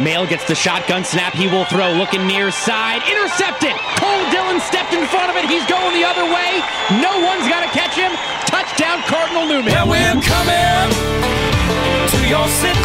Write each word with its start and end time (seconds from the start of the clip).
Mail 0.00 0.26
gets 0.26 0.44
the 0.46 0.54
shotgun 0.54 1.04
snap. 1.04 1.34
He 1.34 1.46
will 1.46 1.64
throw. 1.66 1.92
Looking 1.94 2.26
near 2.26 2.50
side. 2.50 3.02
Intercepted. 3.06 3.72
Cole 4.02 4.26
Dillon 4.30 4.60
stepped 4.60 4.92
in 4.92 5.06
front 5.06 5.30
of 5.30 5.36
it. 5.36 5.46
He's 5.46 5.64
going 5.66 5.94
the 5.94 6.02
other 6.02 6.26
way. 6.26 6.58
No 6.98 7.14
one's 7.22 7.46
got 7.46 7.62
to 7.62 7.70
catch 7.70 7.94
him. 7.94 8.10
Touchdown, 8.50 9.00
Cardinal 9.06 9.46
Newman. 9.46 9.70
Yeah, 9.70 9.86
we're 9.86 10.18
coming 10.18 10.90
to 12.10 12.18
your 12.26 12.46
city. 12.48 12.82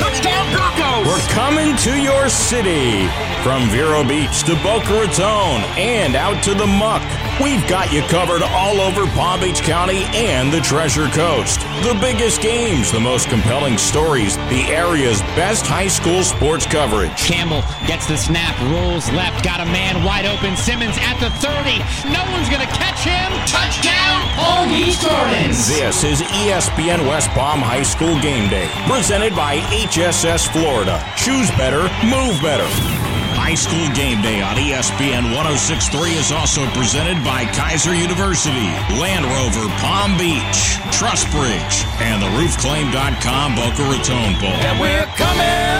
Touchdown, 0.00 0.44
Broncos. 0.52 1.06
We're 1.06 1.28
coming 1.28 1.76
to 1.76 2.00
your 2.00 2.28
city. 2.28 3.06
From 3.44 3.68
Vero 3.68 4.02
Beach 4.02 4.42
to 4.44 4.56
Boca 4.64 4.92
Raton 4.92 5.62
and 5.78 6.16
out 6.16 6.42
to 6.44 6.54
the 6.54 6.66
muck. 6.66 7.05
We've 7.42 7.68
got 7.68 7.92
you 7.92 8.00
covered 8.02 8.40
all 8.42 8.80
over 8.80 9.06
Palm 9.08 9.40
Beach 9.40 9.60
County 9.60 10.04
and 10.14 10.50
the 10.50 10.60
Treasure 10.60 11.06
Coast. 11.08 11.60
The 11.82 11.94
biggest 12.00 12.40
games, 12.40 12.90
the 12.90 12.98
most 13.00 13.28
compelling 13.28 13.76
stories, 13.76 14.38
the 14.48 14.64
area's 14.72 15.20
best 15.36 15.66
high 15.66 15.88
school 15.88 16.22
sports 16.22 16.64
coverage. 16.64 17.14
Campbell 17.18 17.60
gets 17.86 18.06
the 18.06 18.16
snap, 18.16 18.58
rolls 18.72 19.12
left, 19.12 19.44
got 19.44 19.60
a 19.60 19.66
man 19.66 20.02
wide 20.02 20.24
open. 20.24 20.56
Simmons 20.56 20.96
at 20.96 21.20
the 21.20 21.28
30. 21.44 21.76
No 22.08 22.24
one's 22.32 22.48
going 22.48 22.66
to 22.66 22.72
catch 22.72 23.04
him. 23.04 23.28
Touchdown, 23.44 24.24
Palm 24.40 24.70
Beach 24.70 24.96
Gardens. 25.02 25.68
This 25.68 26.04
is 26.04 26.22
ESPN 26.22 27.06
West 27.06 27.28
Palm 27.32 27.60
High 27.60 27.82
School 27.82 28.18
Game 28.22 28.48
Day, 28.48 28.66
presented 28.88 29.36
by 29.36 29.58
HSS 29.76 30.50
Florida. 30.50 31.04
Choose 31.18 31.50
better, 31.50 31.82
move 32.00 32.40
better. 32.40 33.05
High 33.46 33.54
School 33.54 33.86
Game 33.94 34.20
Day 34.22 34.42
on 34.42 34.56
ESPN 34.56 35.30
1063 35.30 36.18
is 36.18 36.32
also 36.32 36.66
presented 36.74 37.14
by 37.22 37.44
Keiser 37.54 37.94
University, 37.94 38.74
Land 38.98 39.22
Rover 39.22 39.70
Palm 39.78 40.18
Beach, 40.18 40.82
Trustbridge, 40.90 41.86
and 42.02 42.18
the 42.18 42.26
roofclaim.com 42.34 43.54
Boca 43.54 43.86
Raton 43.86 44.34
Bowl. 44.42 44.50
And 44.50 44.82
we're 44.82 45.06
coming 45.14 45.78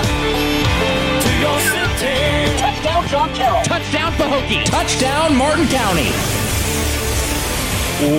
to 1.27 1.31
your 1.43 1.59
city. 1.99 2.55
Touchdown, 2.55 3.03
John 3.09 3.35
Carroll. 3.35 3.65
Touchdown, 3.65 4.13
Pahokee. 4.13 4.63
Touchdown, 4.63 5.35
Martin 5.35 5.67
County. 5.67 6.15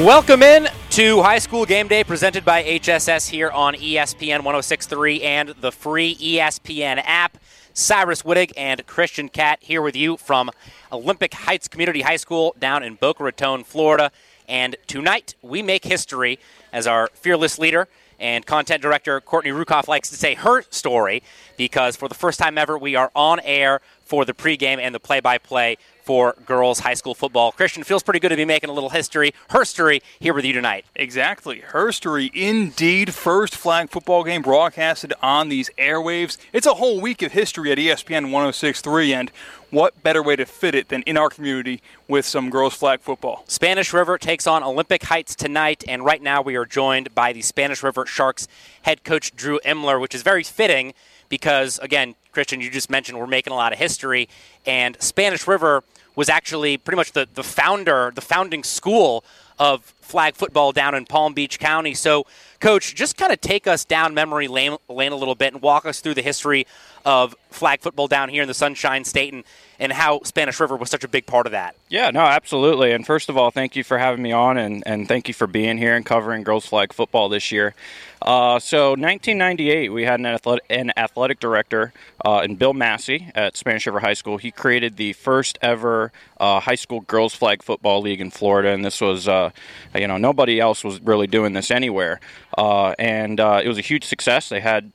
Welcome 0.04 0.44
in 0.44 0.68
to 0.98 1.22
High 1.22 1.38
School 1.38 1.68
Game 1.68 1.88
Day 1.88 2.04
presented 2.04 2.44
by 2.44 2.64
HSS 2.64 3.30
here 3.30 3.52
on 3.52 3.76
ESPN 3.76 4.38
1063 4.38 5.22
and 5.22 5.50
the 5.50 5.72
free 5.72 6.16
ESPN 6.16 7.00
app. 7.06 7.38
Cyrus 7.76 8.24
Wittig 8.24 8.52
and 8.58 8.84
Christian 8.88 9.30
Cat 9.30 9.60
here 9.62 9.84
with 9.84 9.96
you 9.96 10.18
from 10.18 10.50
Olympic 10.92 11.36
Heights 11.36 11.68
Community 11.68 12.02
High 12.02 12.16
School 12.16 12.56
down 12.58 12.82
in 12.82 12.96
Boca 12.96 13.24
Raton, 13.24 13.64
Florida. 13.64 14.12
And 14.48 14.76
tonight 14.88 15.36
we 15.44 15.62
make 15.62 15.84
history 15.84 16.40
as 16.74 16.88
our 16.88 17.10
fearless 17.14 17.60
leader 17.60 17.88
and 18.20 18.44
content 18.48 18.82
director 18.82 19.22
Courtney 19.22 19.52
Rukoff 19.52 19.88
likes 19.88 20.10
to 20.10 20.16
say 20.16 20.34
her 20.34 20.64
story 20.72 21.22
because 21.58 21.96
for 21.96 22.08
the 22.08 22.16
first 22.16 22.40
time 22.40 22.58
ever 22.58 22.76
we 22.76 22.96
are 22.96 23.12
on 23.16 23.40
air 23.42 23.82
for 24.04 24.26
the 24.26 24.34
pregame 24.34 24.80
and 24.80 24.96
the 24.96 25.00
play-by-play 25.00 25.78
for 26.08 26.38
girls 26.46 26.80
high 26.80 26.94
school 26.94 27.14
football. 27.14 27.52
Christian 27.52 27.84
feels 27.84 28.02
pretty 28.02 28.22
good 28.22 28.30
to 28.30 28.38
be 28.38 28.46
making 28.46 28.70
a 28.70 28.74
little 28.74 28.92
history, 28.92 29.34
her 29.50 29.66
story 29.66 30.02
here 30.22 30.34
with 30.34 30.46
you 30.46 30.54
tonight. 30.54 30.86
Exactly. 30.96 31.62
Herstory, 31.72 32.34
indeed, 32.34 33.14
first 33.14 33.54
flag 33.54 33.90
football 33.90 34.24
game 34.24 34.42
broadcasted 34.42 35.14
on 35.22 35.50
these 35.50 35.70
airwaves. 35.78 36.38
It's 36.54 36.66
a 36.66 36.76
whole 36.76 37.02
week 37.02 37.22
of 37.24 37.34
history 37.34 37.74
at 37.74 37.78
ESPN 37.78 38.32
1063, 38.32 39.14
and 39.14 39.32
what 39.70 40.02
better 40.02 40.24
way 40.24 40.38
to 40.38 40.46
fit 40.46 40.76
it 40.76 40.88
than 40.88 41.02
in 41.02 41.18
our 41.18 41.30
community 41.30 41.82
with 42.08 42.26
some 42.26 42.50
girls 42.50 42.74
flag 42.74 43.02
football? 43.02 43.44
Spanish 43.50 43.92
River 43.92 44.18
takes 44.18 44.48
on 44.48 44.64
Olympic 44.64 45.04
Heights 45.04 45.36
tonight, 45.36 45.84
and 45.90 46.06
right 46.06 46.22
now 46.22 46.42
we 46.42 46.56
are 46.56 46.66
joined 46.66 47.14
by 47.14 47.34
the 47.34 47.42
Spanish 47.42 47.84
River 47.84 48.06
Sharks 48.06 48.48
head 48.84 49.04
coach 49.04 49.36
Drew 49.36 49.60
Emler, 49.66 50.00
which 50.00 50.16
is 50.16 50.22
very 50.22 50.44
fitting 50.44 50.94
because, 51.28 51.80
again, 51.80 52.16
Christian, 52.32 52.62
you 52.62 52.70
just 52.70 52.90
mentioned 52.90 53.20
we're 53.20 53.28
making 53.28 53.52
a 53.52 53.56
lot 53.58 53.74
of 53.74 53.80
history, 53.80 54.30
and 54.66 54.96
Spanish 55.02 55.46
River 55.48 55.84
was 56.18 56.28
actually 56.28 56.78
pretty 56.78 56.98
much 56.98 57.14
the, 57.14 57.30
the 57.36 57.44
founder, 57.44 58.12
the 58.14 58.22
founding 58.22 58.64
school 58.64 59.24
of 59.60 59.94
flag 60.08 60.36
football 60.36 60.72
down 60.72 60.96
in 60.96 61.06
Palm 61.06 61.34
Beach 61.34 61.60
County. 61.60 61.94
So, 61.94 62.26
Coach, 62.60 62.96
just 62.96 63.18
kind 63.18 63.32
of 63.32 63.40
take 63.42 63.68
us 63.68 63.86
down 63.86 64.14
memory 64.14 64.48
lane, 64.48 64.78
lane 64.90 65.12
a 65.12 65.16
little 65.16 65.36
bit 65.36 65.54
and 65.54 65.62
walk 65.62 65.86
us 65.86 66.00
through 66.00 66.16
the 66.16 66.22
history 66.22 66.66
of 67.06 67.36
flag 67.52 67.82
football 67.82 68.08
down 68.08 68.30
here 68.30 68.42
in 68.42 68.48
the 68.48 68.54
Sunshine 68.54 69.06
State 69.06 69.34
and, 69.34 69.44
and 69.80 69.94
how 69.94 70.22
Spanish 70.24 70.60
River 70.60 70.76
was 70.76 70.90
such 70.90 71.04
a 71.04 71.08
big 71.08 71.26
part 71.26 71.46
of 71.46 71.52
that. 71.52 71.76
Yeah, 71.88 72.10
no, 72.12 72.20
absolutely. 72.20 72.92
And 72.92 73.06
first 73.06 73.30
of 73.30 73.38
all, 73.38 73.50
thank 73.50 73.76
you 73.76 73.84
for 73.84 73.98
having 73.98 74.22
me 74.22 74.34
on, 74.34 74.58
and, 74.58 74.84
and 74.86 75.08
thank 75.08 75.28
you 75.30 75.34
for 75.34 75.48
being 75.48 75.78
here 75.78 75.96
and 75.96 76.06
covering 76.06 76.44
girls 76.44 76.66
flag 76.66 76.92
football 76.92 77.30
this 77.30 77.52
year. 77.52 77.76
Uh, 78.22 78.60
so, 78.60 78.90
1998, 78.90 79.90
we 79.90 80.04
had 80.04 80.20
an 80.20 80.26
athletic, 80.26 80.66
an 80.70 80.92
athletic 80.98 81.40
director 81.40 81.94
uh, 82.26 82.42
in 82.44 82.56
Bill 82.56 82.74
Massey 82.74 83.32
at 83.36 83.56
Spanish 83.56 83.86
River 83.86 84.00
High 84.00 84.16
School. 84.16 84.38
He 84.38 84.52
created 84.52 84.98
the 84.98 85.14
first 85.14 85.58
ever 85.62 86.12
uh, 86.40 86.60
high 86.60 86.76
school 86.76 87.02
girls 87.02 87.36
flag 87.36 87.62
football 87.62 88.02
league 88.02 88.20
in 88.20 88.32
Florida, 88.32 88.70
and 88.70 88.84
this 88.84 89.00
was, 89.00 89.28
uh, 89.28 89.52
you 90.00 90.08
know, 90.08 90.18
nobody 90.18 90.60
else 90.60 90.84
was 90.84 91.02
really 91.02 91.28
doing 91.28 91.54
this 91.54 91.72
anywhere. 91.72 92.20
Uh, 92.58 92.94
and 93.00 93.40
uh, 93.40 93.62
it 93.64 93.68
was 93.68 93.78
a 93.78 93.82
huge 93.82 94.04
success. 94.04 94.50
They 94.50 94.60
had 94.60 94.92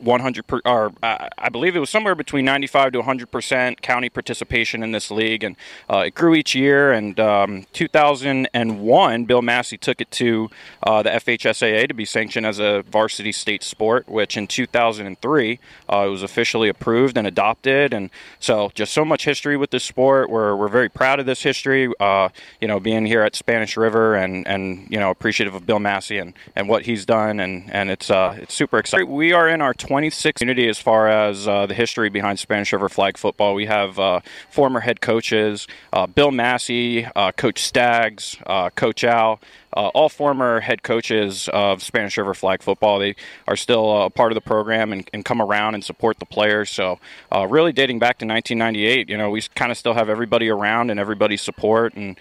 100 0.00 0.46
per, 0.46 0.60
or 0.64 0.92
uh, 1.02 1.28
I 1.38 1.48
believe 1.48 1.76
it 1.76 1.80
was 1.80 1.90
somewhere 1.90 2.14
between 2.14 2.44
95 2.44 2.92
to 2.92 2.98
100 2.98 3.30
percent 3.30 3.82
county 3.82 4.08
participation 4.08 4.82
in 4.82 4.92
this 4.92 5.10
league, 5.10 5.44
and 5.44 5.56
uh, 5.88 6.04
it 6.06 6.14
grew 6.14 6.34
each 6.34 6.54
year. 6.54 6.92
And 6.92 7.18
um, 7.20 7.66
2001, 7.72 9.24
Bill 9.24 9.42
Massey 9.42 9.76
took 9.76 10.00
it 10.00 10.10
to 10.12 10.50
uh, 10.82 11.02
the 11.02 11.10
FHSAA 11.10 11.88
to 11.88 11.94
be 11.94 12.04
sanctioned 12.04 12.46
as 12.46 12.58
a 12.58 12.82
varsity 12.82 13.32
state 13.32 13.62
sport, 13.62 14.08
which 14.08 14.36
in 14.36 14.46
2003 14.46 15.58
uh, 15.92 16.04
it 16.06 16.08
was 16.08 16.22
officially 16.22 16.68
approved 16.68 17.16
and 17.16 17.26
adopted. 17.26 17.92
And 17.92 18.10
so, 18.38 18.70
just 18.74 18.92
so 18.92 19.04
much 19.04 19.24
history 19.24 19.56
with 19.56 19.70
this 19.70 19.84
sport. 19.84 20.30
We're 20.30 20.56
we're 20.56 20.68
very 20.68 20.88
proud 20.88 21.20
of 21.20 21.26
this 21.26 21.42
history. 21.42 21.92
Uh, 22.00 22.30
you 22.60 22.68
know, 22.68 22.80
being 22.80 23.06
here 23.06 23.22
at 23.22 23.34
Spanish 23.34 23.76
River 23.76 24.14
and 24.14 24.46
and 24.46 24.86
you 24.90 24.98
know 24.98 25.10
appreciative 25.10 25.54
of 25.54 25.66
Bill 25.66 25.78
Massey 25.78 26.18
and, 26.18 26.34
and 26.56 26.68
what 26.68 26.84
he's 26.84 27.04
done, 27.04 27.40
and 27.40 27.70
and 27.72 27.90
it's 27.90 28.10
uh, 28.10 28.36
it's 28.40 28.54
super 28.54 28.78
exciting. 28.78 29.10
We 29.10 29.32
are 29.32 29.48
in 29.48 29.60
our 29.60 29.74
26th 29.90 30.34
community 30.36 30.68
as 30.68 30.78
far 30.78 31.08
as 31.08 31.48
uh, 31.48 31.66
the 31.66 31.74
history 31.74 32.08
behind 32.08 32.38
Spanish 32.38 32.72
River 32.72 32.88
flag 32.88 33.18
football. 33.18 33.54
We 33.54 33.66
have 33.66 33.98
uh, 33.98 34.20
former 34.48 34.78
head 34.78 35.00
coaches, 35.00 35.66
uh, 35.92 36.06
Bill 36.06 36.30
Massey, 36.30 37.06
uh, 37.16 37.32
Coach 37.32 37.60
Staggs, 37.60 38.36
uh, 38.46 38.70
Coach 38.70 39.02
Al, 39.02 39.40
all 39.72 40.08
former 40.08 40.60
head 40.60 40.84
coaches 40.84 41.48
of 41.52 41.82
Spanish 41.82 42.16
River 42.16 42.34
flag 42.34 42.62
football. 42.62 43.00
They 43.00 43.16
are 43.48 43.56
still 43.56 44.04
a 44.04 44.10
part 44.10 44.30
of 44.30 44.34
the 44.34 44.40
program 44.40 44.92
and, 44.92 45.10
and 45.12 45.24
come 45.24 45.42
around 45.42 45.74
and 45.74 45.82
support 45.82 46.20
the 46.20 46.26
players. 46.26 46.70
So, 46.70 47.00
really 47.48 47.72
dating 47.72 47.98
back 47.98 48.18
to 48.18 48.26
1998, 48.26 49.08
you 49.08 49.16
know, 49.16 49.30
we 49.30 49.42
kind 49.56 49.72
of 49.72 49.78
still 49.78 49.94
have 49.94 50.08
everybody 50.08 50.48
around 50.48 50.90
and 50.90 51.00
everybody's 51.00 51.42
support. 51.42 51.94
And, 51.94 52.16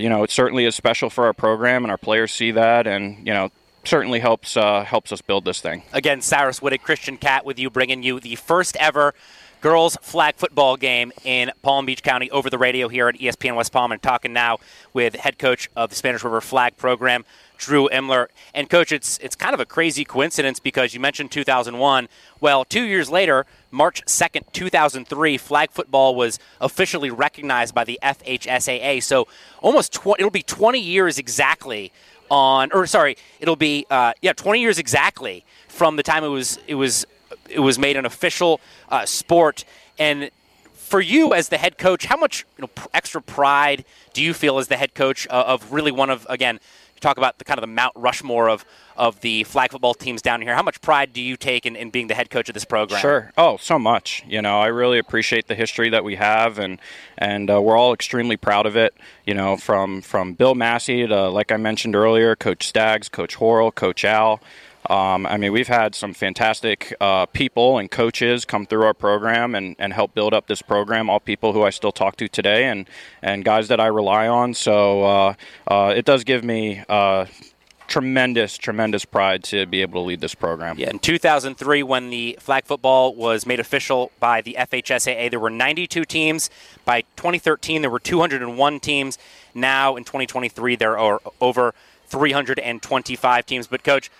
you 0.00 0.08
know, 0.08 0.22
it 0.22 0.30
certainly 0.30 0.64
is 0.64 0.74
special 0.74 1.10
for 1.10 1.26
our 1.26 1.34
program, 1.34 1.84
and 1.84 1.90
our 1.90 1.98
players 1.98 2.32
see 2.32 2.52
that. 2.52 2.86
And, 2.86 3.26
you 3.26 3.34
know, 3.34 3.50
certainly 3.84 4.20
helps 4.20 4.56
uh, 4.56 4.84
helps 4.84 5.12
us 5.12 5.20
build 5.20 5.44
this 5.44 5.60
thing. 5.60 5.82
Again, 5.92 6.20
Cyrus 6.20 6.60
Wittig, 6.60 6.82
Christian 6.82 7.16
Cat 7.16 7.44
with 7.44 7.58
you, 7.58 7.70
bringing 7.70 8.02
you 8.02 8.20
the 8.20 8.36
first 8.36 8.76
ever 8.76 9.14
girls 9.60 9.96
flag 10.02 10.34
football 10.36 10.76
game 10.76 11.12
in 11.24 11.52
Palm 11.62 11.86
Beach 11.86 12.02
County 12.02 12.28
over 12.32 12.50
the 12.50 12.58
radio 12.58 12.88
here 12.88 13.08
at 13.08 13.14
ESPN 13.14 13.54
West 13.54 13.72
Palm. 13.72 13.92
And 13.92 14.02
talking 14.02 14.32
now 14.32 14.58
with 14.92 15.14
head 15.14 15.38
coach 15.38 15.70
of 15.76 15.90
the 15.90 15.96
Spanish 15.96 16.24
River 16.24 16.40
flag 16.40 16.76
program, 16.76 17.24
Drew 17.56 17.88
Emler. 17.90 18.26
And 18.52 18.68
coach, 18.68 18.90
it's 18.90 19.18
it's 19.18 19.36
kind 19.36 19.54
of 19.54 19.60
a 19.60 19.64
crazy 19.64 20.04
coincidence 20.04 20.58
because 20.58 20.94
you 20.94 21.00
mentioned 21.00 21.30
2001. 21.30 22.08
Well, 22.40 22.64
two 22.64 22.82
years 22.82 23.08
later, 23.08 23.46
March 23.70 24.04
2nd, 24.04 24.52
2003, 24.52 25.38
flag 25.38 25.70
football 25.70 26.16
was 26.16 26.40
officially 26.60 27.10
recognized 27.10 27.72
by 27.72 27.84
the 27.84 28.00
FHSAA. 28.02 29.02
So 29.02 29.28
almost 29.60 29.92
tw- 29.92 30.18
it'll 30.18 30.30
be 30.30 30.42
20 30.42 30.80
years 30.80 31.18
exactly 31.18 31.92
on, 32.32 32.72
or 32.72 32.86
sorry, 32.86 33.16
it'll 33.40 33.56
be 33.56 33.86
uh, 33.90 34.14
yeah, 34.22 34.32
20 34.32 34.58
years 34.58 34.78
exactly 34.78 35.44
from 35.68 35.96
the 35.96 36.02
time 36.02 36.24
it 36.24 36.28
was 36.28 36.58
it 36.66 36.74
was 36.74 37.06
it 37.48 37.60
was 37.60 37.78
made 37.78 37.96
an 37.96 38.06
official 38.06 38.60
uh, 38.88 39.04
sport. 39.04 39.64
And 39.98 40.30
for 40.72 41.00
you 41.00 41.34
as 41.34 41.50
the 41.50 41.58
head 41.58 41.76
coach, 41.76 42.06
how 42.06 42.16
much 42.16 42.46
you 42.56 42.62
know, 42.62 42.70
extra 42.94 43.20
pride 43.20 43.84
do 44.14 44.22
you 44.22 44.32
feel 44.32 44.58
as 44.58 44.68
the 44.68 44.78
head 44.78 44.94
coach 44.94 45.28
uh, 45.28 45.44
of 45.46 45.72
really 45.72 45.92
one 45.92 46.08
of 46.08 46.26
again? 46.30 46.58
Talk 47.02 47.18
about 47.18 47.38
the 47.38 47.44
kind 47.44 47.58
of 47.58 47.62
the 47.62 47.66
Mount 47.66 47.92
Rushmore 47.96 48.48
of 48.48 48.64
of 48.96 49.20
the 49.20 49.44
flag 49.44 49.72
football 49.72 49.92
teams 49.92 50.22
down 50.22 50.40
here. 50.40 50.54
How 50.54 50.62
much 50.62 50.80
pride 50.80 51.12
do 51.12 51.20
you 51.20 51.36
take 51.36 51.66
in, 51.66 51.76
in 51.76 51.90
being 51.90 52.06
the 52.06 52.14
head 52.14 52.30
coach 52.30 52.48
of 52.48 52.54
this 52.54 52.64
program? 52.64 53.00
Sure. 53.00 53.32
Oh, 53.36 53.56
so 53.56 53.78
much. 53.78 54.24
You 54.26 54.40
know, 54.40 54.60
I 54.60 54.68
really 54.68 54.98
appreciate 54.98 55.48
the 55.48 55.54
history 55.54 55.90
that 55.90 56.04
we 56.04 56.14
have, 56.14 56.58
and 56.58 56.78
and 57.18 57.50
uh, 57.50 57.60
we're 57.60 57.76
all 57.76 57.92
extremely 57.92 58.36
proud 58.36 58.66
of 58.66 58.76
it. 58.76 58.94
You 59.26 59.34
know, 59.34 59.56
from 59.56 60.00
from 60.00 60.34
Bill 60.34 60.54
Massey 60.54 61.06
to, 61.06 61.28
like 61.28 61.50
I 61.50 61.56
mentioned 61.56 61.96
earlier, 61.96 62.36
Coach 62.36 62.66
Staggs, 62.66 63.08
Coach 63.08 63.36
Horrell, 63.36 63.74
Coach 63.74 64.04
Al. 64.04 64.40
Um, 64.90 65.26
I 65.26 65.36
mean, 65.36 65.52
we've 65.52 65.68
had 65.68 65.94
some 65.94 66.12
fantastic 66.12 66.94
uh, 67.00 67.26
people 67.26 67.78
and 67.78 67.90
coaches 67.90 68.44
come 68.44 68.66
through 68.66 68.84
our 68.84 68.94
program 68.94 69.54
and, 69.54 69.76
and 69.78 69.92
help 69.92 70.14
build 70.14 70.34
up 70.34 70.46
this 70.48 70.60
program. 70.60 71.08
All 71.08 71.20
people 71.20 71.52
who 71.52 71.62
I 71.62 71.70
still 71.70 71.92
talk 71.92 72.16
to 72.16 72.28
today, 72.28 72.64
and 72.64 72.88
and 73.22 73.44
guys 73.44 73.68
that 73.68 73.80
I 73.80 73.86
rely 73.86 74.26
on. 74.26 74.54
So 74.54 75.04
uh, 75.04 75.34
uh, 75.68 75.94
it 75.96 76.04
does 76.04 76.24
give 76.24 76.42
me 76.42 76.82
uh, 76.88 77.26
tremendous, 77.86 78.56
tremendous 78.56 79.04
pride 79.04 79.44
to 79.44 79.66
be 79.66 79.82
able 79.82 80.00
to 80.02 80.06
lead 80.06 80.20
this 80.20 80.34
program. 80.34 80.78
Yeah, 80.78 80.90
in 80.90 80.98
2003, 80.98 81.82
when 81.82 82.08
the 82.08 82.38
flag 82.40 82.64
football 82.64 83.14
was 83.14 83.46
made 83.46 83.60
official 83.60 84.10
by 84.18 84.40
the 84.40 84.56
FHSAA, 84.58 85.30
there 85.30 85.38
were 85.38 85.50
92 85.50 86.04
teams. 86.06 86.48
By 86.84 87.02
2013, 87.16 87.82
there 87.82 87.90
were 87.90 88.00
201 88.00 88.80
teams. 88.80 89.18
Now, 89.54 89.96
in 89.96 90.04
2023, 90.04 90.76
there 90.76 90.98
are 90.98 91.20
over 91.40 91.74
325 92.06 93.46
teams. 93.46 93.66
But, 93.66 93.84
Coach, 93.84 94.10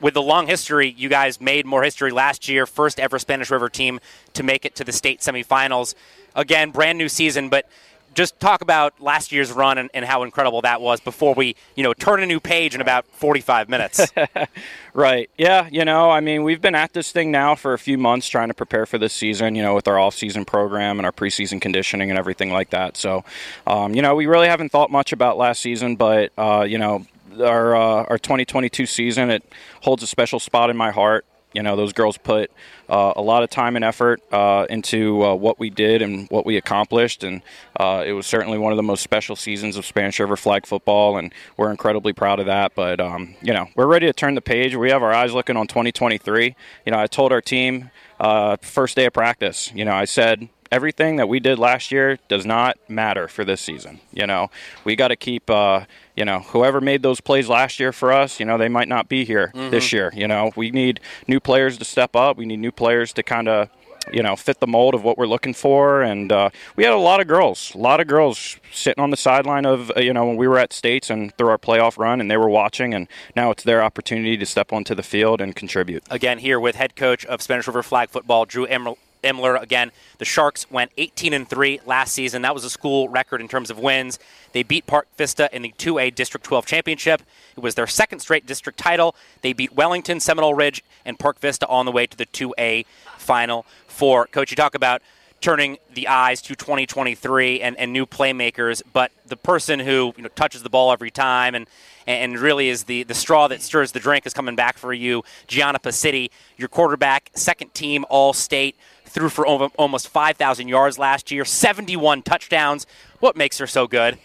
with 0.00 0.14
the 0.14 0.22
long 0.22 0.46
history, 0.46 0.94
you 0.96 1.08
guys 1.08 1.40
made 1.40 1.66
more 1.66 1.82
history 1.82 2.10
last 2.10 2.48
year. 2.48 2.66
First 2.66 3.00
ever 3.00 3.18
Spanish 3.18 3.50
River 3.50 3.68
team 3.68 4.00
to 4.34 4.42
make 4.42 4.64
it 4.64 4.74
to 4.76 4.84
the 4.84 4.92
state 4.92 5.20
semifinals. 5.20 5.94
Again, 6.34 6.70
brand 6.70 6.98
new 6.98 7.08
season, 7.08 7.48
but 7.48 7.68
just 8.16 8.40
talk 8.40 8.62
about 8.62 8.98
last 9.00 9.30
year's 9.30 9.52
run 9.52 9.78
and, 9.78 9.90
and, 9.92 10.04
how 10.04 10.22
incredible 10.22 10.62
that 10.62 10.80
was 10.80 11.00
before 11.00 11.34
we, 11.34 11.54
you 11.74 11.82
know, 11.82 11.92
turn 11.92 12.22
a 12.22 12.26
new 12.26 12.40
page 12.40 12.74
in 12.74 12.80
about 12.80 13.06
45 13.08 13.68
minutes. 13.68 14.10
right. 14.94 15.28
Yeah. 15.36 15.68
You 15.70 15.84
know, 15.84 16.10
I 16.10 16.20
mean, 16.20 16.42
we've 16.42 16.60
been 16.60 16.74
at 16.74 16.94
this 16.94 17.12
thing 17.12 17.30
now 17.30 17.54
for 17.54 17.74
a 17.74 17.78
few 17.78 17.98
months 17.98 18.28
trying 18.28 18.48
to 18.48 18.54
prepare 18.54 18.86
for 18.86 18.96
this 18.96 19.12
season, 19.12 19.54
you 19.54 19.62
know, 19.62 19.74
with 19.74 19.86
our 19.86 19.98
off-season 19.98 20.46
program 20.46 20.98
and 20.98 21.04
our 21.04 21.12
preseason 21.12 21.60
conditioning 21.60 22.08
and 22.10 22.18
everything 22.18 22.50
like 22.50 22.70
that. 22.70 22.96
So, 22.96 23.22
um, 23.66 23.94
you 23.94 24.00
know, 24.00 24.14
we 24.14 24.26
really 24.26 24.48
haven't 24.48 24.72
thought 24.72 24.90
much 24.90 25.12
about 25.12 25.36
last 25.36 25.60
season, 25.60 25.96
but, 25.96 26.32
uh, 26.38 26.64
you 26.66 26.78
know, 26.78 27.04
our, 27.40 27.76
uh, 27.76 28.04
our 28.04 28.18
2022 28.18 28.86
season, 28.86 29.30
it 29.30 29.42
holds 29.82 30.02
a 30.02 30.06
special 30.06 30.40
spot 30.40 30.70
in 30.70 30.76
my 30.76 30.90
heart. 30.90 31.24
You 31.52 31.62
know, 31.62 31.74
those 31.74 31.94
girls 31.94 32.18
put 32.18 32.50
uh, 32.88 33.14
a 33.16 33.22
lot 33.22 33.42
of 33.42 33.48
time 33.48 33.76
and 33.76 33.84
effort 33.84 34.20
uh, 34.30 34.66
into 34.68 35.24
uh, 35.24 35.34
what 35.34 35.58
we 35.58 35.70
did 35.70 36.02
and 36.02 36.28
what 36.28 36.44
we 36.44 36.58
accomplished, 36.58 37.24
and 37.24 37.40
uh, 37.80 38.04
it 38.06 38.12
was 38.12 38.26
certainly 38.26 38.58
one 38.58 38.72
of 38.72 38.76
the 38.76 38.82
most 38.82 39.02
special 39.02 39.36
seasons 39.36 39.78
of 39.78 39.86
Spanish 39.86 40.20
River 40.20 40.36
flag 40.36 40.66
football, 40.66 41.16
and 41.16 41.32
we're 41.56 41.70
incredibly 41.70 42.12
proud 42.12 42.40
of 42.40 42.46
that. 42.46 42.74
But 42.74 43.00
um, 43.00 43.36
you 43.40 43.54
know, 43.54 43.68
we're 43.74 43.86
ready 43.86 44.04
to 44.04 44.12
turn 44.12 44.34
the 44.34 44.42
page. 44.42 44.76
We 44.76 44.90
have 44.90 45.02
our 45.02 45.14
eyes 45.14 45.32
looking 45.32 45.56
on 45.56 45.66
2023. 45.66 46.54
You 46.84 46.92
know, 46.92 46.98
I 46.98 47.06
told 47.06 47.32
our 47.32 47.40
team 47.40 47.90
uh, 48.20 48.58
first 48.60 48.94
day 48.94 49.06
of 49.06 49.14
practice. 49.14 49.72
You 49.74 49.86
know, 49.86 49.94
I 49.94 50.04
said 50.04 50.50
everything 50.70 51.16
that 51.16 51.28
we 51.28 51.40
did 51.40 51.58
last 51.58 51.90
year 51.90 52.18
does 52.28 52.44
not 52.44 52.76
matter 52.88 53.28
for 53.28 53.44
this 53.44 53.60
season. 53.60 54.00
You 54.12 54.26
know, 54.26 54.50
we 54.84 54.96
got 54.96 55.08
to 55.08 55.16
keep, 55.16 55.48
uh, 55.50 55.84
you 56.16 56.24
know, 56.24 56.40
whoever 56.40 56.80
made 56.80 57.02
those 57.02 57.20
plays 57.20 57.48
last 57.48 57.78
year 57.80 57.92
for 57.92 58.12
us, 58.12 58.40
you 58.40 58.46
know, 58.46 58.58
they 58.58 58.68
might 58.68 58.88
not 58.88 59.08
be 59.08 59.24
here 59.24 59.52
mm-hmm. 59.54 59.70
this 59.70 59.92
year. 59.92 60.12
You 60.14 60.28
know, 60.28 60.52
we 60.56 60.70
need 60.70 61.00
new 61.26 61.40
players 61.40 61.78
to 61.78 61.84
step 61.84 62.16
up. 62.16 62.36
We 62.36 62.46
need 62.46 62.58
new 62.58 62.72
players 62.72 63.12
to 63.14 63.22
kind 63.22 63.48
of, 63.48 63.68
you 64.12 64.22
know, 64.22 64.36
fit 64.36 64.60
the 64.60 64.66
mold 64.66 64.94
of 64.94 65.02
what 65.02 65.18
we're 65.18 65.26
looking 65.26 65.52
for. 65.52 66.02
And 66.02 66.30
uh, 66.30 66.50
we 66.76 66.84
had 66.84 66.92
a 66.92 66.98
lot 66.98 67.20
of 67.20 67.26
girls, 67.26 67.72
a 67.74 67.78
lot 67.78 68.00
of 68.00 68.06
girls 68.06 68.56
sitting 68.72 69.02
on 69.02 69.10
the 69.10 69.16
sideline 69.16 69.66
of, 69.66 69.90
uh, 69.96 70.00
you 70.00 70.12
know, 70.12 70.24
when 70.26 70.36
we 70.36 70.46
were 70.46 70.58
at 70.58 70.72
States 70.72 71.10
and 71.10 71.36
through 71.36 71.48
our 71.48 71.58
playoff 71.58 71.98
run, 71.98 72.20
and 72.20 72.30
they 72.30 72.36
were 72.36 72.48
watching. 72.48 72.94
And 72.94 73.08
now 73.34 73.50
it's 73.50 73.64
their 73.64 73.82
opportunity 73.82 74.36
to 74.36 74.46
step 74.46 74.72
onto 74.72 74.94
the 74.94 75.02
field 75.02 75.40
and 75.40 75.56
contribute. 75.56 76.04
Again, 76.08 76.38
here 76.38 76.60
with 76.60 76.76
head 76.76 76.94
coach 76.94 77.24
of 77.26 77.42
Spanish 77.42 77.66
River 77.66 77.82
Flag 77.82 78.10
Football, 78.10 78.44
Drew 78.44 78.64
Emerald. 78.66 78.98
Imler. 79.26 79.60
Again, 79.60 79.90
the 80.18 80.24
Sharks 80.24 80.70
went 80.70 80.92
18 80.96 81.32
and 81.32 81.48
3 81.48 81.80
last 81.84 82.12
season. 82.12 82.42
That 82.42 82.54
was 82.54 82.64
a 82.64 82.70
school 82.70 83.08
record 83.08 83.40
in 83.40 83.48
terms 83.48 83.70
of 83.70 83.78
wins. 83.78 84.18
They 84.52 84.62
beat 84.62 84.86
Park 84.86 85.08
Vista 85.16 85.48
in 85.52 85.62
the 85.62 85.72
2A 85.76 86.14
District 86.14 86.44
12 86.44 86.66
championship. 86.66 87.22
It 87.56 87.60
was 87.60 87.74
their 87.74 87.86
second 87.86 88.20
straight 88.20 88.46
district 88.46 88.78
title. 88.78 89.14
They 89.42 89.52
beat 89.52 89.74
Wellington, 89.74 90.20
Seminole 90.20 90.54
Ridge, 90.54 90.82
and 91.04 91.18
Park 91.18 91.38
Vista 91.40 91.66
on 91.68 91.86
the 91.86 91.92
way 91.92 92.06
to 92.06 92.16
the 92.16 92.26
2A 92.26 92.86
final 93.18 93.66
four. 93.86 94.26
Coach, 94.26 94.50
you 94.50 94.56
talk 94.56 94.74
about 94.74 95.02
turning 95.40 95.78
the 95.92 96.08
eyes 96.08 96.40
to 96.42 96.54
2023 96.54 97.60
and, 97.60 97.76
and 97.76 97.92
new 97.92 98.06
playmakers, 98.06 98.82
but 98.92 99.12
the 99.26 99.36
person 99.36 99.78
who 99.78 100.12
you 100.16 100.22
know, 100.22 100.28
touches 100.30 100.62
the 100.62 100.70
ball 100.70 100.92
every 100.92 101.10
time 101.10 101.54
and 101.54 101.66
and 102.06 102.38
really 102.38 102.68
is 102.68 102.84
the, 102.84 103.02
the 103.02 103.14
straw 103.14 103.48
that 103.48 103.60
stirs 103.60 103.90
the 103.90 103.98
drink 103.98 104.26
is 104.26 104.32
coming 104.32 104.54
back 104.54 104.78
for 104.78 104.92
you. 104.92 105.24
Gianna 105.48 105.80
Pacitti, 105.80 106.30
your 106.56 106.68
quarterback, 106.68 107.30
second 107.34 107.74
team 107.74 108.04
All 108.08 108.32
State, 108.32 108.76
threw 109.06 109.28
for 109.28 109.46
almost 109.46 110.08
5,000 110.08 110.68
yards 110.68 110.98
last 110.98 111.30
year, 111.30 111.44
71 111.44 112.22
touchdowns. 112.22 112.86
What 113.20 113.36
makes 113.36 113.58
her 113.58 113.66
so 113.66 113.86
good? 113.86 114.18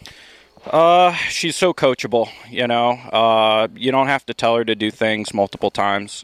Uh, 0.65 1.13
she's 1.13 1.55
so 1.55 1.73
coachable. 1.73 2.29
You 2.49 2.67
know, 2.67 2.91
uh, 2.91 3.67
you 3.75 3.91
don't 3.91 4.07
have 4.07 4.25
to 4.27 4.33
tell 4.33 4.55
her 4.55 4.65
to 4.65 4.75
do 4.75 4.91
things 4.91 5.33
multiple 5.33 5.71
times. 5.71 6.23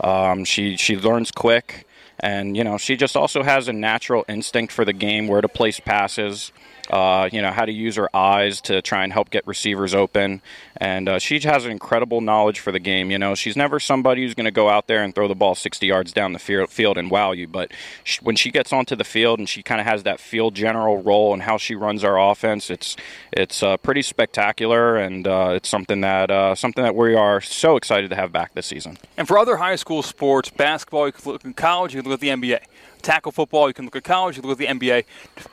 Um, 0.00 0.44
she 0.44 0.76
she 0.76 0.96
learns 0.96 1.30
quick, 1.30 1.86
and 2.20 2.56
you 2.56 2.64
know, 2.64 2.76
she 2.76 2.96
just 2.96 3.16
also 3.16 3.42
has 3.42 3.66
a 3.66 3.72
natural 3.72 4.24
instinct 4.28 4.72
for 4.72 4.84
the 4.84 4.92
game, 4.92 5.26
where 5.26 5.40
to 5.40 5.48
place 5.48 5.80
passes 5.80 6.52
uh, 6.90 7.28
you 7.32 7.42
know, 7.42 7.50
how 7.50 7.64
to 7.64 7.72
use 7.72 7.96
her 7.96 8.14
eyes 8.14 8.60
to 8.62 8.82
try 8.82 9.04
and 9.04 9.12
help 9.12 9.30
get 9.30 9.46
receivers 9.46 9.94
open. 9.94 10.42
And 10.76 11.08
uh, 11.08 11.18
she 11.18 11.38
has 11.40 11.64
an 11.64 11.70
incredible 11.70 12.20
knowledge 12.20 12.60
for 12.60 12.72
the 12.72 12.78
game. 12.78 13.10
You 13.10 13.18
know, 13.18 13.34
she's 13.34 13.56
never 13.56 13.80
somebody 13.80 14.22
who's 14.22 14.34
going 14.34 14.46
to 14.46 14.50
go 14.50 14.68
out 14.68 14.86
there 14.86 15.02
and 15.02 15.14
throw 15.14 15.28
the 15.28 15.34
ball 15.34 15.54
60 15.54 15.86
yards 15.86 16.12
down 16.12 16.32
the 16.32 16.38
field 16.38 16.98
and 16.98 17.10
wow 17.10 17.32
you. 17.32 17.46
But 17.48 17.72
she, 18.04 18.20
when 18.22 18.36
she 18.36 18.50
gets 18.50 18.72
onto 18.72 18.96
the 18.96 19.04
field 19.04 19.38
and 19.38 19.48
she 19.48 19.62
kind 19.62 19.80
of 19.80 19.86
has 19.86 20.02
that 20.04 20.20
field 20.20 20.54
general 20.54 21.02
role 21.02 21.32
and 21.32 21.42
how 21.42 21.58
she 21.58 21.74
runs 21.74 22.04
our 22.04 22.18
offense, 22.18 22.70
it's 22.70 22.96
it's 23.32 23.62
uh, 23.62 23.76
pretty 23.76 24.02
spectacular, 24.02 24.96
and 24.96 25.26
uh, 25.26 25.52
it's 25.54 25.68
something 25.68 26.00
that 26.00 26.30
uh, 26.30 26.54
something 26.54 26.84
that 26.84 26.94
we 26.94 27.14
are 27.14 27.40
so 27.40 27.76
excited 27.76 28.10
to 28.10 28.16
have 28.16 28.32
back 28.32 28.54
this 28.54 28.66
season. 28.66 28.98
And 29.16 29.28
for 29.28 29.38
other 29.38 29.56
high 29.56 29.76
school 29.76 30.02
sports, 30.02 30.50
basketball, 30.50 31.06
you 31.06 31.12
can 31.12 31.32
look 31.32 31.44
in 31.44 31.54
college, 31.54 31.94
you 31.94 32.02
can 32.02 32.10
look 32.10 32.18
at 32.18 32.20
the 32.20 32.28
NBA 32.28 32.60
tackle 33.02 33.32
football, 33.32 33.68
you 33.68 33.74
can 33.74 33.84
look 33.84 33.96
at 33.96 34.04
college, 34.04 34.36
you 34.36 34.42
look 34.42 34.60
at 34.60 34.80
the 34.80 34.88
NBA. 34.88 35.04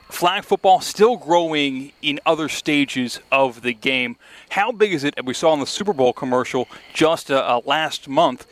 Flag 0.08 0.44
football 0.44 0.80
still 0.80 1.16
growing 1.16 1.92
in 2.02 2.20
other 2.26 2.48
stages 2.48 3.20
of 3.32 3.62
the 3.62 3.72
game. 3.72 4.16
How 4.50 4.72
big 4.72 4.92
is 4.92 5.04
it? 5.04 5.14
And 5.16 5.26
we 5.26 5.34
saw 5.34 5.54
in 5.54 5.60
the 5.60 5.66
Super 5.66 5.92
Bowl 5.92 6.12
commercial 6.12 6.68
just 6.92 7.30
uh, 7.30 7.36
uh, 7.36 7.60
last 7.64 8.08
month. 8.08 8.46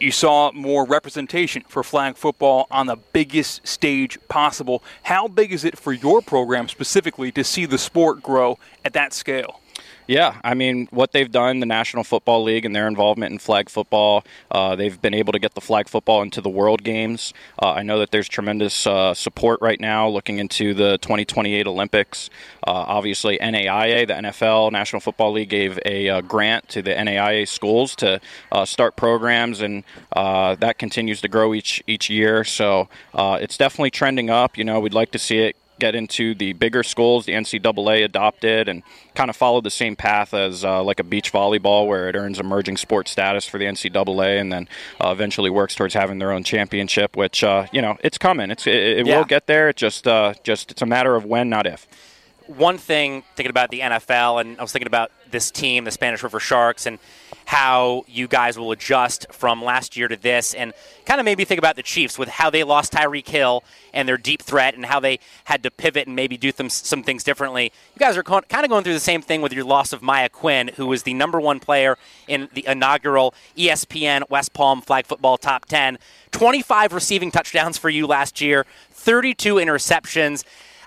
You 0.00 0.12
saw 0.12 0.50
more 0.52 0.86
representation 0.86 1.62
for 1.68 1.82
flag 1.82 2.16
football 2.16 2.66
on 2.70 2.86
the 2.86 2.96
biggest 2.96 3.66
stage 3.66 4.18
possible. 4.28 4.82
How 5.02 5.28
big 5.28 5.52
is 5.52 5.62
it 5.64 5.78
for 5.78 5.92
your 5.92 6.22
program 6.22 6.68
specifically 6.68 7.30
to 7.32 7.44
see 7.44 7.66
the 7.66 7.76
sport 7.76 8.22
grow 8.22 8.58
at 8.84 8.94
that 8.94 9.12
scale? 9.12 9.60
Yeah, 10.06 10.38
I 10.44 10.52
mean, 10.52 10.86
what 10.90 11.12
they've 11.12 11.30
done, 11.30 11.60
the 11.60 11.66
National 11.66 12.04
Football 12.04 12.42
League 12.42 12.66
and 12.66 12.76
their 12.76 12.86
involvement 12.86 13.32
in 13.32 13.38
flag 13.38 13.70
football, 13.70 14.22
uh, 14.50 14.76
they've 14.76 15.00
been 15.00 15.14
able 15.14 15.32
to 15.32 15.38
get 15.38 15.54
the 15.54 15.62
flag 15.62 15.88
football 15.88 16.20
into 16.20 16.42
the 16.42 16.50
World 16.50 16.84
Games. 16.84 17.32
Uh, 17.62 17.72
I 17.72 17.82
know 17.82 17.98
that 18.00 18.10
there's 18.10 18.28
tremendous 18.28 18.86
uh, 18.86 19.14
support 19.14 19.60
right 19.62 19.80
now 19.80 20.06
looking 20.06 20.38
into 20.38 20.74
the 20.74 20.98
2028 20.98 21.66
Olympics. 21.66 22.28
Uh, 22.66 22.72
obviously, 22.72 23.38
NAIA, 23.38 24.06
the 24.06 24.14
NFL, 24.14 24.72
National 24.72 25.00
Football 25.00 25.32
League, 25.32 25.48
gave 25.48 25.78
a 25.86 26.10
uh, 26.10 26.20
grant 26.20 26.68
to 26.68 26.82
the 26.82 26.90
NAIA 26.90 27.48
schools 27.48 27.96
to 27.96 28.20
uh, 28.52 28.66
start 28.66 28.96
programs, 28.96 29.62
and 29.62 29.84
that 30.14 30.78
continues 30.78 31.22
to 31.22 31.28
grow 31.28 31.54
each 31.54 31.82
each 31.86 32.10
year. 32.10 32.44
So 32.44 32.88
it's 33.14 33.56
definitely 33.56 33.90
trending 33.90 34.28
up. 34.28 34.58
You 34.58 34.64
know, 34.64 34.80
we'd 34.80 34.92
like 34.92 35.12
to 35.12 35.18
see 35.18 35.38
it 35.38 35.56
get 35.78 35.94
into 35.94 36.34
the 36.34 36.52
bigger 36.52 36.82
schools 36.82 37.26
the 37.26 37.32
NCAA 37.32 38.04
adopted 38.04 38.68
and 38.68 38.82
kind 39.14 39.30
of 39.30 39.36
followed 39.36 39.64
the 39.64 39.70
same 39.70 39.96
path 39.96 40.34
as 40.34 40.64
uh, 40.64 40.82
like 40.82 41.00
a 41.00 41.04
beach 41.04 41.32
volleyball, 41.32 41.86
where 41.86 42.08
it 42.08 42.16
earns 42.16 42.38
emerging 42.38 42.76
sport 42.76 43.08
status 43.08 43.46
for 43.46 43.58
the 43.58 43.64
NCAA 43.64 44.40
and 44.40 44.52
then 44.52 44.68
uh, 45.00 45.10
eventually 45.10 45.50
works 45.50 45.74
towards 45.74 45.94
having 45.94 46.18
their 46.18 46.32
own 46.32 46.44
championship. 46.44 47.16
Which 47.16 47.42
uh, 47.42 47.66
you 47.72 47.82
know, 47.82 47.96
it's 48.02 48.18
coming. 48.18 48.50
It's 48.50 48.66
it, 48.66 48.74
it 48.74 49.06
yeah. 49.06 49.18
will 49.18 49.24
get 49.24 49.46
there. 49.46 49.68
It 49.68 49.76
just 49.76 50.06
uh, 50.06 50.34
just 50.42 50.70
it's 50.70 50.82
a 50.82 50.86
matter 50.86 51.16
of 51.16 51.24
when, 51.24 51.48
not 51.48 51.66
if. 51.66 51.86
One 52.46 52.76
thing 52.76 53.22
thinking 53.36 53.50
about 53.50 53.70
the 53.70 53.80
NFL, 53.80 54.40
and 54.40 54.58
I 54.58 54.62
was 54.62 54.70
thinking 54.70 54.86
about 54.86 55.10
this 55.30 55.50
team, 55.50 55.84
the 55.84 55.90
Spanish 55.90 56.22
River 56.22 56.40
Sharks, 56.40 56.84
and 56.84 56.98
how 57.44 58.04
you 58.08 58.26
guys 58.26 58.58
will 58.58 58.72
adjust 58.72 59.26
from 59.32 59.62
last 59.62 59.96
year 59.96 60.08
to 60.08 60.16
this, 60.16 60.54
and 60.54 60.72
kind 61.04 61.20
of 61.20 61.24
made 61.24 61.38
me 61.38 61.44
think 61.44 61.58
about 61.58 61.76
the 61.76 61.82
Chiefs 61.82 62.18
with 62.18 62.28
how 62.28 62.50
they 62.50 62.64
lost 62.64 62.92
Tyreek 62.92 63.28
Hill 63.28 63.62
and 63.92 64.08
their 64.08 64.16
deep 64.16 64.42
threat, 64.42 64.74
and 64.74 64.86
how 64.86 65.00
they 65.00 65.18
had 65.44 65.62
to 65.62 65.70
pivot 65.70 66.06
and 66.06 66.16
maybe 66.16 66.36
do 66.36 66.52
some, 66.52 66.70
some 66.70 67.02
things 67.02 67.22
differently. 67.22 67.72
You 67.94 67.98
guys 67.98 68.16
are 68.16 68.22
kind 68.22 68.44
of 68.64 68.68
going 68.68 68.84
through 68.84 68.94
the 68.94 69.00
same 69.00 69.22
thing 69.22 69.42
with 69.42 69.52
your 69.52 69.64
loss 69.64 69.92
of 69.92 70.02
Maya 70.02 70.28
Quinn, 70.28 70.70
who 70.76 70.86
was 70.86 71.02
the 71.02 71.14
number 71.14 71.40
one 71.40 71.60
player 71.60 71.96
in 72.26 72.48
the 72.54 72.66
inaugural 72.66 73.34
ESPN 73.56 74.28
West 74.30 74.52
Palm 74.52 74.80
Flag 74.80 75.06
Football 75.06 75.38
Top 75.38 75.66
10. 75.66 75.98
25 76.32 76.92
receiving 76.92 77.30
touchdowns 77.30 77.78
for 77.78 77.88
you 77.88 78.06
last 78.06 78.40
year, 78.40 78.66
32 78.90 79.54
interceptions. 79.54 80.44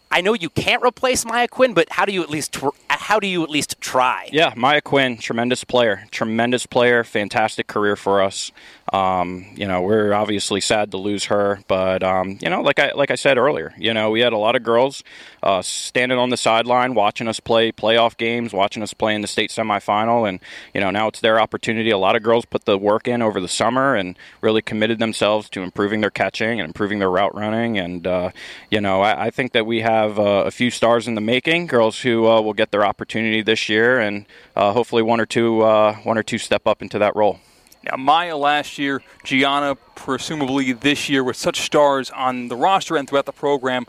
I 0.09 0.21
know 0.21 0.33
you 0.33 0.49
can't 0.49 0.83
replace 0.83 1.25
Maya 1.25 1.47
Quinn, 1.47 1.73
but 1.73 1.87
how 1.91 2.05
do 2.05 2.13
you 2.13 2.23
at 2.23 2.29
least 2.29 2.55
how 2.89 3.19
do 3.19 3.27
you 3.27 3.43
at 3.43 3.49
least 3.49 3.79
try? 3.79 4.29
Yeah, 4.31 4.53
Maya 4.55 4.81
Quinn, 4.81 5.17
tremendous 5.17 5.63
player, 5.63 6.05
tremendous 6.11 6.65
player, 6.65 7.03
fantastic 7.03 7.67
career 7.67 7.95
for 7.95 8.21
us. 8.21 8.51
Um, 8.93 9.45
you 9.55 9.67
know, 9.67 9.81
we're 9.81 10.13
obviously 10.13 10.61
sad 10.61 10.91
to 10.91 10.97
lose 10.97 11.25
her, 11.25 11.59
but 11.67 12.03
um, 12.03 12.37
you 12.41 12.49
know, 12.49 12.61
like 12.61 12.79
I 12.79 12.91
like 12.93 13.11
I 13.11 13.15
said 13.15 13.37
earlier, 13.37 13.73
you 13.77 13.93
know, 13.93 14.09
we 14.11 14.21
had 14.21 14.33
a 14.33 14.37
lot 14.37 14.55
of 14.55 14.63
girls 14.63 15.03
uh, 15.43 15.61
standing 15.61 16.17
on 16.17 16.29
the 16.29 16.37
sideline 16.37 16.93
watching 16.93 17.27
us 17.27 17.39
play 17.39 17.71
playoff 17.71 18.15
games, 18.15 18.53
watching 18.53 18.81
us 18.83 18.93
play 18.93 19.13
in 19.13 19.21
the 19.21 19.27
state 19.27 19.49
semifinal, 19.49 20.27
and 20.27 20.39
you 20.73 20.79
know, 20.79 20.89
now 20.89 21.09
it's 21.09 21.19
their 21.19 21.39
opportunity. 21.39 21.89
A 21.89 21.97
lot 21.97 22.15
of 22.15 22.23
girls 22.23 22.45
put 22.45 22.63
the 22.63 22.77
work 22.77 23.07
in 23.09 23.21
over 23.21 23.41
the 23.41 23.47
summer 23.49 23.95
and 23.95 24.17
really 24.39 24.61
committed 24.61 24.99
themselves 24.99 25.49
to 25.49 25.61
improving 25.61 25.99
their 25.99 26.09
catching 26.09 26.61
and 26.61 26.67
improving 26.67 26.99
their 26.99 27.11
route 27.11 27.35
running, 27.35 27.77
and 27.77 28.07
uh, 28.07 28.31
you 28.71 28.79
know, 28.79 29.01
I, 29.01 29.25
I 29.25 29.29
think 29.31 29.51
that 29.51 29.65
we 29.65 29.81
have 29.81 29.96
have 30.01 30.19
uh, 30.19 30.43
a 30.45 30.51
few 30.51 30.69
stars 30.69 31.07
in 31.07 31.15
the 31.15 31.21
making, 31.21 31.67
girls 31.67 32.01
who 32.01 32.27
uh, 32.27 32.41
will 32.41 32.53
get 32.53 32.71
their 32.71 32.85
opportunity 32.85 33.41
this 33.41 33.69
year, 33.69 33.99
and 33.99 34.25
uh, 34.55 34.71
hopefully 34.73 35.01
one 35.01 35.19
or 35.19 35.25
two 35.25 35.61
uh, 35.61 35.95
one 36.03 36.17
or 36.17 36.23
two 36.23 36.37
step 36.37 36.67
up 36.67 36.81
into 36.81 36.99
that 36.99 37.15
role. 37.15 37.39
Now, 37.83 37.97
Maya 37.97 38.35
last 38.35 38.77
year, 38.77 39.01
Gianna 39.23 39.75
presumably 39.95 40.73
this 40.73 41.09
year 41.09 41.23
with 41.23 41.37
such 41.37 41.61
stars 41.61 42.09
on 42.11 42.47
the 42.47 42.55
roster 42.55 42.97
and 42.97 43.07
throughout 43.07 43.25
the 43.25 43.31
program. 43.31 43.85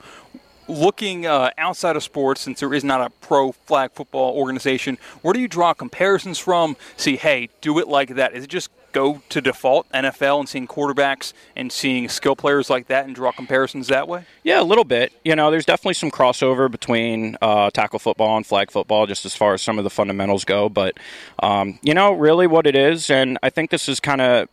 Looking 0.69 1.25
uh, 1.25 1.51
outside 1.57 1.97
of 1.97 2.03
sports, 2.03 2.43
since 2.43 2.61
there 2.61 2.75
is 2.75 2.85
not 2.85 3.01
a 3.01 3.09
pro 3.27 3.53
flag 3.53 3.93
football 3.93 4.35
organization, 4.37 4.99
where 5.23 5.33
do 5.33 5.41
you 5.41 5.49
draw 5.49 5.73
comparisons 5.73 6.39
from? 6.39 6.77
See, 6.99 7.17
hey, 7.17 7.49
do 7.63 7.79
it 7.79 7.89
like 7.89 8.17
that. 8.17 8.35
Is 8.35 8.45
it 8.45 8.51
just 8.51 8.69
go 8.99 9.23
to 9.29 9.41
default 9.41 9.89
NFL 9.91 10.41
and 10.41 10.49
seeing 10.49 10.67
quarterbacks 10.67 11.33
and 11.55 11.71
seeing 11.71 12.09
skill 12.09 12.35
players 12.35 12.69
like 12.69 12.89
that 12.89 13.07
and 13.07 13.15
draw 13.15 13.31
comparisons 13.31 13.89
that 13.89 14.09
way? 14.09 14.25
Yeah, 14.43 14.61
a 14.61 14.65
little 14.65 14.85
bit. 14.85 15.13
You 15.25 15.37
know, 15.37 15.51
there's 15.51 15.65
definitely 15.65 15.95
some 15.95 16.11
crossover 16.11 16.71
between 16.71 17.37
uh, 17.41 17.71
tackle 17.71 17.99
football 17.99 18.37
and 18.37 18.47
flag 18.47 18.71
football, 18.71 19.07
just 19.07 19.25
as 19.25 19.37
far 19.37 19.55
as 19.55 19.63
some 19.63 19.79
of 19.79 19.85
the 19.85 19.91
fundamentals 19.91 20.45
go. 20.45 20.69
But, 20.69 20.99
um, 21.41 21.79
you 21.83 21.95
know, 21.95 22.13
really 22.13 22.47
what 22.47 22.67
it 22.67 22.75
is, 22.75 23.11
and 23.11 23.39
I 23.43 23.51
think 23.51 23.71
this 23.71 23.89
is 23.89 24.01
kind 24.01 24.21
of 24.21 24.49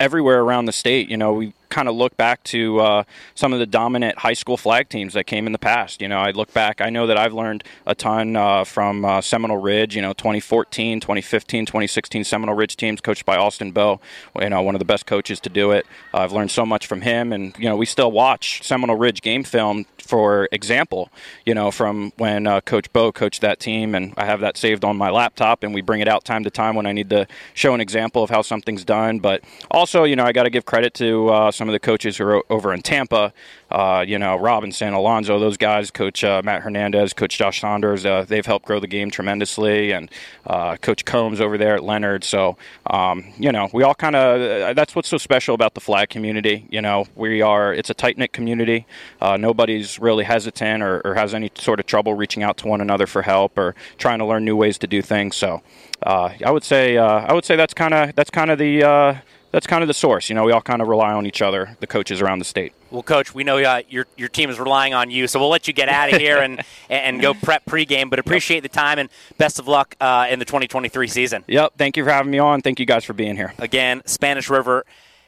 everywhere 0.00 0.40
around 0.40 0.64
the 0.64 0.72
state. 0.72 1.08
You 1.08 1.16
know, 1.16 1.32
we 1.34 1.54
kind 1.68 1.88
of 1.88 1.94
look 1.94 2.16
back 2.16 2.42
to 2.44 2.80
uh, 2.80 3.04
some 3.34 3.52
of 3.52 3.58
the 3.58 3.66
dominant 3.66 4.18
high 4.18 4.32
school 4.32 4.56
flag 4.56 4.88
teams 4.88 5.14
that 5.14 5.24
came 5.24 5.46
in 5.46 5.52
the 5.52 5.58
past. 5.58 6.00
You 6.00 6.08
know, 6.08 6.18
I 6.18 6.30
look 6.30 6.52
back, 6.52 6.80
I 6.80 6.90
know 6.90 7.06
that 7.06 7.16
I've 7.16 7.32
learned 7.32 7.64
a 7.86 7.94
ton 7.94 8.36
uh, 8.36 8.64
from 8.64 9.04
uh, 9.04 9.20
Seminole 9.20 9.58
Ridge, 9.58 9.96
you 9.96 10.02
know, 10.02 10.12
2014, 10.12 11.00
2015, 11.00 11.66
2016 11.66 12.24
Seminole 12.24 12.54
Ridge 12.54 12.76
teams 12.76 13.00
coached 13.00 13.24
by 13.24 13.36
Austin 13.36 13.72
Bow, 13.72 14.00
you 14.40 14.50
know, 14.50 14.62
one 14.62 14.74
of 14.74 14.78
the 14.78 14.84
best 14.84 15.06
coaches 15.06 15.40
to 15.40 15.48
do 15.48 15.72
it. 15.72 15.86
I've 16.12 16.32
learned 16.32 16.50
so 16.50 16.64
much 16.64 16.86
from 16.86 17.00
him, 17.00 17.32
and, 17.32 17.56
you 17.58 17.68
know, 17.68 17.76
we 17.76 17.86
still 17.86 18.12
watch 18.12 18.62
Seminole 18.62 18.96
Ridge 18.96 19.22
game 19.22 19.44
film, 19.44 19.86
for 19.98 20.48
example, 20.52 21.10
you 21.44 21.54
know, 21.54 21.70
from 21.70 22.12
when 22.16 22.46
uh, 22.46 22.60
Coach 22.60 22.92
Bow 22.92 23.12
coached 23.12 23.40
that 23.40 23.60
team, 23.60 23.94
and 23.94 24.14
I 24.16 24.26
have 24.26 24.40
that 24.40 24.56
saved 24.56 24.84
on 24.84 24.96
my 24.96 25.10
laptop, 25.10 25.62
and 25.62 25.74
we 25.74 25.80
bring 25.80 26.00
it 26.00 26.08
out 26.08 26.24
time 26.24 26.44
to 26.44 26.50
time 26.50 26.74
when 26.74 26.86
I 26.86 26.92
need 26.92 27.10
to 27.10 27.26
show 27.54 27.74
an 27.74 27.80
example 27.80 28.22
of 28.22 28.30
how 28.30 28.42
something's 28.42 28.84
done. 28.84 29.18
But 29.18 29.42
also, 29.70 30.04
you 30.04 30.16
know, 30.16 30.24
I 30.24 30.32
got 30.32 30.44
to 30.44 30.50
give 30.50 30.64
credit 30.64 30.94
to 30.94 31.28
uh, 31.28 31.50
some 31.54 31.68
of 31.68 31.72
the 31.72 31.78
coaches 31.78 32.16
who 32.16 32.24
are 32.24 32.42
over 32.50 32.72
in 32.72 32.82
Tampa, 32.82 33.32
uh, 33.70 34.04
you 34.06 34.18
know, 34.18 34.36
Robinson, 34.36 34.92
Alonso, 34.92 35.38
those 35.38 35.56
guys, 35.56 35.90
Coach 35.90 36.22
uh, 36.22 36.42
Matt 36.44 36.62
Hernandez, 36.62 37.12
Coach 37.12 37.38
Josh 37.38 37.60
Saunders, 37.60 38.06
uh, 38.06 38.24
they've 38.26 38.46
helped 38.46 38.66
grow 38.66 38.78
the 38.78 38.86
game 38.86 39.10
tremendously, 39.10 39.92
and 39.92 40.10
uh, 40.46 40.76
Coach 40.76 41.04
Combs 41.04 41.40
over 41.40 41.58
there 41.58 41.74
at 41.74 41.82
Lennard. 41.82 42.24
So, 42.24 42.56
um, 42.86 43.32
you 43.38 43.50
know, 43.50 43.68
we 43.72 43.82
all 43.82 43.94
kind 43.94 44.16
of, 44.16 44.76
that's 44.76 44.94
what's 44.94 45.08
so 45.08 45.18
special 45.18 45.54
about 45.54 45.74
the 45.74 45.80
flag 45.80 46.08
community. 46.08 46.66
You 46.70 46.82
know, 46.82 47.06
we 47.16 47.42
are, 47.42 47.74
it's 47.74 47.90
a 47.90 47.94
tight 47.94 48.18
knit 48.18 48.32
community. 48.32 48.86
Uh, 49.20 49.36
nobody's 49.36 49.98
really 49.98 50.24
hesitant 50.24 50.82
or, 50.82 51.00
or, 51.04 51.14
has 51.14 51.34
any 51.34 51.50
sort 51.54 51.80
of 51.80 51.86
trouble 51.86 52.14
reaching 52.14 52.42
out 52.42 52.56
to 52.58 52.66
one 52.66 52.80
another 52.80 53.06
for 53.06 53.22
help 53.22 53.56
or 53.56 53.74
trying 53.98 54.18
to 54.18 54.24
learn 54.24 54.44
new 54.44 54.56
ways 54.56 54.78
to 54.78 54.86
do 54.86 55.00
things. 55.00 55.36
So, 55.36 55.62
I 56.02 56.50
would 56.50 56.64
say, 56.64 56.98
I 56.98 57.32
would 57.32 57.44
say 57.44 57.56
that's 57.56 57.74
kind 57.74 57.94
of, 57.94 58.14
that's 58.14 58.30
kind 58.30 58.50
of 58.50 58.58
the, 58.58 59.22
that's 59.54 59.68
kind 59.68 59.82
of 59.82 59.88
the 59.88 59.94
source. 59.94 60.28
You 60.28 60.34
know, 60.34 60.42
we 60.42 60.50
all 60.50 60.60
kind 60.60 60.82
of 60.82 60.88
rely 60.88 61.12
on 61.12 61.26
each 61.26 61.40
other, 61.40 61.76
the 61.78 61.86
coaches 61.86 62.20
around 62.20 62.40
the 62.40 62.44
state. 62.44 62.72
Well, 62.90 63.04
coach, 63.04 63.32
we 63.32 63.44
know 63.44 63.58
uh, 63.58 63.82
your 63.88 64.06
your 64.16 64.28
team 64.28 64.50
is 64.50 64.58
relying 64.58 64.94
on 64.94 65.12
you, 65.12 65.28
so 65.28 65.38
we'll 65.38 65.48
let 65.48 65.68
you 65.68 65.72
get 65.72 65.88
out 65.88 66.12
of 66.12 66.20
here 66.20 66.38
and 66.38 66.60
and 66.90 67.22
go 67.22 67.34
prep 67.34 67.64
pregame. 67.64 68.10
But 68.10 68.18
appreciate 68.18 68.64
the 68.64 68.68
time 68.68 68.98
and 68.98 69.08
best 69.38 69.60
of 69.60 69.68
luck 69.68 69.94
uh, 70.00 70.26
in 70.28 70.40
the 70.40 70.44
2023 70.44 71.06
season. 71.06 71.44
Yep. 71.46 71.74
Thank 71.78 71.96
you 71.96 72.02
for 72.02 72.10
having 72.10 72.32
me 72.32 72.40
on. 72.40 72.62
Thank 72.62 72.80
you 72.80 72.86
guys 72.86 73.04
for 73.04 73.12
being 73.12 73.36
here. 73.36 73.54
Again, 73.58 74.02
Spanish 74.06 74.50
River 74.50 74.84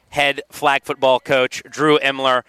head 0.09 0.41
flag 0.51 0.83
football 0.83 1.21
coach 1.21 1.63
Drew 1.69 1.97
Imler. 1.99 2.43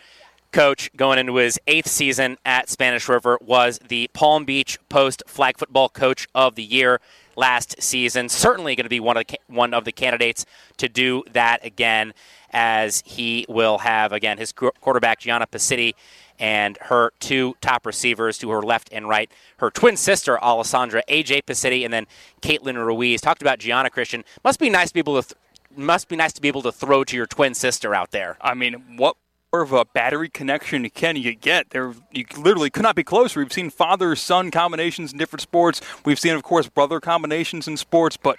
Coach 0.50 0.90
going 0.96 1.18
into 1.18 1.36
his 1.36 1.60
eighth 1.66 1.88
season 1.88 2.38
at 2.44 2.70
Spanish 2.70 3.06
River 3.06 3.38
was 3.42 3.78
the 3.86 4.08
Palm 4.14 4.46
Beach 4.46 4.78
Post 4.88 5.22
Flag 5.26 5.58
Football 5.58 5.90
Coach 5.90 6.26
of 6.34 6.54
the 6.54 6.62
Year 6.62 7.02
last 7.38 7.80
season. 7.80 8.28
Certainly 8.28 8.74
going 8.76 8.84
to 8.84 8.90
be 8.90 9.00
one 9.00 9.16
of 9.16 9.26
the, 9.26 9.40
one 9.46 9.72
of 9.72 9.84
the 9.84 9.92
candidates 9.92 10.44
to 10.76 10.88
do 10.88 11.22
that 11.32 11.64
again, 11.64 12.12
as 12.50 13.02
he 13.06 13.46
will 13.48 13.78
have 13.78 14.12
again 14.12 14.38
his 14.38 14.52
quarterback 14.52 15.20
Gianna 15.20 15.46
Pacitti 15.46 15.94
and 16.38 16.76
her 16.82 17.12
two 17.20 17.56
top 17.60 17.86
receivers 17.86 18.38
to 18.38 18.50
her 18.50 18.62
left 18.62 18.88
and 18.92 19.08
right, 19.08 19.30
her 19.58 19.70
twin 19.70 19.96
sister 19.96 20.38
Alessandra 20.42 21.02
AJ 21.08 21.44
Pacitti, 21.44 21.84
and 21.84 21.92
then 21.92 22.06
Caitlin 22.42 22.76
Ruiz. 22.76 23.20
Talked 23.20 23.42
about 23.42 23.58
Gianna 23.58 23.90
Christian. 23.90 24.24
Must 24.44 24.58
be 24.58 24.68
nice 24.70 24.88
to 24.88 24.94
be 24.94 25.00
able 25.00 25.22
to. 25.22 25.28
Th- 25.28 25.38
must 25.76 26.08
be 26.08 26.16
nice 26.16 26.32
to 26.32 26.40
be 26.40 26.48
able 26.48 26.62
to 26.62 26.72
throw 26.72 27.04
to 27.04 27.14
your 27.14 27.26
twin 27.26 27.54
sister 27.54 27.94
out 27.94 28.10
there. 28.10 28.36
I 28.40 28.54
mean, 28.54 28.96
what 28.96 29.16
more 29.52 29.62
of 29.62 29.72
a 29.72 29.86
battery 29.86 30.28
connection 30.28 30.88
can 30.90 31.16
you 31.16 31.34
get? 31.34 31.70
There, 31.70 31.94
you 32.12 32.26
literally 32.36 32.68
could 32.68 32.82
not 32.82 32.94
be 32.94 33.02
closer. 33.02 33.40
We've 33.40 33.52
seen 33.52 33.70
father-son 33.70 34.50
combinations 34.50 35.12
in 35.12 35.18
different 35.18 35.40
sports. 35.40 35.80
We've 36.04 36.18
seen, 36.18 36.34
of 36.34 36.42
course, 36.42 36.68
brother 36.68 37.00
combinations 37.00 37.66
in 37.66 37.78
sports, 37.78 38.18
but 38.18 38.36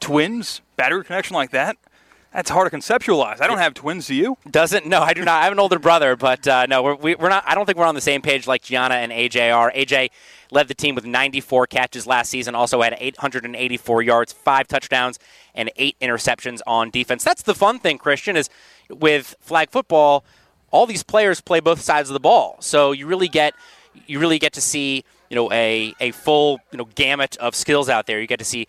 twins, 0.00 0.60
battery 0.76 1.04
connection 1.04 1.34
like 1.34 1.50
that. 1.52 1.78
That's 2.34 2.50
hard 2.50 2.70
to 2.70 2.76
conceptualize. 2.76 3.40
I 3.40 3.48
don't 3.48 3.58
have 3.58 3.74
twins. 3.74 4.06
Do 4.06 4.14
you? 4.14 4.36
Doesn't? 4.48 4.86
No, 4.86 5.00
I 5.00 5.14
do 5.14 5.24
not. 5.24 5.40
I 5.40 5.44
have 5.44 5.52
an 5.52 5.58
older 5.58 5.80
brother, 5.80 6.14
but 6.14 6.46
uh, 6.46 6.66
no, 6.66 6.82
we're, 6.82 6.94
we, 6.94 7.16
are 7.16 7.28
not. 7.28 7.42
I 7.44 7.56
don't 7.56 7.66
think 7.66 7.76
we're 7.76 7.86
on 7.86 7.96
the 7.96 8.00
same 8.00 8.22
page 8.22 8.46
like 8.46 8.62
Gianna 8.62 8.94
and 8.96 9.10
AJ 9.10 9.52
are. 9.52 9.72
AJ 9.72 10.10
led 10.52 10.68
the 10.68 10.74
team 10.74 10.94
with 10.94 11.04
94 11.04 11.66
catches 11.68 12.06
last 12.06 12.28
season. 12.28 12.54
Also 12.54 12.82
had 12.82 12.96
884 13.00 14.02
yards, 14.02 14.32
five 14.32 14.68
touchdowns, 14.68 15.18
and 15.56 15.72
eight 15.76 15.98
interceptions 16.00 16.60
on 16.68 16.90
defense. 16.90 17.24
That's 17.24 17.42
the 17.42 17.54
fun 17.54 17.80
thing, 17.80 17.98
Christian, 17.98 18.36
is 18.36 18.48
with 18.90 19.34
flag 19.40 19.70
football 19.70 20.24
all 20.70 20.86
these 20.86 21.02
players 21.02 21.40
play 21.40 21.60
both 21.60 21.80
sides 21.80 22.08
of 22.08 22.14
the 22.14 22.20
ball. 22.20 22.56
So 22.60 22.92
you 22.92 23.06
really 23.06 23.28
get 23.28 23.54
you 24.06 24.18
really 24.18 24.38
get 24.38 24.52
to 24.54 24.60
see 24.60 25.04
you 25.28 25.36
know 25.36 25.50
a, 25.52 25.94
a 26.00 26.10
full 26.12 26.60
you 26.72 26.78
know 26.78 26.88
gamut 26.94 27.36
of 27.38 27.54
skills 27.54 27.88
out 27.88 28.06
there. 28.06 28.20
You 28.20 28.26
get 28.26 28.38
to 28.38 28.44
see 28.44 28.66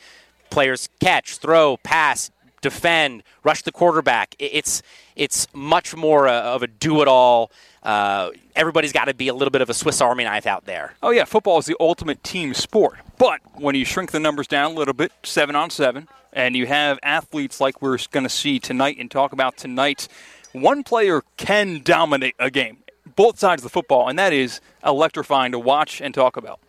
players 0.50 0.90
catch, 1.00 1.38
throw, 1.38 1.78
pass, 1.78 2.32
defend, 2.62 3.24
rush 3.44 3.64
the 3.64 3.72
quarterback. 3.72 4.36
It's 4.40 4.82
it's 5.16 5.48
much 5.54 5.96
more 5.96 6.28
of 6.28 6.64
a 6.64 6.68
do 6.68 7.02
it 7.02 7.08
all. 7.08 7.52
Uh, 7.84 8.30
everybody's 8.56 8.92
got 8.92 9.06
to 9.06 9.14
be 9.14 9.28
a 9.28 9.34
little 9.34 9.50
bit 9.50 9.62
of 9.62 9.70
a 9.70 9.74
Swiss 9.74 10.02
Army 10.02 10.24
knife 10.24 10.46
out 10.46 10.66
there. 10.66 10.94
Oh 11.02 11.10
yeah, 11.10 11.26
football 11.26 11.58
is 11.58 11.66
the 11.66 11.76
ultimate 11.80 12.24
team 12.24 12.54
sport. 12.54 12.98
But 13.18 13.42
when 13.56 13.76
you 13.76 13.86
shrink 13.86 14.12
the 14.12 14.20
numbers 14.20 14.48
down 14.48 14.72
a 14.72 14.74
little 14.76 14.94
bit, 14.94 15.12
seven 15.24 15.56
on 15.56 15.70
seven, 15.70 16.08
and 16.34 16.56
you 16.56 16.68
have 16.68 17.00
athletes 17.04 17.60
like 17.60 17.82
we're 17.82 17.98
going 18.12 18.24
to 18.24 18.30
see 18.30 18.60
tonight 18.60 18.98
and 19.00 19.10
talk 19.10 19.34
about 19.34 19.58
tonight 19.58 20.08
one 20.54 20.84
player 20.84 21.22
can 21.38 21.82
dominate 21.84 22.36
a 22.40 22.50
game, 22.50 22.78
both 23.16 23.40
sides 23.40 23.62
of 23.62 23.64
the 23.64 23.70
football, 23.70 24.08
and 24.08 24.18
that 24.20 24.34
is 24.34 24.62
electrifying 24.86 25.52
to 25.52 25.60
watch 25.60 26.02
and 26.02 26.14
talk 26.14 26.38
about. 26.38 26.60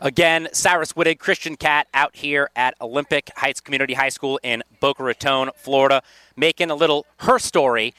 Again, 0.00 0.48
Cyrus 0.52 0.92
Wittig, 0.92 1.18
Christian 1.18 1.56
Cat, 1.56 1.88
out 1.92 2.14
here 2.14 2.50
at 2.54 2.74
Olympic 2.80 3.30
Heights 3.36 3.60
Community 3.60 3.94
High 3.94 4.10
School 4.10 4.38
in 4.44 4.62
Boca 4.78 5.02
Raton, 5.02 5.50
Florida, 5.56 6.02
making 6.36 6.70
a 6.70 6.76
little 6.76 7.04
her 7.18 7.40
story 7.40 7.94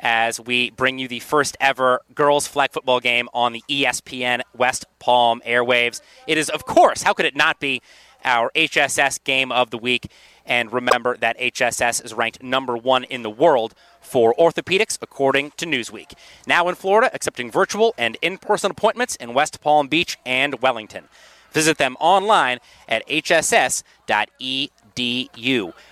as 0.00 0.38
we 0.38 0.70
bring 0.70 0.98
you 0.98 1.08
the 1.08 1.20
first 1.20 1.56
ever 1.60 2.00
girls 2.14 2.46
flag 2.46 2.70
football 2.72 3.00
game 3.00 3.28
on 3.32 3.52
the 3.52 3.64
ESPN 3.68 4.42
West 4.54 4.84
Palm 4.98 5.40
airwaves. 5.46 6.02
It 6.26 6.38
is, 6.38 6.50
of 6.50 6.66
course, 6.66 7.02
how 7.02 7.14
could 7.14 7.26
it 7.26 7.34
not 7.34 7.60
be 7.60 7.80
our 8.24 8.50
HSS 8.54 9.22
game 9.24 9.50
of 9.50 9.70
the 9.70 9.78
week? 9.78 10.10
And 10.48 10.72
remember 10.72 11.16
that 11.18 11.38
HSS 11.38 12.04
is 12.04 12.14
ranked 12.14 12.42
number 12.42 12.76
one 12.76 13.04
in 13.04 13.22
the 13.22 13.30
world 13.30 13.74
for 14.00 14.34
orthopedics, 14.38 14.98
according 15.00 15.52
to 15.58 15.66
Newsweek. 15.66 16.14
Now 16.46 16.68
in 16.68 16.74
Florida, 16.74 17.10
accepting 17.12 17.50
virtual 17.50 17.94
and 17.98 18.16
in 18.22 18.38
person 18.38 18.70
appointments 18.70 19.14
in 19.16 19.34
West 19.34 19.60
Palm 19.60 19.88
Beach 19.88 20.18
and 20.24 20.60
Wellington. 20.62 21.04
Visit 21.52 21.78
them 21.78 21.96
online 22.00 22.58
at 22.88 23.06
hss.edu. 23.08 23.82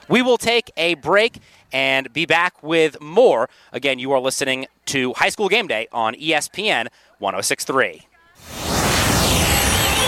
We 0.09 0.23
will 0.23 0.39
take 0.39 0.71
a 0.77 0.95
break 0.95 1.39
and 1.73 2.13
be 2.13 2.27
back 2.27 2.63
with 2.63 3.01
more. 3.01 3.49
Again, 3.73 3.99
you 3.99 4.13
are 4.13 4.21
listening 4.21 4.67
to 4.87 5.13
High 5.15 5.29
School 5.29 5.49
Game 5.49 5.67
Day 5.67 5.89
on 5.93 6.15
ESPN 6.15 6.89
1063. 7.19 8.07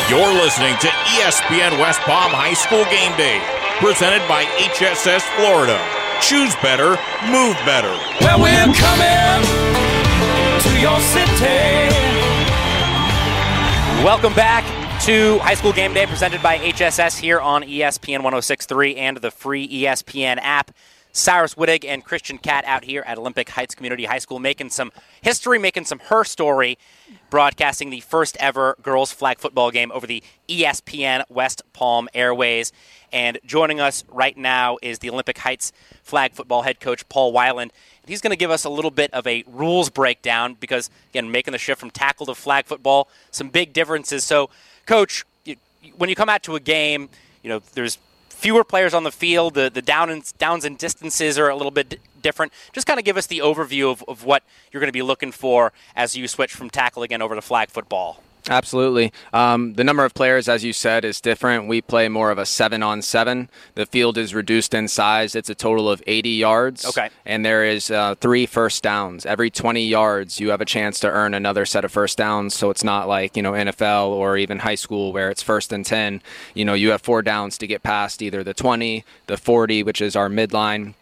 You're 0.08 0.32
listening 0.32 0.74
to 0.78 0.88
ESPN 0.88 1.78
West 1.78 2.00
Palm 2.00 2.32
High 2.32 2.54
School 2.54 2.84
Game 2.84 3.14
Day, 3.18 3.36
presented 3.80 4.26
by 4.26 4.44
HSS 4.44 5.22
Florida. 5.36 5.78
Choose 6.20 6.54
better, 6.56 6.90
move 7.30 7.54
better. 7.64 7.94
Well, 8.20 8.40
we're 8.42 8.74
coming 8.74 9.46
to 10.62 10.80
your 10.80 10.98
city. 11.00 11.94
Welcome 14.04 14.34
back 14.34 14.64
to 15.02 15.38
High 15.38 15.54
School 15.54 15.72
Game 15.72 15.94
Day 15.94 16.06
presented 16.06 16.42
by 16.42 16.58
HSS 16.58 17.18
here 17.20 17.40
on 17.40 17.62
ESPN 17.62 18.24
1063 18.24 18.96
and 18.96 19.16
the 19.18 19.30
free 19.30 19.68
ESPN 19.68 20.38
app. 20.42 20.72
Cyrus 21.12 21.54
Wittig 21.54 21.84
and 21.84 22.04
Christian 22.04 22.38
Cat 22.38 22.64
out 22.66 22.84
here 22.84 23.02
at 23.06 23.18
Olympic 23.18 23.48
Heights 23.50 23.74
Community 23.74 24.04
High 24.04 24.18
School 24.18 24.38
making 24.38 24.70
some 24.70 24.92
history, 25.20 25.58
making 25.58 25.84
some 25.84 25.98
her 26.00 26.24
story, 26.24 26.78
broadcasting 27.30 27.90
the 27.90 28.00
first 28.00 28.36
ever 28.38 28.76
girls 28.82 29.12
flag 29.12 29.38
football 29.38 29.70
game 29.70 29.90
over 29.92 30.06
the 30.06 30.22
ESPN 30.48 31.24
West 31.28 31.62
Palm 31.72 32.08
Airways. 32.14 32.72
And 33.12 33.38
joining 33.44 33.80
us 33.80 34.04
right 34.10 34.36
now 34.36 34.78
is 34.82 34.98
the 34.98 35.10
Olympic 35.10 35.38
Heights 35.38 35.72
flag 36.02 36.32
football 36.32 36.62
head 36.62 36.80
coach 36.80 37.08
Paul 37.08 37.32
Weiland. 37.32 37.70
He's 38.06 38.20
going 38.20 38.30
to 38.30 38.36
give 38.36 38.50
us 38.50 38.64
a 38.64 38.70
little 38.70 38.90
bit 38.90 39.12
of 39.12 39.26
a 39.26 39.44
rules 39.46 39.90
breakdown 39.90 40.56
because, 40.58 40.88
again, 41.10 41.30
making 41.30 41.52
the 41.52 41.58
shift 41.58 41.80
from 41.80 41.90
tackle 41.90 42.26
to 42.26 42.34
flag 42.34 42.66
football, 42.66 43.08
some 43.30 43.48
big 43.50 43.72
differences. 43.72 44.24
So, 44.24 44.48
Coach, 44.86 45.24
when 45.96 46.08
you 46.08 46.16
come 46.16 46.28
out 46.28 46.42
to 46.44 46.56
a 46.56 46.60
game, 46.60 47.10
you 47.42 47.50
know, 47.50 47.60
there's 47.74 47.98
fewer 48.38 48.62
players 48.62 48.94
on 48.94 49.02
the 49.02 49.10
field. 49.10 49.54
The, 49.54 49.68
the 49.68 49.82
down 49.82 50.10
and, 50.10 50.32
downs 50.38 50.64
and 50.64 50.78
distances 50.78 51.38
are 51.38 51.48
a 51.48 51.56
little 51.56 51.72
bit 51.72 51.88
d- 51.88 51.98
different. 52.22 52.52
Just 52.72 52.86
kind 52.86 52.98
of 52.98 53.04
give 53.04 53.16
us 53.16 53.26
the 53.26 53.40
overview 53.40 53.90
of, 53.90 54.04
of 54.06 54.24
what 54.24 54.44
you're 54.70 54.80
going 54.80 54.88
to 54.88 54.92
be 54.92 55.02
looking 55.02 55.32
for 55.32 55.72
as 55.96 56.16
you 56.16 56.28
switch 56.28 56.54
from 56.54 56.70
tackle 56.70 57.02
again 57.02 57.20
over 57.20 57.34
to 57.34 57.42
flag 57.42 57.68
football. 57.70 58.22
Absolutely. 58.48 59.12
Um, 59.32 59.74
the 59.74 59.84
number 59.84 60.04
of 60.04 60.14
players, 60.14 60.48
as 60.48 60.64
you 60.64 60.72
said, 60.72 61.04
is 61.04 61.20
different. 61.20 61.68
We 61.68 61.80
play 61.80 62.08
more 62.08 62.30
of 62.30 62.38
a 62.38 62.46
seven 62.46 62.82
on 62.82 63.02
seven. 63.02 63.48
The 63.74 63.86
field 63.86 64.16
is 64.16 64.34
reduced 64.34 64.74
in 64.74 64.88
size. 64.88 65.34
It's 65.34 65.50
a 65.50 65.54
total 65.54 65.90
of 65.90 66.02
80 66.06 66.30
yards. 66.30 66.84
Okay. 66.84 67.10
And 67.26 67.44
there 67.44 67.64
is 67.64 67.90
uh, 67.90 68.14
three 68.16 68.46
first 68.46 68.82
downs. 68.82 69.26
Every 69.26 69.50
20 69.50 69.86
yards, 69.86 70.40
you 70.40 70.50
have 70.50 70.60
a 70.60 70.64
chance 70.64 71.00
to 71.00 71.10
earn 71.10 71.34
another 71.34 71.66
set 71.66 71.84
of 71.84 71.92
first 71.92 72.18
downs. 72.18 72.54
So 72.54 72.70
it's 72.70 72.84
not 72.84 73.08
like, 73.08 73.36
you 73.36 73.42
know, 73.42 73.52
NFL 73.52 74.08
or 74.08 74.36
even 74.36 74.60
high 74.60 74.74
school 74.74 75.12
where 75.12 75.30
it's 75.30 75.42
first 75.42 75.72
and 75.72 75.84
10. 75.84 76.22
You 76.54 76.64
know, 76.64 76.74
you 76.74 76.90
have 76.90 77.02
four 77.02 77.22
downs 77.22 77.58
to 77.58 77.66
get 77.66 77.82
past 77.82 78.22
either 78.22 78.42
the 78.42 78.54
20, 78.54 79.04
the 79.26 79.36
40, 79.36 79.82
which 79.82 80.00
is 80.00 80.16
our 80.16 80.28
midline, 80.28 80.94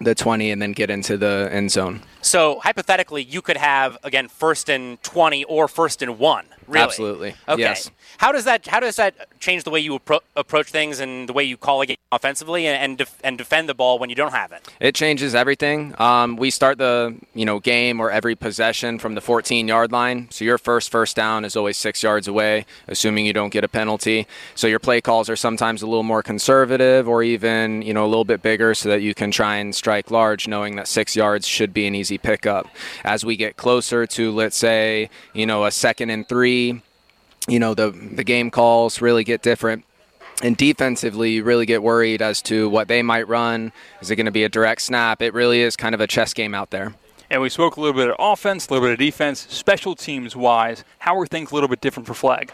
the 0.00 0.14
20, 0.14 0.50
and 0.50 0.62
then 0.62 0.72
get 0.72 0.90
into 0.90 1.16
the 1.16 1.48
end 1.52 1.70
zone. 1.70 2.02
So 2.26 2.58
hypothetically, 2.58 3.22
you 3.22 3.40
could 3.40 3.56
have 3.56 3.98
again 4.02 4.26
first 4.26 4.68
and 4.68 5.00
twenty 5.04 5.44
or 5.44 5.68
first 5.68 6.02
and 6.02 6.18
one. 6.18 6.46
Really? 6.66 6.82
Absolutely. 6.82 7.34
Okay. 7.48 7.62
Yes. 7.62 7.90
How 8.18 8.32
does 8.32 8.44
that 8.44 8.66
How 8.66 8.80
does 8.80 8.96
that 8.96 9.14
change 9.38 9.62
the 9.62 9.70
way 9.70 9.78
you 9.78 10.00
appro- 10.00 10.20
approach 10.34 10.70
things 10.70 10.98
and 10.98 11.28
the 11.28 11.32
way 11.32 11.44
you 11.44 11.56
call 11.56 11.80
a 11.82 11.86
game 11.86 11.96
offensively 12.10 12.66
and 12.66 12.76
and, 12.76 12.98
def- 12.98 13.20
and 13.22 13.38
defend 13.38 13.68
the 13.68 13.74
ball 13.74 14.00
when 14.00 14.10
you 14.10 14.16
don't 14.16 14.32
have 14.32 14.50
it? 14.50 14.66
It 14.80 14.96
changes 14.96 15.36
everything. 15.36 15.94
Um, 16.00 16.34
we 16.34 16.50
start 16.50 16.78
the 16.78 17.14
you 17.34 17.44
know 17.44 17.60
game 17.60 18.00
or 18.00 18.10
every 18.10 18.34
possession 18.34 18.98
from 18.98 19.14
the 19.14 19.20
14 19.20 19.68
yard 19.68 19.92
line. 19.92 20.26
So 20.32 20.44
your 20.44 20.58
first 20.58 20.90
first 20.90 21.14
down 21.14 21.44
is 21.44 21.54
always 21.54 21.76
six 21.76 22.02
yards 22.02 22.26
away, 22.26 22.66
assuming 22.88 23.26
you 23.26 23.32
don't 23.32 23.50
get 23.50 23.62
a 23.62 23.68
penalty. 23.68 24.26
So 24.56 24.66
your 24.66 24.80
play 24.80 25.00
calls 25.00 25.30
are 25.30 25.36
sometimes 25.36 25.82
a 25.82 25.86
little 25.86 26.02
more 26.02 26.24
conservative 26.24 27.08
or 27.08 27.22
even 27.22 27.82
you 27.82 27.94
know 27.94 28.04
a 28.04 28.08
little 28.08 28.24
bit 28.24 28.42
bigger, 28.42 28.74
so 28.74 28.88
that 28.88 29.02
you 29.02 29.14
can 29.14 29.30
try 29.30 29.56
and 29.56 29.72
strike 29.72 30.10
large, 30.10 30.48
knowing 30.48 30.74
that 30.74 30.88
six 30.88 31.14
yards 31.14 31.46
should 31.46 31.72
be 31.72 31.86
an 31.86 31.94
easy 31.94 32.15
pickup. 32.18 32.68
As 33.04 33.24
we 33.24 33.36
get 33.36 33.56
closer 33.56 34.06
to 34.06 34.30
let's 34.32 34.56
say 34.56 35.10
you 35.32 35.46
know 35.46 35.64
a 35.64 35.70
second 35.70 36.10
and 36.10 36.28
three, 36.28 36.82
you 37.48 37.58
know 37.58 37.74
the 37.74 37.90
the 37.90 38.24
game 38.24 38.50
calls 38.50 39.00
really 39.00 39.24
get 39.24 39.42
different. 39.42 39.84
And 40.42 40.54
defensively, 40.54 41.32
you 41.32 41.44
really 41.44 41.64
get 41.64 41.82
worried 41.82 42.20
as 42.20 42.42
to 42.42 42.68
what 42.68 42.88
they 42.88 43.02
might 43.02 43.26
run. 43.26 43.72
Is 44.02 44.10
it 44.10 44.16
going 44.16 44.26
to 44.26 44.32
be 44.32 44.44
a 44.44 44.50
direct 44.50 44.82
snap? 44.82 45.22
It 45.22 45.32
really 45.32 45.62
is 45.62 45.76
kind 45.76 45.94
of 45.94 46.00
a 46.02 46.06
chess 46.06 46.34
game 46.34 46.54
out 46.54 46.70
there. 46.70 46.94
And 47.30 47.40
we 47.42 47.48
spoke 47.48 47.76
a 47.76 47.80
little 47.80 47.98
bit 47.98 48.10
of 48.10 48.16
offense, 48.18 48.68
a 48.68 48.72
little 48.72 48.86
bit 48.86 48.92
of 48.92 48.98
defense, 48.98 49.46
special 49.48 49.94
teams 49.94 50.36
wise. 50.36 50.84
How 50.98 51.18
are 51.18 51.26
things 51.26 51.50
a 51.50 51.54
little 51.54 51.68
bit 51.68 51.80
different 51.80 52.06
for 52.06 52.14
flag? 52.14 52.52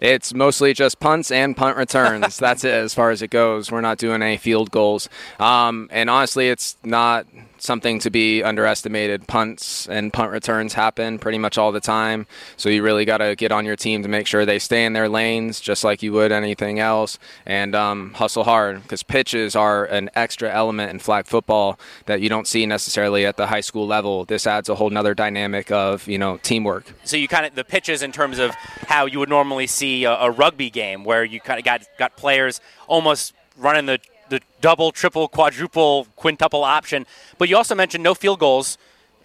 It's 0.00 0.34
mostly 0.34 0.74
just 0.74 1.00
punts 1.00 1.30
and 1.30 1.56
punt 1.56 1.76
returns. 1.76 2.36
That's 2.38 2.64
it 2.64 2.74
as 2.74 2.92
far 2.92 3.10
as 3.10 3.22
it 3.22 3.30
goes. 3.30 3.70
We're 3.70 3.80
not 3.80 3.98
doing 3.98 4.22
any 4.22 4.36
field 4.36 4.70
goals. 4.70 5.08
Um, 5.40 5.88
and 5.90 6.10
honestly, 6.10 6.48
it's 6.48 6.76
not 6.84 7.26
something 7.62 8.00
to 8.00 8.10
be 8.10 8.42
underestimated. 8.42 9.28
Punts 9.28 9.88
and 9.88 10.12
punt 10.12 10.32
returns 10.32 10.74
happen 10.74 11.18
pretty 11.18 11.38
much 11.38 11.56
all 11.56 11.70
the 11.70 11.80
time. 11.80 12.26
So 12.56 12.68
you 12.68 12.82
really 12.82 13.04
got 13.04 13.18
to 13.18 13.36
get 13.36 13.52
on 13.52 13.64
your 13.64 13.76
team 13.76 14.02
to 14.02 14.08
make 14.08 14.26
sure 14.26 14.44
they 14.44 14.58
stay 14.58 14.84
in 14.84 14.94
their 14.94 15.08
lanes 15.08 15.60
just 15.60 15.84
like 15.84 16.02
you 16.02 16.12
would 16.12 16.32
anything 16.32 16.80
else 16.80 17.20
and 17.46 17.74
um, 17.76 18.14
hustle 18.14 18.42
hard 18.42 18.82
because 18.82 19.04
pitches 19.04 19.54
are 19.54 19.84
an 19.84 20.10
extra 20.14 20.50
element 20.50 20.90
in 20.90 20.98
flag 20.98 21.26
football 21.26 21.78
that 22.06 22.20
you 22.20 22.28
don't 22.28 22.48
see 22.48 22.66
necessarily 22.66 23.24
at 23.24 23.36
the 23.36 23.46
high 23.46 23.60
school 23.60 23.86
level. 23.86 24.24
This 24.24 24.44
adds 24.44 24.68
a 24.68 24.74
whole 24.74 24.90
nother 24.90 25.14
dynamic 25.14 25.70
of, 25.70 26.08
you 26.08 26.18
know, 26.18 26.38
teamwork. 26.38 26.92
So 27.04 27.16
you 27.16 27.28
kind 27.28 27.46
of 27.46 27.54
the 27.54 27.64
pitches 27.64 28.02
in 28.02 28.10
terms 28.10 28.40
of 28.40 28.50
how 28.88 29.06
you 29.06 29.20
would 29.20 29.28
normally 29.28 29.68
see 29.68 30.02
a, 30.02 30.12
a 30.12 30.30
rugby 30.32 30.68
game 30.68 31.04
where 31.04 31.24
you 31.24 31.40
kind 31.40 31.60
of 31.60 31.64
got 31.64 31.82
got 31.96 32.16
players 32.16 32.60
almost 32.88 33.34
running 33.56 33.86
the 33.86 34.00
the 34.32 34.40
double, 34.62 34.92
triple, 34.92 35.28
quadruple, 35.28 36.06
quintuple 36.16 36.64
option. 36.64 37.06
But 37.36 37.50
you 37.50 37.56
also 37.56 37.74
mentioned 37.74 38.02
no 38.02 38.14
field 38.14 38.38
goals, 38.38 38.78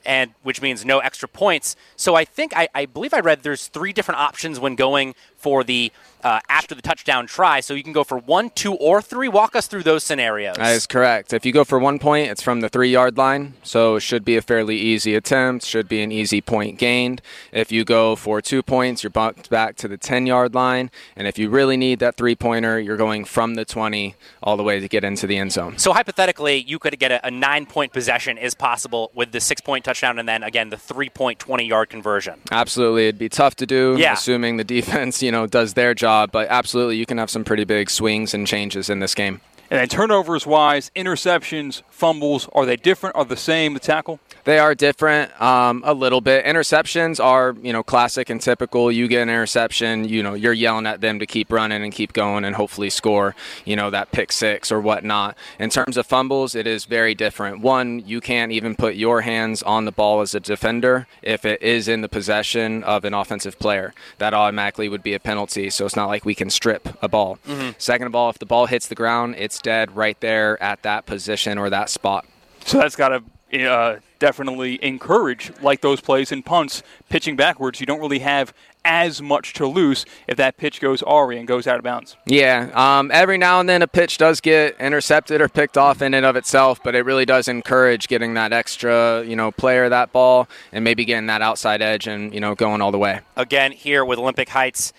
and 0.05 0.33
which 0.43 0.61
means 0.61 0.83
no 0.83 0.99
extra 0.99 1.29
points. 1.29 1.77
So 1.95 2.15
I 2.15 2.25
think 2.25 2.51
I, 2.55 2.67
I 2.75 2.85
believe 2.85 3.13
I 3.13 3.21
read 3.21 3.41
there's 3.41 3.67
three 3.67 3.93
different 3.93 4.19
options 4.19 4.59
when 4.59 4.75
going 4.75 5.15
for 5.37 5.63
the 5.63 5.93
uh, 6.23 6.39
after 6.49 6.73
the 6.75 6.81
touchdown 6.81 7.27
try. 7.27 7.59
So 7.59 7.73
you 7.73 7.83
can 7.83 7.93
go 7.93 8.03
for 8.03 8.17
one, 8.17 8.49
two, 8.51 8.73
or 8.73 9.01
three. 9.01 9.27
Walk 9.27 9.55
us 9.55 9.67
through 9.67 9.83
those 9.83 10.03
scenarios. 10.03 10.55
That 10.57 10.75
is 10.75 10.87
correct. 10.87 11.33
If 11.33 11.45
you 11.45 11.51
go 11.51 11.63
for 11.63 11.79
one 11.79 11.99
point, 11.99 12.29
it's 12.29 12.41
from 12.41 12.61
the 12.61 12.69
three 12.69 12.89
yard 12.91 13.17
line, 13.17 13.53
so 13.63 13.95
it 13.95 14.01
should 14.01 14.25
be 14.25 14.35
a 14.37 14.41
fairly 14.41 14.77
easy 14.77 15.15
attempt, 15.15 15.65
should 15.65 15.87
be 15.87 16.01
an 16.01 16.11
easy 16.11 16.41
point 16.41 16.77
gained. 16.79 17.21
If 17.51 17.71
you 17.71 17.85
go 17.85 18.15
for 18.15 18.41
two 18.41 18.63
points, 18.63 19.03
you're 19.03 19.09
bumped 19.09 19.49
back 19.49 19.75
to 19.77 19.87
the 19.87 19.97
10 19.97 20.25
yard 20.25 20.53
line. 20.55 20.89
And 21.15 21.27
if 21.27 21.37
you 21.37 21.49
really 21.49 21.77
need 21.77 21.99
that 21.99 22.15
three 22.17 22.35
pointer, 22.35 22.79
you're 22.79 22.97
going 22.97 23.25
from 23.25 23.55
the 23.55 23.65
20 23.65 24.15
all 24.41 24.57
the 24.57 24.63
way 24.63 24.79
to 24.79 24.87
get 24.87 25.03
into 25.03 25.27
the 25.27 25.37
end 25.37 25.51
zone. 25.51 25.77
So 25.77 25.93
hypothetically, 25.93 26.57
you 26.63 26.79
could 26.79 26.97
get 26.99 27.11
a, 27.11 27.25
a 27.27 27.31
nine-point 27.31 27.93
possession 27.93 28.37
is 28.37 28.55
possible 28.55 29.11
with 29.13 29.31
the 29.31 29.39
six-point 29.39 29.85
touchdown, 29.85 30.17
and 30.19 30.27
then 30.27 30.41
again 30.43 30.69
the 30.69 30.77
three-point, 30.77 31.39
twenty-yard 31.39 31.89
conversion. 31.89 32.39
Absolutely. 32.51 33.07
It'd 33.07 33.19
be 33.19 33.29
tough 33.29 33.55
to 33.57 33.65
do, 33.65 33.95
Yeah. 33.99 34.13
assuming 34.13 34.57
the 34.57 34.63
defense, 34.63 35.21
you 35.21 35.31
know, 35.31 35.45
does 35.47 35.73
their 35.73 35.93
job, 35.93 36.06
but 36.31 36.47
absolutely 36.49 36.95
you 36.95 37.05
can 37.05 37.17
have 37.17 37.29
some 37.29 37.43
pretty 37.43 37.65
big 37.65 37.89
swings 37.89 38.33
and 38.33 38.47
changes 38.47 38.89
in 38.89 38.99
this 38.99 39.13
game. 39.13 39.41
And 39.69 39.79
then 39.79 39.87
turnovers 39.89 40.45
wise, 40.45 40.91
interceptions, 40.95 41.81
fumbles, 41.89 42.47
are 42.53 42.65
they 42.65 42.77
different? 42.77 43.15
Are 43.15 43.25
the 43.25 43.35
same, 43.35 43.73
the 43.73 43.79
tackle? 43.79 44.19
They 44.45 44.59
are 44.59 44.73
different 44.73 45.39
um, 45.41 45.81
a 45.85 45.93
little 45.93 46.21
bit. 46.21 46.45
Interceptions 46.45 47.21
are, 47.21 47.53
you 47.61 47.73
know, 47.73 47.83
classic 47.83 48.29
and 48.29 48.39
typical. 48.39 48.89
You 48.89 49.09
get 49.09 49.23
an 49.23 49.29
interception, 49.29 50.07
you 50.07 50.23
know, 50.23 50.35
you're 50.35 50.53
yelling 50.53 50.85
at 50.85 51.01
them 51.01 51.19
to 51.19 51.25
keep 51.25 51.51
running 51.51 51.83
and 51.83 51.91
keep 51.91 52.13
going 52.13 52.45
and 52.45 52.55
hopefully 52.55 52.89
score, 52.89 53.35
you 53.65 53.75
know, 53.75 53.89
that 53.89 54.13
pick 54.13 54.31
six 54.31 54.71
or 54.71 54.79
whatnot. 54.79 55.35
In 55.59 55.69
terms 55.69 55.97
of 55.97 56.05
fumbles, 56.05 56.55
it 56.55 56.65
is 56.65 56.85
very 56.85 57.13
different. 57.13 57.59
One, 57.59 58.01
you 58.05 58.21
can't 58.21 58.53
even 58.53 58.73
put 58.73 58.95
your 58.95 59.21
hands 59.21 59.61
on 59.63 59.83
the 59.83 59.91
ball 59.91 60.21
as 60.21 60.33
a 60.33 60.39
defender 60.39 61.07
if 61.21 61.43
it 61.43 61.61
is 61.61 61.89
in 61.89 61.99
the 61.99 62.09
possession 62.09 62.85
of 62.85 63.03
an 63.03 63.13
offensive 63.13 63.59
player. 63.59 63.93
That 64.19 64.33
automatically 64.33 64.87
would 64.87 65.03
be 65.03 65.13
a 65.13 65.19
penalty. 65.19 65.69
So 65.69 65.85
it's 65.85 65.95
not 65.95 66.07
like 66.07 66.23
we 66.23 66.35
can 66.35 66.49
strip 66.49 66.87
a 67.01 67.09
ball. 67.09 67.37
Second 67.77 68.07
of 68.07 68.15
all, 68.15 68.29
if 68.29 68.39
the 68.39 68.45
ball 68.45 68.67
hits 68.67 68.87
the 68.87 68.95
ground, 68.95 69.35
it's 69.37 69.56
dead 69.59 69.95
right 69.95 70.19
there 70.21 70.61
at 70.61 70.83
that 70.83 71.05
position 71.05 71.57
or 71.57 71.69
that 71.69 71.89
spot. 71.89 72.25
So 72.65 72.79
that's 72.79 72.95
got 72.95 73.09
to 73.09 73.23
uh, 73.65 73.99
definitely 74.19 74.83
encourage, 74.83 75.51
like 75.61 75.81
those 75.81 76.01
plays 76.01 76.31
in 76.31 76.43
punts, 76.43 76.83
pitching 77.09 77.35
backwards. 77.35 77.79
You 77.79 77.85
don't 77.85 77.99
really 77.99 78.19
have 78.19 78.53
as 78.83 79.21
much 79.21 79.53
to 79.53 79.67
lose 79.67 80.05
if 80.27 80.37
that 80.37 80.55
pitch 80.57 80.79
goes 80.79 81.03
awry 81.03 81.35
and 81.35 81.47
goes 81.47 81.67
out 81.67 81.77
of 81.77 81.83
bounds. 81.83 82.15
Yeah, 82.25 82.69
um, 82.73 83.11
every 83.13 83.37
now 83.37 83.59
and 83.59 83.67
then 83.67 83.81
a 83.81 83.87
pitch 83.87 84.17
does 84.17 84.39
get 84.39 84.79
intercepted 84.79 85.41
or 85.41 85.49
picked 85.49 85.77
off 85.77 86.01
in 86.01 86.13
and 86.13 86.25
of 86.25 86.35
itself, 86.35 86.81
but 86.83 86.95
it 86.95 87.03
really 87.03 87.25
does 87.25 87.47
encourage 87.47 88.07
getting 88.07 88.35
that 88.35 88.53
extra, 88.53 89.23
you 89.25 89.35
know, 89.35 89.51
player 89.51 89.89
that 89.89 90.11
ball 90.11 90.47
and 90.71 90.83
maybe 90.83 91.03
getting 91.03 91.27
that 91.27 91.41
outside 91.41 91.81
edge 91.81 92.07
and 92.07 92.33
you 92.33 92.39
know 92.39 92.55
going 92.55 92.81
all 92.81 92.91
the 92.91 92.99
way. 92.99 93.19
Again, 93.35 93.71
here 93.73 94.05
with 94.05 94.19
Olympic 94.19 94.49
Heights 94.49 94.93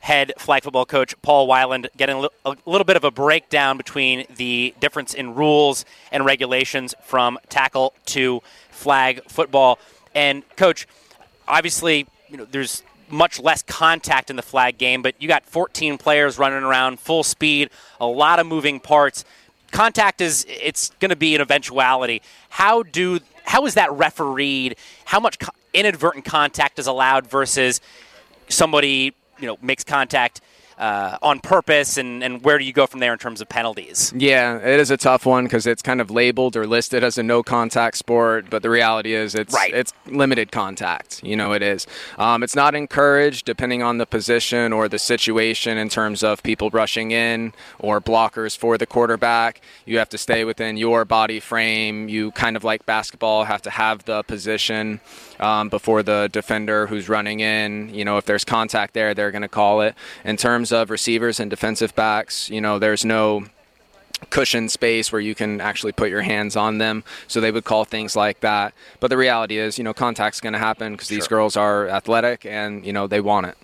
head 0.00 0.32
flag 0.38 0.62
football 0.62 0.86
coach 0.86 1.14
Paul 1.22 1.46
Weiland, 1.46 1.86
getting 1.96 2.26
a 2.44 2.56
little 2.66 2.84
bit 2.84 2.96
of 2.96 3.04
a 3.04 3.10
breakdown 3.10 3.76
between 3.76 4.26
the 4.36 4.74
difference 4.80 5.14
in 5.14 5.34
rules 5.34 5.84
and 6.10 6.24
regulations 6.24 6.94
from 7.04 7.38
tackle 7.48 7.94
to 8.06 8.40
flag 8.70 9.22
football. 9.28 9.78
And 10.14 10.42
coach, 10.56 10.88
obviously, 11.46 12.06
you 12.28 12.36
know, 12.36 12.46
there's 12.50 12.82
much 13.10 13.40
less 13.40 13.62
contact 13.62 14.30
in 14.30 14.36
the 14.36 14.42
flag 14.42 14.78
game, 14.78 15.02
but 15.02 15.14
you 15.20 15.28
got 15.28 15.44
14 15.44 15.98
players 15.98 16.38
running 16.38 16.62
around 16.62 17.00
full 17.00 17.22
speed, 17.22 17.70
a 18.00 18.06
lot 18.06 18.38
of 18.38 18.46
moving 18.46 18.80
parts. 18.80 19.24
Contact 19.70 20.20
is 20.20 20.46
it's 20.48 20.90
going 21.00 21.10
to 21.10 21.16
be 21.16 21.34
an 21.34 21.40
eventuality. 21.40 22.22
How 22.48 22.82
do 22.82 23.20
how 23.44 23.66
is 23.66 23.74
that 23.74 23.92
refereed? 23.92 24.76
How 25.04 25.20
much 25.20 25.38
inadvertent 25.74 26.24
contact 26.24 26.78
is 26.78 26.86
allowed 26.86 27.28
versus 27.28 27.80
somebody 28.48 29.14
you 29.40 29.46
know 29.46 29.58
makes 29.62 29.84
contact 29.84 30.40
uh, 30.80 31.18
on 31.22 31.38
purpose, 31.40 31.96
and, 31.98 32.24
and 32.24 32.42
where 32.42 32.58
do 32.58 32.64
you 32.64 32.72
go 32.72 32.86
from 32.86 33.00
there 33.00 33.12
in 33.12 33.18
terms 33.18 33.40
of 33.40 33.48
penalties? 33.48 34.12
Yeah, 34.16 34.56
it 34.56 34.80
is 34.80 34.90
a 34.90 34.96
tough 34.96 35.26
one 35.26 35.44
because 35.44 35.66
it's 35.66 35.82
kind 35.82 36.00
of 36.00 36.10
labeled 36.10 36.56
or 36.56 36.66
listed 36.66 37.04
as 37.04 37.18
a 37.18 37.22
no 37.22 37.42
contact 37.42 37.98
sport, 37.98 38.46
but 38.50 38.62
the 38.62 38.70
reality 38.70 39.12
is 39.14 39.34
it's 39.34 39.54
Right. 39.54 39.72
it's 39.74 39.92
limited 40.06 40.50
contact. 40.50 41.22
You 41.22 41.36
know, 41.36 41.52
it 41.52 41.62
is. 41.62 41.86
Um, 42.18 42.42
it's 42.42 42.56
not 42.56 42.74
encouraged 42.74 43.44
depending 43.44 43.82
on 43.82 43.98
the 43.98 44.06
position 44.06 44.72
or 44.72 44.88
the 44.88 44.98
situation 44.98 45.76
in 45.76 45.88
terms 45.90 46.22
of 46.22 46.42
people 46.42 46.70
rushing 46.70 47.10
in 47.10 47.52
or 47.78 48.00
blockers 48.00 48.56
for 48.56 48.78
the 48.78 48.86
quarterback. 48.86 49.60
You 49.84 49.98
have 49.98 50.08
to 50.10 50.18
stay 50.18 50.44
within 50.44 50.78
your 50.78 51.04
body 51.04 51.40
frame. 51.40 52.08
You 52.08 52.32
kind 52.32 52.56
of 52.56 52.64
like 52.64 52.86
basketball 52.86 53.44
have 53.44 53.60
to 53.62 53.70
have 53.70 54.04
the 54.06 54.22
position 54.22 55.00
um, 55.38 55.68
before 55.68 56.02
the 56.02 56.28
defender 56.32 56.86
who's 56.86 57.08
running 57.08 57.40
in. 57.40 57.92
You 57.94 58.04
know, 58.06 58.16
if 58.16 58.24
there's 58.24 58.44
contact 58.44 58.94
there, 58.94 59.12
they're 59.14 59.30
going 59.30 59.42
to 59.42 59.48
call 59.48 59.82
it. 59.82 59.94
In 60.24 60.36
terms 60.38 60.69
of 60.72 60.90
receivers 60.90 61.40
and 61.40 61.50
defensive 61.50 61.94
backs, 61.94 62.50
you 62.50 62.60
know, 62.60 62.78
there's 62.78 63.04
no 63.04 63.44
cushion 64.28 64.68
space 64.68 65.10
where 65.10 65.20
you 65.20 65.34
can 65.34 65.60
actually 65.60 65.92
put 65.92 66.10
your 66.10 66.22
hands 66.22 66.56
on 66.56 66.78
them. 66.78 67.02
So 67.26 67.40
they 67.40 67.50
would 67.50 67.64
call 67.64 67.84
things 67.84 68.14
like 68.14 68.40
that. 68.40 68.74
But 69.00 69.08
the 69.08 69.16
reality 69.16 69.58
is, 69.58 69.78
you 69.78 69.84
know, 69.84 69.94
contact's 69.94 70.40
going 70.40 70.52
to 70.52 70.58
happen 70.58 70.92
because 70.92 71.08
these 71.08 71.26
girls 71.26 71.56
are 71.56 71.88
athletic 71.88 72.44
and 72.44 72.84
you 72.84 72.92
know 72.92 73.06
they 73.06 73.20
want 73.20 73.46
it. 73.46 73.56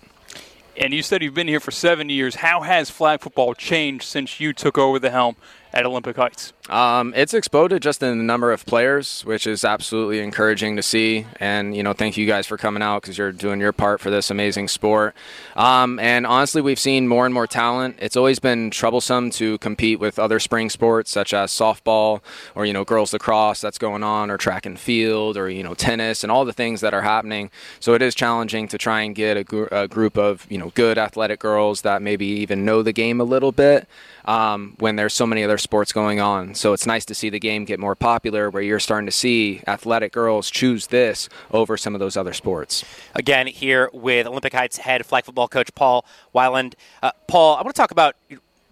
And 0.79 0.93
you 0.93 1.01
said 1.01 1.23
you've 1.23 1.33
been 1.33 1.47
here 1.47 1.59
for 1.59 1.71
seven 1.71 2.09
years. 2.09 2.35
How 2.35 2.61
has 2.61 2.89
flag 2.89 3.21
football 3.21 3.55
changed 3.55 4.03
since 4.03 4.39
you 4.39 4.53
took 4.53 4.77
over 4.77 4.99
the 4.99 5.09
helm 5.09 5.35
at 5.73 5.85
Olympic 5.85 6.15
Heights? 6.15 6.53
Um, 6.69 7.13
it's 7.15 7.33
exploded 7.33 7.81
just 7.81 8.03
in 8.03 8.17
the 8.17 8.23
number 8.23 8.51
of 8.51 8.65
players, 8.65 9.21
which 9.21 9.47
is 9.47 9.63
absolutely 9.63 10.19
encouraging 10.19 10.75
to 10.75 10.83
see. 10.83 11.25
And 11.39 11.75
you 11.75 11.83
know, 11.83 11.93
thank 11.93 12.17
you 12.17 12.25
guys 12.25 12.45
for 12.45 12.57
coming 12.57 12.83
out 12.83 13.01
because 13.01 13.17
you're 13.17 13.31
doing 13.31 13.59
your 13.59 13.71
part 13.71 14.01
for 14.01 14.09
this 14.09 14.29
amazing 14.29 14.67
sport. 14.67 15.15
Um, 15.55 15.97
and 15.99 16.27
honestly, 16.27 16.61
we've 16.61 16.79
seen 16.79 17.07
more 17.07 17.25
and 17.25 17.33
more 17.33 17.47
talent. 17.47 17.97
It's 17.99 18.17
always 18.17 18.39
been 18.39 18.69
troublesome 18.69 19.29
to 19.31 19.57
compete 19.59 19.99
with 19.99 20.19
other 20.19 20.39
spring 20.39 20.69
sports 20.69 21.09
such 21.09 21.33
as 21.33 21.51
softball 21.51 22.21
or 22.53 22.65
you 22.65 22.73
know 22.73 22.83
girls 22.83 23.13
lacrosse 23.13 23.61
that's 23.61 23.77
going 23.77 24.03
on, 24.03 24.29
or 24.29 24.37
track 24.37 24.65
and 24.65 24.79
field, 24.79 25.37
or 25.37 25.49
you 25.49 25.63
know 25.63 25.73
tennis, 25.73 26.23
and 26.23 26.31
all 26.31 26.43
the 26.43 26.53
things 26.53 26.81
that 26.81 26.93
are 26.93 27.01
happening. 27.01 27.49
So 27.79 27.93
it 27.93 28.01
is 28.01 28.13
challenging 28.13 28.67
to 28.69 28.77
try 28.77 29.01
and 29.01 29.15
get 29.15 29.37
a, 29.37 29.43
gr- 29.43 29.67
a 29.71 29.87
group 29.87 30.17
of 30.17 30.45
you 30.49 30.57
know 30.57 30.71
good 30.75 30.97
athletic 30.97 31.39
girls 31.39 31.81
that 31.83 32.01
maybe 32.01 32.25
even 32.25 32.65
know 32.65 32.81
the 32.83 32.93
game 32.93 33.21
a 33.21 33.23
little 33.23 33.51
bit 33.53 33.87
um, 34.27 34.75
when 34.79 34.97
there's 34.97 35.13
so 35.13 35.25
many 35.25 35.43
other 35.43 35.57
sports 35.57 35.91
going 35.91 36.19
on. 36.19 36.53
So 36.53 36.73
it's 36.73 36.85
nice 36.85 37.05
to 37.05 37.15
see 37.15 37.29
the 37.29 37.39
game 37.39 37.65
get 37.65 37.79
more 37.79 37.95
popular 37.95 38.49
where 38.49 38.61
you're 38.61 38.79
starting 38.79 39.07
to 39.07 39.11
see 39.11 39.61
athletic 39.65 40.11
girls 40.11 40.51
choose 40.51 40.87
this 40.87 41.29
over 41.51 41.77
some 41.77 41.95
of 41.95 41.99
those 41.99 42.17
other 42.17 42.33
sports. 42.33 42.83
Again, 43.15 43.47
here 43.47 43.89
with 43.93 44.27
Olympic 44.27 44.53
Heights 44.53 44.77
head 44.77 45.05
flag 45.05 45.23
football 45.25 45.47
coach 45.47 45.73
Paul 45.73 46.05
Weiland. 46.35 46.73
Uh, 47.01 47.11
Paul, 47.27 47.55
I 47.55 47.61
want 47.61 47.73
to 47.73 47.81
talk 47.81 47.91
about 47.91 48.15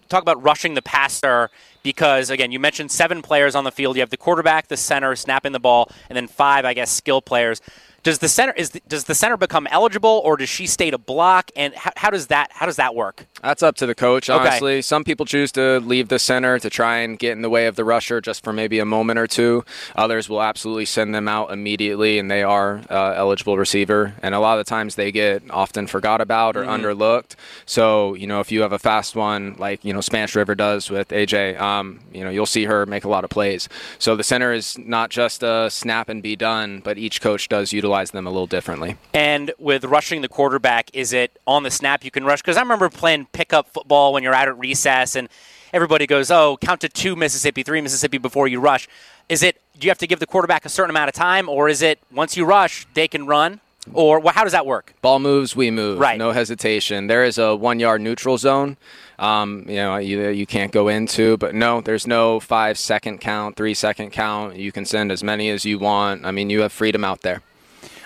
talk 0.08 0.22
about 0.22 0.40
rushing 0.40 0.74
the 0.74 0.82
passer 0.82 1.50
because 1.82 2.30
again, 2.30 2.52
you 2.52 2.60
mentioned 2.60 2.90
seven 2.90 3.22
players 3.22 3.54
on 3.54 3.64
the 3.64 3.72
field. 3.72 3.96
You 3.96 4.00
have 4.00 4.10
the 4.10 4.16
quarterback, 4.16 4.68
the 4.68 4.76
center, 4.76 5.16
snapping 5.16 5.52
the 5.52 5.60
ball, 5.60 5.90
and 6.08 6.16
then 6.16 6.26
five, 6.26 6.64
I 6.64 6.74
guess, 6.74 6.90
skill 6.90 7.22
players. 7.22 7.60
Does 8.06 8.20
the 8.20 8.28
center 8.28 8.52
is 8.52 8.70
the, 8.70 8.80
does 8.86 9.02
the 9.02 9.16
center 9.16 9.36
become 9.36 9.66
eligible, 9.68 10.22
or 10.24 10.36
does 10.36 10.48
she 10.48 10.68
stay 10.68 10.92
to 10.92 10.96
block? 10.96 11.50
And 11.56 11.74
how, 11.74 11.90
how 11.96 12.10
does 12.10 12.28
that 12.28 12.52
how 12.52 12.64
does 12.64 12.76
that 12.76 12.94
work? 12.94 13.26
That's 13.42 13.64
up 13.64 13.74
to 13.78 13.86
the 13.86 13.96
coach, 13.96 14.30
Okay. 14.30 14.38
honestly. 14.38 14.80
Some 14.82 15.02
people 15.02 15.26
choose 15.26 15.50
to 15.52 15.80
leave 15.80 16.06
the 16.06 16.20
center 16.20 16.60
to 16.60 16.70
try 16.70 16.98
and 16.98 17.18
get 17.18 17.32
in 17.32 17.42
the 17.42 17.50
way 17.50 17.66
of 17.66 17.74
the 17.74 17.84
rusher 17.84 18.20
just 18.20 18.44
for 18.44 18.52
maybe 18.52 18.78
a 18.78 18.84
moment 18.84 19.18
or 19.18 19.26
two. 19.26 19.64
Others 19.96 20.28
will 20.28 20.40
absolutely 20.40 20.84
send 20.84 21.16
them 21.16 21.26
out 21.26 21.50
immediately, 21.50 22.20
and 22.20 22.30
they 22.30 22.44
are 22.44 22.82
uh, 22.88 23.14
eligible 23.16 23.58
receiver. 23.58 24.14
And 24.22 24.36
a 24.36 24.38
lot 24.38 24.56
of 24.56 24.64
the 24.64 24.70
times 24.70 24.94
they 24.94 25.10
get 25.10 25.42
often 25.50 25.88
forgot 25.88 26.20
about 26.20 26.56
or 26.56 26.62
underlooked. 26.62 27.34
So 27.64 28.14
you 28.14 28.28
know, 28.28 28.38
if 28.38 28.52
you 28.52 28.62
have 28.62 28.72
a 28.72 28.78
fast 28.78 29.16
one 29.16 29.56
like 29.58 29.84
you 29.84 29.92
know 29.92 30.00
Spanish 30.00 30.36
River 30.36 30.54
does 30.54 30.90
with 30.90 31.08
AJ, 31.08 31.60
um, 31.60 31.98
you 32.12 32.22
know 32.22 32.30
you'll 32.30 32.46
see 32.46 32.66
her 32.66 32.86
make 32.86 33.02
a 33.02 33.08
lot 33.08 33.24
of 33.24 33.30
plays. 33.30 33.68
So 33.98 34.14
the 34.14 34.22
center 34.22 34.52
is 34.52 34.78
not 34.78 35.10
just 35.10 35.42
a 35.42 35.68
snap 35.72 36.08
and 36.08 36.22
be 36.22 36.36
done, 36.36 36.82
but 36.84 36.98
each 36.98 37.20
coach 37.20 37.48
does 37.48 37.72
utilize 37.72 37.95
them 38.04 38.26
a 38.26 38.30
little 38.30 38.46
differently. 38.46 38.96
And 39.12 39.52
with 39.58 39.84
rushing 39.84 40.22
the 40.22 40.28
quarterback, 40.28 40.90
is 40.92 41.12
it 41.12 41.38
on 41.46 41.62
the 41.62 41.70
snap 41.70 42.04
you 42.04 42.10
can 42.10 42.24
rush? 42.24 42.42
Because 42.42 42.56
I 42.56 42.60
remember 42.60 42.88
playing 42.88 43.26
pickup 43.32 43.68
football 43.68 44.12
when 44.12 44.22
you're 44.22 44.34
out 44.34 44.48
at 44.48 44.58
recess 44.58 45.16
and 45.16 45.28
everybody 45.72 46.06
goes, 46.06 46.30
"Oh, 46.30 46.56
count 46.60 46.80
to 46.82 46.88
two 46.88 47.16
Mississippi, 47.16 47.62
three 47.62 47.80
Mississippi 47.80 48.18
before 48.18 48.48
you 48.48 48.60
rush." 48.60 48.88
Is 49.28 49.42
it? 49.42 49.60
Do 49.78 49.86
you 49.86 49.90
have 49.90 49.98
to 49.98 50.06
give 50.06 50.20
the 50.20 50.26
quarterback 50.26 50.64
a 50.64 50.68
certain 50.68 50.90
amount 50.90 51.08
of 51.08 51.14
time, 51.14 51.48
or 51.48 51.68
is 51.68 51.82
it 51.82 51.98
once 52.12 52.36
you 52.36 52.44
rush 52.44 52.86
they 52.94 53.08
can 53.08 53.26
run? 53.26 53.60
Or 53.92 54.18
well, 54.18 54.34
how 54.34 54.42
does 54.42 54.52
that 54.52 54.66
work? 54.66 54.94
Ball 55.00 55.18
moves, 55.18 55.54
we 55.54 55.70
move. 55.70 55.98
Right. 55.98 56.18
No 56.18 56.32
hesitation. 56.32 57.06
There 57.06 57.24
is 57.24 57.38
a 57.38 57.54
one 57.54 57.78
yard 57.78 58.00
neutral 58.00 58.38
zone. 58.38 58.76
Um, 59.18 59.64
you 59.68 59.76
know, 59.76 59.96
you, 59.96 60.28
you 60.28 60.46
can't 60.46 60.72
go 60.72 60.88
into, 60.88 61.36
but 61.38 61.54
no, 61.54 61.80
there's 61.80 62.06
no 62.06 62.40
five 62.40 62.78
second 62.78 63.20
count, 63.20 63.56
three 63.56 63.74
second 63.74 64.10
count. 64.10 64.56
You 64.56 64.72
can 64.72 64.84
send 64.84 65.10
as 65.10 65.22
many 65.22 65.50
as 65.50 65.64
you 65.64 65.78
want. 65.78 66.24
I 66.26 66.32
mean, 66.32 66.50
you 66.50 66.60
have 66.60 66.72
freedom 66.72 67.04
out 67.04 67.22
there. 67.22 67.42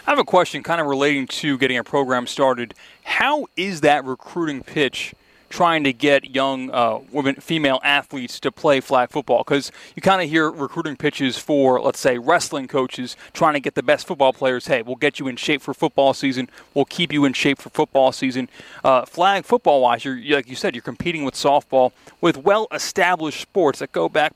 I 0.07 0.11
have 0.11 0.19
a 0.19 0.25
question 0.25 0.63
kind 0.63 0.81
of 0.81 0.87
relating 0.87 1.27
to 1.27 1.59
getting 1.59 1.77
a 1.77 1.85
program 1.85 2.27
started. 2.27 2.75
How 3.05 3.47
is 3.57 3.83
that 3.83 4.05
recruiting 4.05 4.63
pitch 4.63 5.15
trying 5.51 5.85
to 5.85 5.93
get 5.93 6.31
young 6.35 6.71
uh, 6.71 7.01
women, 7.13 7.35
female 7.35 7.81
athletes 7.85 8.41
to 8.41 8.51
play 8.51 8.81
flag 8.81 9.11
football? 9.11 9.45
Because 9.45 9.71
you 9.95 10.01
kind 10.01 10.23
of 10.23 10.31
hear 10.31 10.51
recruiting 10.51 10.97
pitches 10.97 11.37
for, 11.37 11.83
let's 11.83 12.01
say, 12.01 12.17
wrestling 12.17 12.67
coaches 12.67 13.15
trying 13.35 13.53
to 13.53 13.61
get 13.61 13.75
the 13.75 13.83
best 13.83 14.07
football 14.07 14.33
players. 14.33 14.69
Hey, 14.69 14.81
we'll 14.81 14.97
get 14.97 15.19
you 15.21 15.29
in 15.29 15.37
shape 15.37 15.61
for 15.61 15.75
football 15.75 16.15
season. 16.15 16.49
We'll 16.73 16.87
keep 16.87 17.13
you 17.13 17.27
in 17.27 17.35
shape 17.35 17.59
for 17.59 17.69
football 17.69 18.11
season. 18.11 18.49
Uh, 18.83 19.05
flag 19.05 19.45
football 19.45 19.83
wise, 19.83 20.07
like 20.07 20.49
you 20.49 20.57
said, 20.57 20.75
you're 20.75 20.83
competing 20.83 21.25
with 21.25 21.35
softball 21.35 21.93
with 22.23 22.39
well-established 22.39 23.41
sports 23.41 23.81
that 23.81 23.93
go 23.93 24.09
back 24.09 24.33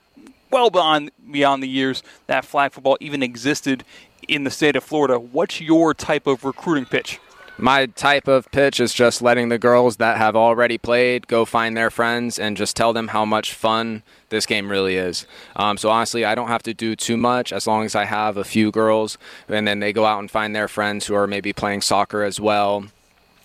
well 0.50 0.70
beyond 0.70 1.10
beyond 1.32 1.62
the 1.64 1.68
years 1.68 2.02
that 2.28 2.44
flag 2.44 2.70
football 2.70 2.96
even 3.00 3.24
existed 3.24 3.82
in 4.28 4.44
the 4.44 4.50
state 4.50 4.76
of 4.76 4.84
Florida. 4.84 5.18
What's 5.18 5.60
your 5.60 5.94
type 5.94 6.26
of 6.26 6.44
recruiting 6.44 6.86
pitch? 6.86 7.20
My 7.56 7.86
type 7.86 8.26
of 8.26 8.50
pitch 8.50 8.80
is 8.80 8.92
just 8.92 9.22
letting 9.22 9.48
the 9.48 9.58
girls 9.58 9.98
that 9.98 10.16
have 10.16 10.34
already 10.34 10.76
played 10.76 11.28
go 11.28 11.44
find 11.44 11.76
their 11.76 11.90
friends 11.90 12.36
and 12.36 12.56
just 12.56 12.74
tell 12.74 12.92
them 12.92 13.08
how 13.08 13.24
much 13.24 13.54
fun 13.54 14.02
this 14.28 14.44
game 14.44 14.68
really 14.68 14.96
is. 14.96 15.24
Um, 15.54 15.76
so 15.78 15.88
honestly, 15.88 16.24
I 16.24 16.34
don't 16.34 16.48
have 16.48 16.64
to 16.64 16.74
do 16.74 16.96
too 16.96 17.16
much 17.16 17.52
as 17.52 17.68
long 17.68 17.84
as 17.84 17.94
I 17.94 18.06
have 18.06 18.36
a 18.36 18.42
few 18.42 18.72
girls, 18.72 19.18
and 19.48 19.68
then 19.68 19.78
they 19.78 19.92
go 19.92 20.04
out 20.04 20.18
and 20.18 20.28
find 20.28 20.54
their 20.54 20.66
friends 20.66 21.06
who 21.06 21.14
are 21.14 21.28
maybe 21.28 21.52
playing 21.52 21.82
soccer 21.82 22.24
as 22.24 22.40
well. 22.40 22.86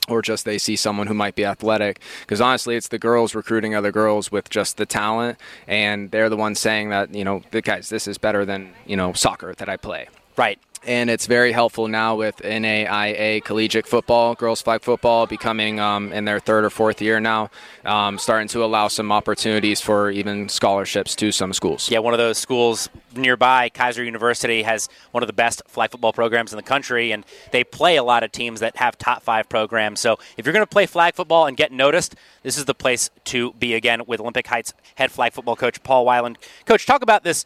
Or 0.07 0.23
just 0.23 0.43
they 0.43 0.57
see 0.57 0.75
someone 0.75 1.05
who 1.05 1.13
might 1.13 1.35
be 1.35 1.45
athletic. 1.45 1.99
Because 2.21 2.41
honestly, 2.41 2.75
it's 2.75 2.87
the 2.87 2.97
girls 2.97 3.35
recruiting 3.35 3.75
other 3.75 3.91
girls 3.91 4.31
with 4.31 4.49
just 4.49 4.77
the 4.77 4.87
talent, 4.87 5.37
and 5.67 6.09
they're 6.09 6.29
the 6.29 6.37
ones 6.37 6.59
saying 6.59 6.89
that, 6.89 7.13
you 7.13 7.23
know, 7.23 7.43
guys, 7.51 7.89
this 7.89 8.07
is 8.07 8.17
better 8.17 8.43
than, 8.43 8.73
you 8.87 8.97
know, 8.97 9.13
soccer 9.13 9.53
that 9.53 9.69
I 9.69 9.77
play 9.77 10.07
Right. 10.39 10.57
And 10.85 11.09
it's 11.09 11.27
very 11.27 11.51
helpful 11.51 11.89
now 11.89 12.15
with 12.15 12.37
NAIA 12.37 13.43
collegiate 13.43 13.85
football, 13.85 14.33
girls 14.33 14.61
flag 14.61 14.81
football, 14.81 15.27
becoming 15.27 15.79
um, 15.79 16.13
in 16.13 16.23
their 16.23 16.39
third 16.39 16.63
or 16.63 16.69
fourth 16.69 17.01
year 17.01 17.19
now, 17.19 17.49
um, 17.83 18.17
starting 18.17 18.47
to 18.49 18.63
allow 18.63 18.87
some 18.87 19.11
opportunities 19.11 19.81
for 19.81 20.09
even 20.09 20.47
scholarships 20.47 21.15
to 21.17 21.33
some 21.33 21.51
schools. 21.51 21.91
Yeah, 21.91 21.99
one 21.99 22.13
of 22.13 22.17
those 22.17 22.37
schools 22.37 22.87
nearby, 23.13 23.69
Keiser 23.69 24.05
University, 24.05 24.63
has 24.63 24.87
one 25.11 25.21
of 25.21 25.27
the 25.27 25.33
best 25.33 25.61
flag 25.67 25.91
football 25.91 26.13
programs 26.13 26.53
in 26.53 26.57
the 26.57 26.63
country, 26.63 27.11
and 27.11 27.25
they 27.51 27.65
play 27.65 27.97
a 27.97 28.03
lot 28.03 28.23
of 28.23 28.31
teams 28.31 28.61
that 28.61 28.77
have 28.77 28.97
top 28.97 29.21
five 29.21 29.49
programs. 29.49 29.99
So 29.99 30.17
if 30.37 30.45
you're 30.45 30.53
going 30.53 30.65
to 30.65 30.67
play 30.67 30.85
flag 30.85 31.13
football 31.13 31.45
and 31.45 31.57
get 31.57 31.73
noticed, 31.73 32.15
this 32.43 32.57
is 32.57 32.63
the 32.65 32.73
place 32.73 33.09
to 33.25 33.51
be 33.53 33.73
again 33.73 34.03
with 34.07 34.21
Olympic 34.21 34.47
Heights 34.47 34.73
head 34.95 35.11
flag 35.11 35.33
football 35.33 35.57
coach 35.57 35.83
Paul 35.83 36.05
Weiland. 36.05 36.37
Coach, 36.65 36.85
talk 36.85 37.01
about 37.01 37.23
this 37.23 37.45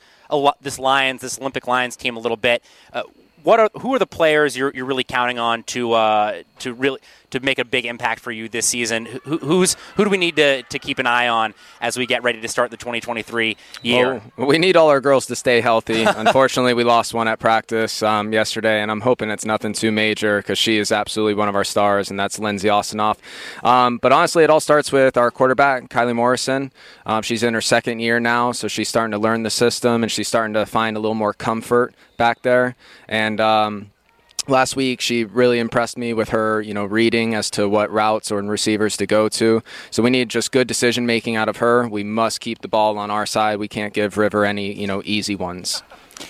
this 0.62 0.80
Lions, 0.80 1.22
this 1.22 1.39
Olympic 1.39 1.67
Lions 1.67 1.96
team 1.96 2.15
a 2.15 2.19
little 2.19 2.38
bit. 2.38 2.63
Uh, 2.91 3.04
what 3.43 3.60
are 3.60 3.69
who 3.82 3.93
are 3.93 3.99
the 3.99 4.08
players 4.08 4.58
you're, 4.58 4.71
you're 4.73 4.86
really 4.86 5.03
counting 5.03 5.39
on 5.39 5.63
to 5.63 5.93
uh, 5.93 6.43
to 6.60 6.73
really 6.73 6.99
to 7.34 7.39
make 7.39 7.60
a 7.60 7.65
big 7.65 7.86
impact 7.86 8.22
for 8.22 8.32
you 8.32 8.48
this 8.48 8.65
season? 8.65 9.06
Who, 9.26 9.38
who's 9.39 9.76
who 9.96 10.04
do 10.04 10.10
we 10.10 10.17
need 10.17 10.36
to, 10.38 10.63
to 10.63 10.80
keep 10.80 11.00
an 11.00 11.08
eye 11.08 11.28
on 11.28 11.54
as 11.82 11.98
we 11.98 12.06
get 12.06 12.24
ready 12.24 12.39
to 12.39 12.48
start 12.48 12.72
the 12.72 12.78
2023 12.78 13.58
year? 13.82 14.22
We 14.38 14.58
need 14.58 14.78
all 14.78 14.89
our 14.89 15.02
girls 15.02 15.26
to 15.28 15.36
stay 15.36 15.62
healthy. 15.62 16.04
Unfortunately, 16.08 16.74
we 16.74 16.84
lost 16.84 17.13
one 17.13 17.28
at 17.28 17.39
practice 17.39 18.02
um, 18.04 18.32
yesterday, 18.32 18.82
and 18.82 18.91
I'm 18.91 19.02
hoping 19.02 19.30
it's 19.30 19.46
nothing 19.46 19.74
too 19.74 19.91
major 19.91 20.38
because 20.38 20.58
she 20.58 20.78
is 20.78 20.91
absolutely 20.91 21.34
one 21.34 21.50
of 21.50 21.56
our 21.56 21.63
stars, 21.63 22.10
and 22.10 22.19
that's 22.19 22.39
Lindsay 22.39 22.67
Ostinoff. 22.67 23.17
Um, 23.63 23.98
but 23.98 24.12
honestly, 24.12 24.43
it 24.43 24.50
all 24.50 24.60
starts 24.60 24.91
with 24.91 25.17
our 25.17 25.32
quarterback, 25.32 25.89
Kylie 25.89 26.15
Morrison. 26.15 26.72
Um, 27.06 27.24
she's 27.24 27.43
in 27.43 27.54
her 27.54 27.62
second 27.62 28.00
year 28.00 28.19
now, 28.19 28.52
so 28.52 28.67
she's 28.67 28.89
starting 28.89 29.12
to 29.12 29.17
learn 29.17 29.43
the 29.43 29.50
system, 29.50 30.04
and 30.04 30.12
she's 30.12 30.28
starting 30.28 30.54
to 30.54 30.65
find 30.65 30.96
a 30.96 31.00
little 31.00 31.15
more 31.15 31.34
comfort 31.34 31.96
back 32.17 32.43
there. 32.43 32.76
And 33.08 33.41
um, 33.41 33.91
last 34.47 34.75
week 34.75 35.01
she 35.01 35.23
really 35.23 35.60
impressed 35.60 35.97
me 35.97 36.13
with 36.13 36.29
her 36.29 36.62
you 36.62 36.73
know 36.73 36.86
reading 36.86 37.34
as 37.36 37.49
to 37.51 37.67
what 37.67 37.91
routes 37.91 38.32
or 38.32 38.41
receivers 38.41 38.97
to 38.97 39.06
go 39.06 39.29
to. 39.29 39.62
So 39.91 40.03
we 40.03 40.10
need 40.10 40.29
just 40.29 40.51
good 40.51 40.67
decision 40.67 41.06
making 41.06 41.36
out 41.36 41.49
of 41.49 41.58
her. 41.58 41.88
We 41.88 42.03
must 42.03 42.39
keep 42.39 42.62
the 42.62 42.67
ball 42.67 42.97
on 42.97 43.12
our 43.12 43.25
side. 43.25 43.60
We 43.60 43.67
can't 43.67 43.93
give 43.93 44.17
river 44.17 44.45
any 44.45 44.73
you 44.73 44.88
know 44.88 45.01
easy 45.06 45.36
ones 45.36 45.84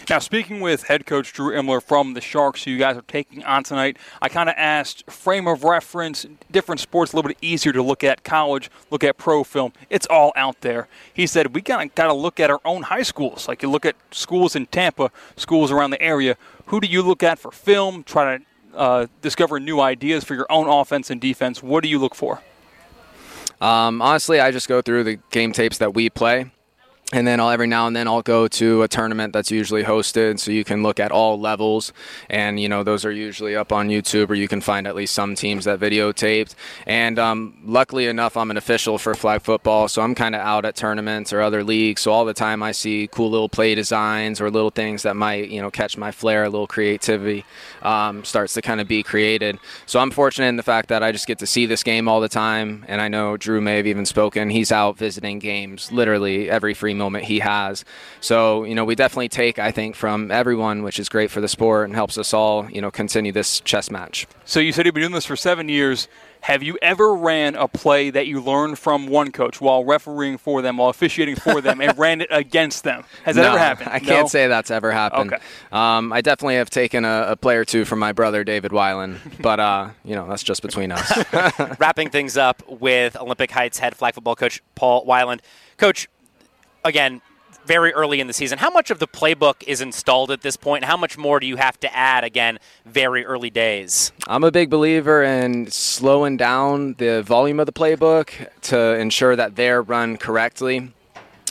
Now, 0.09 0.19
speaking 0.19 0.59
with 0.59 0.83
head 0.83 1.05
coach 1.05 1.33
Drew 1.33 1.53
Imler 1.53 1.81
from 1.81 2.13
the 2.13 2.21
Sharks, 2.21 2.63
who 2.63 2.71
you 2.71 2.77
guys 2.77 2.97
are 2.97 3.03
taking 3.03 3.43
on 3.43 3.63
tonight, 3.63 3.97
I 4.21 4.29
kind 4.29 4.49
of 4.49 4.55
asked 4.57 5.09
frame 5.09 5.47
of 5.47 5.63
reference, 5.63 6.25
different 6.51 6.81
sports, 6.81 7.13
a 7.13 7.15
little 7.15 7.29
bit 7.29 7.37
easier 7.41 7.73
to 7.73 7.81
look 7.81 8.03
at 8.03 8.23
college, 8.23 8.69
look 8.91 9.03
at 9.03 9.17
pro 9.17 9.43
film. 9.43 9.73
It's 9.89 10.07
all 10.07 10.33
out 10.35 10.61
there. 10.61 10.87
He 11.13 11.27
said 11.27 11.55
we 11.55 11.61
kind 11.61 11.89
of 11.89 11.95
got 11.95 12.07
to 12.07 12.13
look 12.13 12.39
at 12.39 12.49
our 12.49 12.61
own 12.65 12.83
high 12.83 13.03
schools. 13.03 13.47
Like 13.47 13.61
you 13.61 13.69
look 13.69 13.85
at 13.85 13.95
schools 14.11 14.55
in 14.55 14.65
Tampa, 14.67 15.11
schools 15.35 15.71
around 15.71 15.91
the 15.91 16.01
area. 16.01 16.37
Who 16.67 16.79
do 16.79 16.87
you 16.87 17.01
look 17.01 17.23
at 17.23 17.39
for 17.39 17.51
film? 17.51 18.03
Try 18.03 18.37
to 18.37 18.43
uh, 18.75 19.07
discover 19.21 19.59
new 19.59 19.79
ideas 19.79 20.23
for 20.23 20.35
your 20.35 20.47
own 20.49 20.67
offense 20.67 21.09
and 21.09 21.21
defense. 21.21 21.61
What 21.63 21.83
do 21.83 21.89
you 21.89 21.99
look 21.99 22.15
for? 22.15 22.41
um, 23.61 24.01
honestly 24.01 24.39
i 24.39 24.51
just 24.51 24.67
go 24.67 24.81
through 24.81 25.03
the 25.03 25.17
game 25.31 25.51
tapes 25.53 25.77
that 25.77 25.93
we 25.93 26.09
play 26.09 26.51
and 27.13 27.27
then 27.27 27.39
I'll, 27.39 27.51
every 27.51 27.67
now 27.67 27.85
and 27.85 27.95
then 27.95 28.07
I'll 28.07 28.23
go 28.23 28.47
to 28.47 28.81
a 28.81 28.87
tournament 28.87 29.33
that's 29.33 29.51
usually 29.51 29.83
hosted, 29.83 30.39
so 30.39 30.49
you 30.49 30.63
can 30.63 30.81
look 30.81 30.99
at 30.99 31.11
all 31.11 31.39
levels, 31.39 31.93
and 32.27 32.59
you 32.59 32.67
know 32.67 32.83
those 32.83 33.05
are 33.05 33.11
usually 33.11 33.55
up 33.55 33.71
on 33.71 33.87
YouTube, 33.87 34.31
or 34.31 34.33
you 34.33 34.47
can 34.47 34.61
find 34.61 34.87
at 34.87 34.95
least 34.95 35.13
some 35.13 35.35
teams 35.35 35.65
that 35.65 35.79
videotaped. 35.79 36.55
And 36.87 37.19
um, 37.19 37.55
luckily 37.63 38.07
enough, 38.07 38.35
I'm 38.35 38.49
an 38.49 38.57
official 38.57 38.97
for 38.97 39.13
flag 39.13 39.43
football, 39.43 39.87
so 39.87 40.01
I'm 40.01 40.15
kind 40.15 40.33
of 40.33 40.41
out 40.41 40.65
at 40.65 40.75
tournaments 40.75 41.31
or 41.31 41.41
other 41.41 41.63
leagues. 41.63 42.01
So 42.01 42.11
all 42.11 42.25
the 42.25 42.33
time 42.33 42.63
I 42.63 42.71
see 42.71 43.07
cool 43.11 43.29
little 43.29 43.49
play 43.49 43.75
designs 43.75 44.41
or 44.41 44.49
little 44.49 44.71
things 44.71 45.03
that 45.03 45.15
might 45.15 45.49
you 45.49 45.61
know 45.61 45.69
catch 45.69 45.95
my 45.97 46.11
flair, 46.11 46.45
a 46.45 46.49
little 46.49 46.67
creativity 46.67 47.45
um, 47.83 48.23
starts 48.23 48.55
to 48.55 48.63
kind 48.63 48.81
of 48.81 48.87
be 48.87 49.03
created. 49.03 49.59
So 49.85 49.99
I'm 49.99 50.09
fortunate 50.09 50.47
in 50.47 50.55
the 50.55 50.63
fact 50.63 50.89
that 50.89 51.03
I 51.03 51.11
just 51.11 51.27
get 51.27 51.37
to 51.39 51.47
see 51.47 51.67
this 51.67 51.83
game 51.83 52.07
all 52.07 52.21
the 52.21 52.29
time, 52.29 52.85
and 52.87 52.99
I 53.01 53.07
know 53.07 53.37
Drew 53.37 53.61
may 53.61 53.77
have 53.77 53.85
even 53.85 54.07
spoken. 54.07 54.49
He's 54.49 54.71
out 54.71 54.97
visiting 54.97 55.37
games 55.37 55.91
literally 55.91 56.49
every 56.49 56.73
free 56.73 56.95
moment 56.95 57.02
he 57.11 57.39
has. 57.39 57.85
So, 58.19 58.63
you 58.63 58.75
know, 58.75 58.85
we 58.85 58.95
definitely 58.95 59.29
take, 59.29 59.59
I 59.59 59.71
think, 59.71 59.95
from 59.95 60.31
everyone, 60.31 60.83
which 60.83 60.99
is 60.99 61.09
great 61.09 61.31
for 61.31 61.41
the 61.41 61.47
sport 61.47 61.85
and 61.85 61.95
helps 61.95 62.17
us 62.17 62.33
all, 62.33 62.69
you 62.69 62.81
know, 62.81 62.91
continue 62.91 63.31
this 63.31 63.59
chess 63.61 63.91
match. 63.91 64.27
So 64.45 64.59
you 64.59 64.71
said 64.71 64.85
you've 64.85 64.95
been 64.95 65.03
doing 65.03 65.13
this 65.13 65.25
for 65.25 65.35
seven 65.35 65.69
years. 65.69 66.07
Have 66.43 66.61
you 66.61 66.77
ever 66.81 67.15
ran 67.15 67.55
a 67.55 67.69
play 67.69 68.09
that 68.09 68.27
you 68.27 68.41
learned 68.41 68.77
from 68.77 69.07
one 69.07 69.31
coach 69.31 69.61
while 69.61 69.85
refereeing 69.85 70.37
for 70.37 70.61
them, 70.61 70.75
while 70.75 70.89
officiating 70.89 71.37
for 71.37 71.61
them, 71.61 71.79
and 71.79 71.97
ran 71.97 72.19
it 72.19 72.27
against 72.31 72.83
them? 72.83 73.05
Has 73.23 73.37
that 73.37 73.43
no, 73.43 73.49
ever 73.51 73.57
happened? 73.57 73.89
I 73.93 73.99
can't 73.99 74.23
no? 74.23 74.27
say 74.27 74.47
that's 74.47 74.69
ever 74.69 74.91
happened. 74.91 75.31
Okay. 75.31 75.43
Um, 75.71 76.11
I 76.11 76.19
definitely 76.19 76.55
have 76.55 76.69
taken 76.69 77.05
a, 77.05 77.27
a, 77.29 77.35
play 77.37 77.55
or 77.55 77.63
two 77.63 77.85
from 77.85 77.99
my 77.99 78.11
brother 78.11 78.43
David 78.43 78.71
Weiland, 78.71 79.19
but 79.41 79.61
uh, 79.61 79.91
you 80.03 80.15
know 80.15 80.27
that's 80.27 80.43
just 80.43 80.61
between 80.61 80.91
us. 80.91 81.79
Wrapping 81.79 82.09
things 82.09 82.35
up 82.35 82.61
with 82.67 83.15
Olympic 83.15 83.49
Heights 83.49 83.79
head 83.79 83.95
flag 83.95 84.13
football 84.13 84.35
coach 84.35 84.61
Paul 84.75 85.05
Weiland. 85.05 85.39
Coach, 85.77 86.09
again, 86.83 87.21
very 87.65 87.93
early 87.93 88.19
in 88.19 88.27
the 88.27 88.33
season. 88.33 88.57
How 88.57 88.69
much 88.69 88.91
of 88.91 88.99
the 88.99 89.07
playbook 89.07 89.63
is 89.65 89.81
installed 89.81 90.31
at 90.31 90.41
this 90.41 90.57
point? 90.57 90.83
How 90.83 90.97
much 90.97 91.17
more 91.17 91.39
do 91.39 91.47
you 91.47 91.55
have 91.55 91.79
to 91.81 91.95
add, 91.95 92.23
again, 92.23 92.59
very 92.85 93.25
early 93.25 93.49
days? 93.49 94.11
I'm 94.27 94.43
a 94.43 94.51
big 94.51 94.69
believer 94.69 95.23
in 95.23 95.71
slowing 95.71 96.37
down 96.37 96.95
the 96.97 97.23
volume 97.23 97.59
of 97.59 97.65
the 97.65 97.71
playbook 97.71 98.49
to 98.63 98.95
ensure 98.95 99.35
that 99.35 99.55
they're 99.55 99.81
run 99.81 100.17
correctly. 100.17 100.91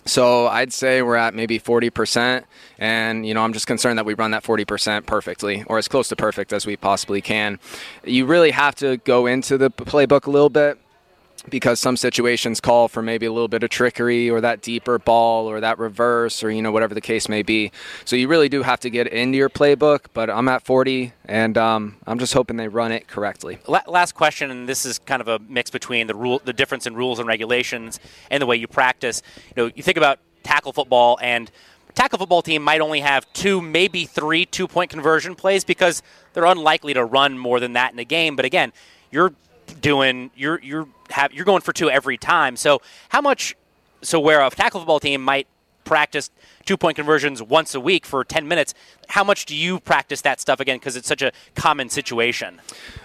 So 0.05 0.49
I'd 0.49 0.73
say 0.73 1.01
we're 1.01 1.14
at 1.14 1.33
maybe 1.33 1.61
40%, 1.61 2.42
and 2.79 3.25
you 3.25 3.35
know 3.35 3.42
I'm 3.42 3.53
just 3.53 3.68
concerned 3.68 3.99
that 3.99 4.05
we 4.05 4.14
run 4.14 4.33
that 4.33 4.42
40% 4.42 5.07
perfectly, 5.07 5.62
or 5.68 5.79
as 5.79 5.87
close 5.87 6.09
to 6.09 6.16
perfect 6.16 6.53
as 6.53 6.66
we 6.66 6.77
possibly 6.77 7.21
can. 7.21 7.61
You 8.05 8.27
really 8.27 8.51
have 8.51 8.75
to 8.77 8.97
go 8.99 9.27
into 9.27 9.57
the 9.57 9.71
playbook 9.71 10.27
a 10.27 10.31
little 10.31 10.51
bit 10.51 10.77
because 11.49 11.81
some 11.81 11.97
situations 11.97 12.61
call 12.61 12.89
for 12.89 13.03
maybe 13.03 13.27
a 13.27 13.33
little 13.33 13.49
bit 13.49 13.63
of 13.63 13.71
trickery 13.71 14.31
or 14.31 14.41
that 14.41 14.63
deeper 14.63 14.99
ball 14.99 15.47
or 15.47 15.61
that 15.61 15.79
reverse 15.79 16.43
or 16.43 16.51
you 16.51 16.63
know 16.63 16.71
whatever 16.71 16.95
the 16.95 17.01
case 17.01 17.29
may 17.29 17.43
be. 17.43 17.73
So 18.05 18.17
you 18.17 18.29
really 18.29 18.49
do 18.49 18.63
have 18.63 18.81
to 18.81 18.91
get 18.91 19.09
into 19.09 19.39
your 19.39 19.51
playbook 19.51 20.07
but 20.15 20.31
i'm 20.31 20.49
at 20.49 20.63
40 20.63 21.13
and 21.25 21.59
um, 21.59 21.97
i'm 22.07 22.19
just 22.19 22.35
hoping 22.35 22.57
they 22.57 22.69
run 22.69 22.93
it 22.93 23.09
correctly. 23.09 23.59
Last 23.67 24.13
question 24.13 24.51
and 24.51 24.69
this 24.69 24.87
is 24.87 24.99
kind 24.99 25.21
of 25.21 25.29
a 25.29 25.39
mix 25.49 25.71
between 25.71 26.07
the 26.07 26.15
rule 26.15 26.41
the 26.45 26.53
difference 26.53 26.87
in 26.87 26.95
rules 26.95 27.19
and 27.19 27.27
regulations 27.27 27.99
and 28.31 28.41
the 28.41 28.47
way 28.47 28.57
you 28.57 28.69
practice. 28.69 29.23
You 29.57 29.65
know 29.65 29.71
you 29.75 29.83
think 29.83 29.97
about 29.97 30.19
tackle 30.43 30.73
football 30.73 31.19
and 31.23 31.51
tackle 31.95 32.19
football 32.19 32.43
team 32.43 32.63
might 32.63 32.81
only 32.81 33.01
have 33.01 33.31
two 33.33 33.61
maybe 33.61 34.05
three 34.07 34.47
two 34.47 34.69
point 34.69 34.91
conversion 34.91 35.35
plays 35.35 35.65
because 35.65 36.03
they're 36.33 36.45
unlikely 36.45 36.95
to 36.95 37.05
run 37.05 37.37
more 37.37 37.61
than 37.61 37.73
that 37.75 37.93
in 37.93 37.99
a 37.99 38.05
game. 38.05 38.37
But 38.37 38.45
again 38.45 38.73
you're 39.11 39.35
doing 39.81 40.31
you're 40.35 40.61
you're 40.63 40.89
have 41.11 41.33
you're 41.33 41.45
going 41.45 41.63
for 41.63 41.73
two 41.73 41.91
every 41.91 42.17
time. 42.17 42.57
So 42.57 42.81
how 43.09 43.21
much? 43.21 43.57
So 44.03 44.19
where 44.19 44.45
a 44.45 44.51
tackle 44.51 44.81
football 44.81 45.01
team 45.01 45.23
might 45.23 45.47
practice 45.85 46.31
two 46.62 46.77
point 46.77 46.96
conversions 46.96 47.42
once 47.42 47.75
a 47.75 47.81
week 47.81 48.07
for 48.07 48.25
10 48.25 48.46
minutes. 48.48 48.75
How 49.09 49.25
much 49.25 49.44
do 49.44 49.55
you 49.55 49.81
practice 49.81 50.22
that 50.22 50.40
stuff 50.40 50.61
again? 50.61 50.79
Because 50.79 50.96
it's 50.96 51.09
such 51.09 51.22
a 51.22 51.33
common 51.55 51.88
situation. 51.88 52.61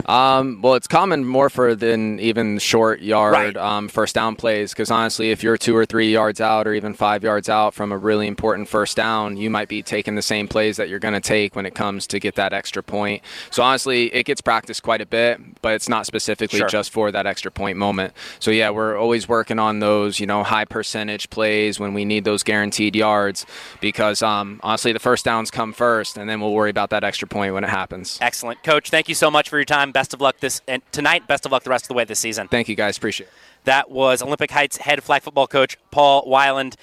Um, 0.06 0.62
well, 0.62 0.76
it's 0.76 0.88
common 0.88 1.26
more 1.26 1.50
for 1.50 1.76
than 1.76 2.20
even 2.20 2.60
short 2.60 3.02
yard 3.02 3.34
right. 3.34 3.58
um, 3.58 3.90
first 3.90 4.16
down 4.16 4.36
plays. 4.36 4.72
Because 4.72 4.92
honestly, 4.92 5.32
if 5.32 5.44
you're 5.44 5.58
two 5.58 5.76
or 5.76 5.86
three 5.86 6.12
yards 6.12 6.40
out 6.40 6.68
or 6.68 6.74
even 6.74 6.94
five 6.94 7.24
yards 7.24 7.50
out 7.50 7.74
from 7.74 7.92
a 7.92 7.98
really 7.98 8.28
important 8.28 8.70
first 8.70 8.96
down, 8.96 9.38
you 9.38 9.50
might 9.50 9.68
be 9.68 9.82
taking 9.82 10.16
the 10.16 10.22
same 10.22 10.48
plays 10.48 10.78
that 10.78 10.88
you're 10.88 11.00
going 11.00 11.14
to 11.14 11.20
take 11.20 11.56
when 11.56 11.66
it 11.66 11.76
comes 11.76 12.08
to 12.08 12.20
get 12.20 12.36
that 12.36 12.54
extra 12.54 12.84
point. 12.84 13.24
So 13.50 13.64
honestly, 13.64 14.14
it 14.14 14.24
gets 14.24 14.40
practiced 14.40 14.84
quite 14.84 15.02
a 15.02 15.06
bit, 15.06 15.62
but 15.62 15.74
it's 15.74 15.90
not 15.90 16.06
specifically 16.06 16.60
sure. 16.60 16.70
just 16.70 16.92
for 16.92 17.12
that 17.12 17.26
extra 17.26 17.52
point 17.52 17.78
moment. 17.78 18.14
So 18.40 18.52
yeah, 18.52 18.70
we're 18.70 18.98
always 18.98 19.28
working 19.28 19.60
on 19.60 19.80
those, 19.80 20.20
you 20.20 20.28
know, 20.28 20.44
high 20.44 20.66
percentage 20.66 21.30
plays 21.30 21.80
when 21.80 21.94
we 21.94 22.06
need 22.06 22.24
those 22.24 22.44
guaranteed 22.44 22.96
yards 22.96 23.46
because 23.82 24.22
um, 24.22 24.60
honestly, 24.64 24.94
the 24.94 25.00
first 25.00 25.26
downs 25.26 25.52
come 25.52 25.74
first, 25.74 26.18
and 26.18 26.30
then 26.30 26.42
we'll 26.42 26.54
worry 26.54 26.70
about 26.70 26.90
that 26.92 27.04
extra 27.04 27.28
point 27.28 27.54
when 27.54 27.64
it 27.64 27.70
happens. 27.70 28.18
Excellent, 28.22 28.64
Coach. 28.64 28.90
Thank 28.90 29.10
you 29.10 29.16
so 29.16 29.30
much 29.30 29.50
for 29.50 29.58
your 29.58 29.66
time. 29.66 29.92
Best 29.92 30.14
of 30.14 30.22
luck 30.22 30.40
this 30.40 30.62
and 30.68 30.82
tonight. 30.92 31.28
Best 31.28 31.46
of 31.46 31.52
luck 31.52 31.64
the 31.64 31.70
rest 31.70 31.86
of 31.86 31.90
the 31.90 31.94
way 31.94 32.04
this 32.04 32.20
season. 32.20 32.48
Thank 32.48 32.70
you, 32.70 32.76
guys. 32.76 32.98
Appreciate 32.98 33.28
it. 33.28 33.34
That 33.64 33.92
was 33.92 34.22
Olympic 34.22 34.52
Heights 34.52 34.78
head 34.78 35.04
flag 35.04 35.24
football 35.24 35.48
coach 35.48 35.78
Paul 35.92 36.26
Weiland. 36.26 36.76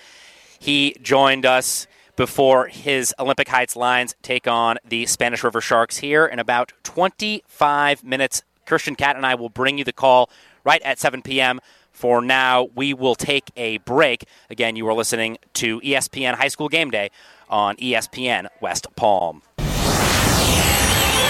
He 0.59 0.96
joined 1.03 1.46
us 1.46 1.87
before 2.16 2.68
his 2.68 3.14
Olympic 3.18 3.48
Heights 3.48 3.77
Lions 3.77 4.14
take 4.22 4.46
on 4.46 4.79
the 4.87 5.07
Spanish 5.07 5.42
River 5.42 5.61
Sharks 5.61 5.98
here 5.98 6.27
in 6.27 6.38
about 6.38 6.72
25 6.85 8.05
minutes. 8.05 8.42
Christian 8.66 8.94
Cat 8.94 9.16
and 9.16 9.27
I 9.27 9.35
will 9.35 9.48
bring 9.48 9.79
you 9.79 9.85
the 9.85 9.92
call 9.92 10.31
right 10.64 10.81
at 10.83 10.98
7 10.98 11.22
p.m. 11.22 11.61
For 11.94 12.20
now, 12.20 12.68
we 12.74 12.92
will 12.92 13.14
take 13.14 13.50
a 13.57 13.78
break. 13.78 14.24
Again, 14.50 14.74
you 14.74 14.87
are 14.88 14.94
listening 14.94 15.38
to 15.54 15.80
ESPN 15.80 16.35
High 16.35 16.48
School 16.48 16.68
Game 16.68 16.90
Day 16.90 17.11
on 17.48 17.76
ESPN 17.76 18.48
West 18.61 18.88
Palm. 18.96 19.42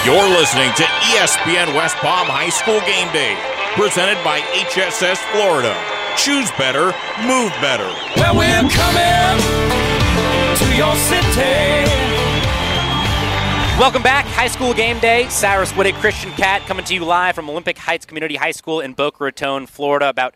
You're 0.03 0.27
listening 0.29 0.73
to 0.73 0.83
ESPN 0.83 1.75
West 1.75 1.95
Palm 1.97 2.27
High 2.27 2.49
School 2.49 2.79
Game 2.81 3.11
Day, 3.13 3.37
presented 3.75 4.21
by 4.23 4.39
HSS 4.41 5.17
Florida. 5.31 5.77
Choose 6.17 6.49
better, 6.57 6.85
move 7.21 7.51
better. 7.61 7.87
Well, 8.17 8.35
we're 8.35 8.69
coming 8.69 9.37
to 10.57 10.65
your 10.75 10.95
city. 10.95 11.85
Welcome 13.77 14.01
back, 14.01 14.25
High 14.27 14.47
School 14.47 14.73
Game 14.73 14.99
Day. 14.99 15.27
Cyrus 15.29 15.73
Wittig, 15.73 15.93
Christian 15.95 16.31
Cat, 16.31 16.61
coming 16.61 16.85
to 16.85 16.93
you 16.95 17.03
live 17.03 17.35
from 17.35 17.49
Olympic 17.49 17.77
Heights 17.77 18.05
Community 18.05 18.35
High 18.35 18.51
School 18.51 18.79
in 18.79 18.93
Boca 18.93 19.23
Raton, 19.23 19.67
Florida. 19.67 20.09
About 20.09 20.33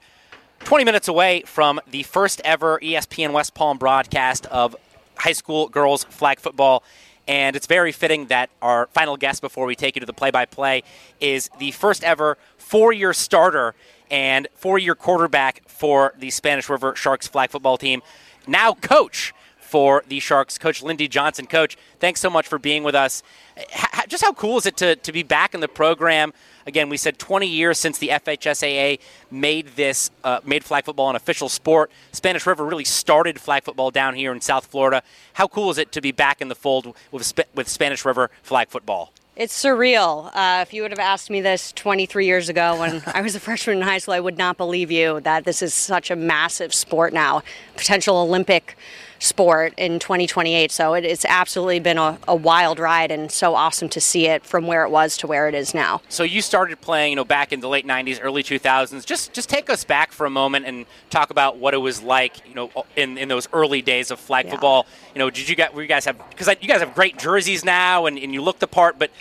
20 0.60 0.84
minutes 0.84 1.08
away 1.08 1.42
from 1.46 1.80
the 1.90 2.04
first 2.04 2.42
ever 2.44 2.80
ESPN 2.80 3.32
West 3.32 3.54
Palm 3.54 3.78
broadcast 3.78 4.46
of 4.48 4.76
high 5.18 5.32
school 5.32 5.68
girls 5.70 6.04
flag 6.06 6.40
football. 6.40 6.84
And 7.28 7.56
it's 7.56 7.68
very 7.68 7.92
fitting 7.92 8.28
that 8.28 8.50
our 8.62 8.88
final 8.88 9.16
guest 9.18 9.42
before 9.42 9.66
we 9.66 9.76
take 9.76 9.96
you 9.96 10.00
to 10.00 10.06
the 10.06 10.14
play 10.14 10.32
by 10.32 10.46
play 10.46 10.84
is 11.20 11.50
the 11.60 11.72
first 11.72 12.04
ever 12.04 12.38
four 12.58 12.92
year 12.92 13.14
starter 13.14 13.76
and 14.12 14.48
four 14.56 14.80
year 14.80 14.96
quarterback 14.96 15.62
for 15.68 16.14
the 16.18 16.30
Spanish 16.30 16.70
River 16.70 16.96
Sharks 16.96 17.28
flag 17.28 17.52
football 17.52 17.78
team, 17.78 18.02
now 18.48 18.74
coach 18.74 19.34
for 19.60 20.04
the 20.08 20.20
Sharks, 20.20 20.58
Coach 20.58 20.82
Lindy 20.82 21.08
Johnson. 21.08 21.46
Coach, 21.46 21.78
thanks 22.00 22.20
so 22.20 22.30
much 22.30 22.48
for 22.48 22.58
being 22.58 22.84
with 22.84 22.96
us. 22.96 23.22
H- 23.56 24.08
just 24.08 24.24
how 24.24 24.34
cool 24.34 24.58
is 24.58 24.66
it 24.66 24.76
to, 24.78 24.96
to 24.96 25.12
be 25.12 25.22
back 25.22 25.54
in 25.54 25.60
the 25.60 25.68
program? 25.68 26.34
Again, 26.70 26.88
we 26.88 26.98
said 26.98 27.18
20 27.18 27.48
years 27.48 27.80
since 27.80 27.98
the 27.98 28.10
FHSAA 28.10 29.00
made 29.32 29.70
this, 29.70 30.12
uh, 30.24 30.40
made 30.46 30.64
flag 30.64 30.86
football 30.86 31.10
an 31.10 31.16
official 31.16 31.50
sport. 31.50 31.90
Spanish 32.12 32.46
River 32.46 32.64
really 32.64 32.86
started 32.86 33.42
flag 33.42 33.64
football 33.64 33.90
down 33.90 34.14
here 34.14 34.32
in 34.32 34.40
South 34.40 34.68
Florida. 34.68 35.02
How 35.34 35.48
cool 35.48 35.72
is 35.72 35.80
it 35.80 35.92
to 35.94 36.00
be 36.00 36.12
back 36.12 36.42
in 36.42 36.48
the 36.48 36.54
fold 36.54 36.96
with, 37.12 37.34
with 37.56 37.68
Spanish 37.68 38.06
River 38.06 38.30
flag 38.44 38.70
football? 38.70 39.12
It's 39.40 39.64
surreal. 39.64 40.30
Uh, 40.36 40.64
if 40.64 40.74
you 40.74 40.82
would 40.82 40.92
have 40.92 41.00
asked 41.00 41.30
me 41.30 41.40
this 41.40 41.72
23 41.72 42.26
years 42.26 42.50
ago 42.50 42.78
when 42.78 43.02
I 43.14 43.22
was 43.22 43.36
a 43.36 43.40
freshman 43.40 43.78
in 43.78 43.84
high 43.84 44.00
school, 44.00 44.14
I 44.14 44.20
would 44.20 44.38
not 44.38 44.58
believe 44.58 44.92
you 44.92 45.22
that 45.22 45.46
this 45.46 45.62
is 45.62 45.74
such 45.74 46.12
a 46.12 46.18
massive 46.18 46.74
sport 46.74 47.14
now, 47.14 47.42
potential 47.78 48.18
Olympic 48.18 48.76
sport 49.20 49.74
in 49.78 50.00
2028. 50.00 50.72
So 50.72 50.94
it, 50.94 51.06
it's 51.06 51.26
absolutely 51.26 51.80
been 51.80 51.98
a, 51.98 52.18
a, 52.28 52.36
wild 52.36 52.80
ride 52.80 53.12
and 53.12 53.32
so 53.32 53.54
awesome 53.54 53.90
to 53.90 54.02
see 54.02 54.28
it 54.28 54.44
from 54.44 54.66
where 54.66 54.84
it 54.84 54.90
was 54.90 55.18
to 55.18 55.28
where 55.28 55.48
it 55.48 55.56
is 55.56 55.74
now. 55.74 56.02
So 56.10 56.24
you 56.24 56.42
started 56.42 56.80
playing, 56.82 57.12
you 57.12 57.16
know, 57.18 57.26
back 57.26 57.52
in 57.52 57.60
the 57.60 57.68
late 57.68 57.86
90s, 57.86 58.20
early 58.22 58.44
2000s. 58.44 59.06
Just 59.06 59.34
just 59.34 59.50
take 59.50 59.70
us 59.70 59.84
back 59.84 60.12
for 60.12 60.26
a 60.26 60.30
moment 60.30 60.66
and 60.66 60.86
talk 61.10 61.30
about 61.30 61.58
what 61.58 61.74
it 61.74 61.78
was 61.78 62.02
like, 62.02 62.48
you 62.48 62.56
know, 62.56 62.72
in, 62.96 63.18
in 63.18 63.28
those 63.28 63.48
early 63.54 63.82
days 63.82 64.10
of 64.10 64.20
flag 64.20 64.46
yeah. 64.46 64.52
football. 64.52 64.86
You 65.14 65.20
know, 65.20 65.30
did 65.30 65.50
you 65.50 65.56
guys, 65.56 65.70
you 65.76 65.86
guys 65.86 66.06
have 66.06 66.18
because 66.30 66.48
you 66.62 66.68
guys 66.68 66.80
have 66.80 66.96
great 66.96 67.18
jerseys 67.18 67.66
now 67.66 68.06
and, 68.06 68.18
and 68.18 68.34
you 68.34 68.42
look 68.42 68.60
the 68.60 68.68
part, 68.68 68.98
but 68.98 69.12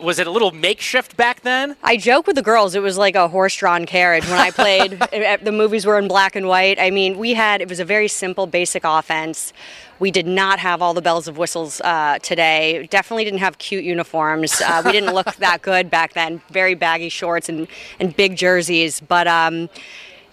was 0.00 0.18
it 0.18 0.26
a 0.26 0.30
little 0.30 0.50
makeshift 0.50 1.16
back 1.16 1.42
then? 1.42 1.76
I 1.82 1.96
joke 1.96 2.26
with 2.26 2.36
the 2.36 2.42
girls. 2.42 2.74
It 2.74 2.82
was 2.82 2.96
like 2.96 3.14
a 3.14 3.28
horse-drawn 3.28 3.86
carriage 3.86 4.24
when 4.24 4.38
I 4.38 4.50
played. 4.50 4.92
the 5.42 5.52
movies 5.52 5.84
were 5.84 5.98
in 5.98 6.08
black 6.08 6.36
and 6.36 6.46
white. 6.48 6.78
I 6.78 6.90
mean, 6.90 7.18
we 7.18 7.34
had 7.34 7.60
it 7.60 7.68
was 7.68 7.80
a 7.80 7.84
very 7.84 8.08
simple, 8.08 8.46
basic 8.46 8.84
offense. 8.84 9.52
We 9.98 10.10
did 10.10 10.26
not 10.26 10.58
have 10.58 10.82
all 10.82 10.94
the 10.94 11.02
bells 11.02 11.28
of 11.28 11.38
whistles 11.38 11.80
uh, 11.82 12.18
today. 12.20 12.88
Definitely 12.90 13.24
didn't 13.24 13.40
have 13.40 13.58
cute 13.58 13.84
uniforms. 13.84 14.60
Uh, 14.60 14.82
we 14.84 14.92
didn't 14.92 15.14
look 15.14 15.34
that 15.36 15.62
good 15.62 15.90
back 15.90 16.14
then. 16.14 16.40
Very 16.50 16.74
baggy 16.74 17.08
shorts 17.08 17.48
and 17.48 17.68
and 18.00 18.16
big 18.16 18.36
jerseys, 18.36 19.00
but. 19.00 19.26
Um, 19.26 19.68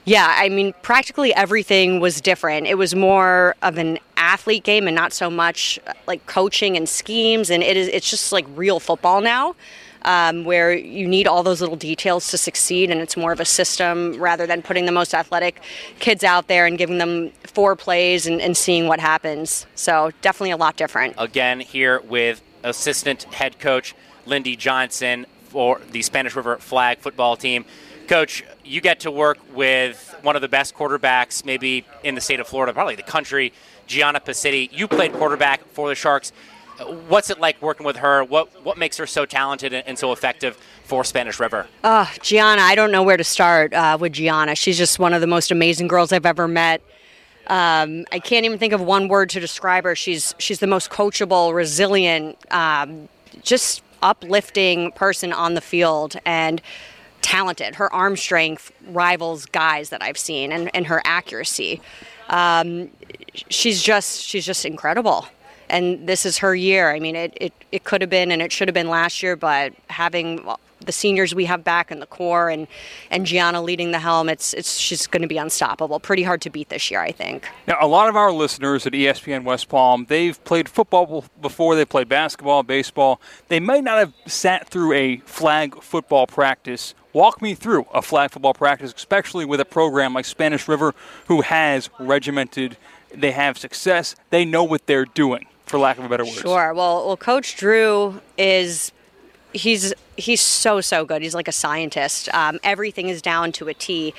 Yeah, 0.05 0.33
I 0.35 0.49
mean, 0.49 0.73
practically 0.81 1.33
everything 1.35 1.99
was 1.99 2.21
different. 2.21 2.67
It 2.67 2.75
was 2.75 2.95
more 2.95 3.55
of 3.61 3.77
an 3.77 3.99
athlete 4.17 4.63
game 4.63 4.87
and 4.87 4.95
not 4.95 5.13
so 5.13 5.29
much 5.29 5.79
uh, 5.85 5.93
like 6.07 6.25
coaching 6.25 6.75
and 6.75 6.89
schemes. 6.89 7.49
And 7.49 7.61
it 7.61 7.77
is, 7.77 7.87
it's 7.87 8.09
just 8.09 8.31
like 8.31 8.45
real 8.55 8.79
football 8.79 9.21
now, 9.21 9.55
um, 10.03 10.43
where 10.43 10.73
you 10.73 11.07
need 11.07 11.27
all 11.27 11.43
those 11.43 11.61
little 11.61 11.75
details 11.75 12.29
to 12.31 12.37
succeed. 12.37 12.89
And 12.89 12.99
it's 12.99 13.15
more 13.15 13.31
of 13.31 13.39
a 13.39 13.45
system 13.45 14.19
rather 14.19 14.47
than 14.47 14.63
putting 14.63 14.85
the 14.85 14.91
most 14.91 15.13
athletic 15.13 15.61
kids 15.99 16.23
out 16.23 16.47
there 16.47 16.65
and 16.65 16.79
giving 16.79 16.97
them 16.97 17.31
four 17.43 17.75
plays 17.75 18.25
and, 18.25 18.41
and 18.41 18.57
seeing 18.57 18.87
what 18.87 18.99
happens. 18.99 19.67
So 19.75 20.11
definitely 20.21 20.51
a 20.51 20.57
lot 20.57 20.77
different. 20.77 21.13
Again, 21.19 21.59
here 21.59 22.01
with 22.01 22.41
assistant 22.63 23.23
head 23.25 23.59
coach 23.59 23.93
Lindy 24.25 24.55
Johnson 24.55 25.27
for 25.43 25.81
the 25.91 26.01
Spanish 26.01 26.35
River 26.35 26.57
flag 26.57 26.99
football 26.99 27.35
team. 27.35 27.65
Coach, 28.11 28.43
you 28.65 28.81
get 28.81 28.99
to 28.99 29.09
work 29.09 29.37
with 29.55 30.13
one 30.21 30.35
of 30.35 30.41
the 30.41 30.49
best 30.49 30.75
quarterbacks, 30.75 31.45
maybe 31.45 31.85
in 32.03 32.13
the 32.13 32.19
state 32.19 32.41
of 32.41 32.47
Florida, 32.47 32.73
probably 32.73 32.95
the 32.95 33.03
country, 33.03 33.53
Gianna 33.87 34.19
Pacitti. 34.19 34.69
You 34.69 34.89
played 34.89 35.13
quarterback 35.13 35.65
for 35.69 35.87
the 35.87 35.95
Sharks. 35.95 36.33
What's 37.07 37.29
it 37.29 37.39
like 37.39 37.61
working 37.61 37.85
with 37.85 37.95
her? 37.95 38.21
What 38.25 38.65
what 38.65 38.77
makes 38.77 38.97
her 38.97 39.07
so 39.07 39.25
talented 39.25 39.73
and, 39.73 39.97
so 39.97 40.11
effective 40.11 40.57
for 40.83 41.05
Spanish 41.05 41.39
River? 41.39 41.67
Uh, 41.85 42.05
Gianna, 42.21 42.63
I 42.63 42.75
don't 42.75 42.91
know 42.91 43.01
where 43.01 43.15
to 43.15 43.23
start 43.23 43.73
uh, 43.73 43.97
with 43.97 44.11
Gianna. 44.11 44.55
She's 44.55 44.77
just 44.77 44.99
one 44.99 45.13
of 45.13 45.21
the 45.21 45.27
most 45.27 45.49
amazing 45.49 45.87
girls 45.87 46.11
I've 46.11 46.25
ever 46.25 46.49
met. 46.49 46.81
Um, 47.47 48.03
I 48.11 48.19
can't 48.19 48.43
even 48.43 48.59
think 48.59 48.73
of 48.73 48.81
one 48.81 49.07
word 49.07 49.29
to 49.29 49.39
describe 49.39 49.85
her. 49.85 49.95
She's 49.95 50.35
she's 50.37 50.59
the 50.59 50.67
most 50.67 50.89
coachable, 50.89 51.53
resilient, 51.53 52.37
um, 52.51 53.07
just 53.41 53.83
uplifting 54.01 54.91
person 54.91 55.31
on 55.31 55.53
the 55.53 55.61
field, 55.61 56.17
and 56.25 56.61
talented. 57.21 57.75
Her 57.75 57.93
arm 57.93 58.15
strength 58.17 58.71
rivals 58.87 59.45
guys 59.45 59.89
that 59.89 60.01
I've 60.01 60.17
seen, 60.17 60.51
and, 60.51 60.69
and 60.75 60.87
her 60.87 61.01
accuracy. 61.05 61.81
Um, 62.29 62.89
she's 63.49 63.81
just 63.81 64.21
she's 64.21 64.45
just 64.45 64.65
incredible. 64.65 65.27
And 65.71 66.05
this 66.07 66.25
is 66.25 66.37
her 66.39 66.53
year. 66.53 66.91
I 66.91 66.99
mean, 66.99 67.15
it, 67.15 67.35
it, 67.39 67.53
it 67.71 67.83
could 67.85 68.01
have 68.01 68.09
been 68.09 68.29
and 68.31 68.41
it 68.41 68.51
should 68.51 68.67
have 68.67 68.73
been 68.73 68.89
last 68.89 69.23
year, 69.23 69.35
but 69.37 69.73
having 69.89 70.45
the 70.85 70.91
seniors 70.91 71.33
we 71.33 71.45
have 71.45 71.63
back 71.63 71.91
in 71.91 71.99
the 71.99 72.05
core 72.05 72.49
and, 72.49 72.67
and 73.09 73.25
Gianna 73.25 73.61
leading 73.61 73.91
the 73.91 73.99
helm, 73.99 74.29
it's, 74.29 74.53
it's 74.53 74.77
she's 74.77 75.07
going 75.07 75.21
to 75.21 75.27
be 75.27 75.37
unstoppable. 75.37 75.99
Pretty 75.99 76.23
hard 76.23 76.41
to 76.41 76.49
beat 76.49 76.69
this 76.69 76.91
year, 76.91 77.01
I 77.01 77.11
think. 77.11 77.47
Now, 77.67 77.77
a 77.79 77.87
lot 77.87 78.09
of 78.09 78.15
our 78.15 78.31
listeners 78.31 78.85
at 78.85 78.93
ESPN 78.93 79.43
West 79.43 79.69
Palm, 79.69 80.05
they've 80.09 80.43
played 80.43 80.67
football 80.67 81.25
before, 81.41 81.75
they 81.75 81.85
played 81.85 82.09
basketball, 82.09 82.63
baseball. 82.63 83.21
They 83.47 83.59
might 83.59 83.83
not 83.83 83.97
have 83.97 84.13
sat 84.25 84.67
through 84.67 84.93
a 84.93 85.17
flag 85.25 85.81
football 85.81 86.27
practice. 86.27 86.93
Walk 87.13 87.41
me 87.41 87.55
through 87.55 87.85
a 87.93 88.01
flag 88.01 88.31
football 88.31 88.53
practice, 88.53 88.93
especially 88.95 89.45
with 89.45 89.59
a 89.59 89.65
program 89.65 90.13
like 90.13 90.25
Spanish 90.25 90.67
River, 90.67 90.93
who 91.27 91.41
has 91.41 91.89
regimented, 91.99 92.77
they 93.13 93.31
have 93.31 93.57
success, 93.57 94.15
they 94.29 94.45
know 94.45 94.63
what 94.63 94.87
they're 94.87 95.05
doing, 95.05 95.45
for 95.71 95.79
lack 95.79 95.97
of 95.97 96.03
a 96.03 96.09
better 96.09 96.25
word. 96.25 96.33
Sure. 96.33 96.73
Well, 96.73 97.07
well, 97.07 97.17
Coach 97.17 97.55
Drew 97.55 98.21
is 98.37 98.91
he's 99.53 99.93
he's 100.17 100.41
so 100.41 100.81
so 100.81 101.05
good. 101.05 101.21
He's 101.21 101.33
like 101.33 101.47
a 101.47 101.53
scientist. 101.53 102.29
Um, 102.33 102.59
everything 102.63 103.09
is 103.09 103.21
down 103.21 103.51
to 103.53 103.69
a 103.69 103.73
T. 103.73 104.13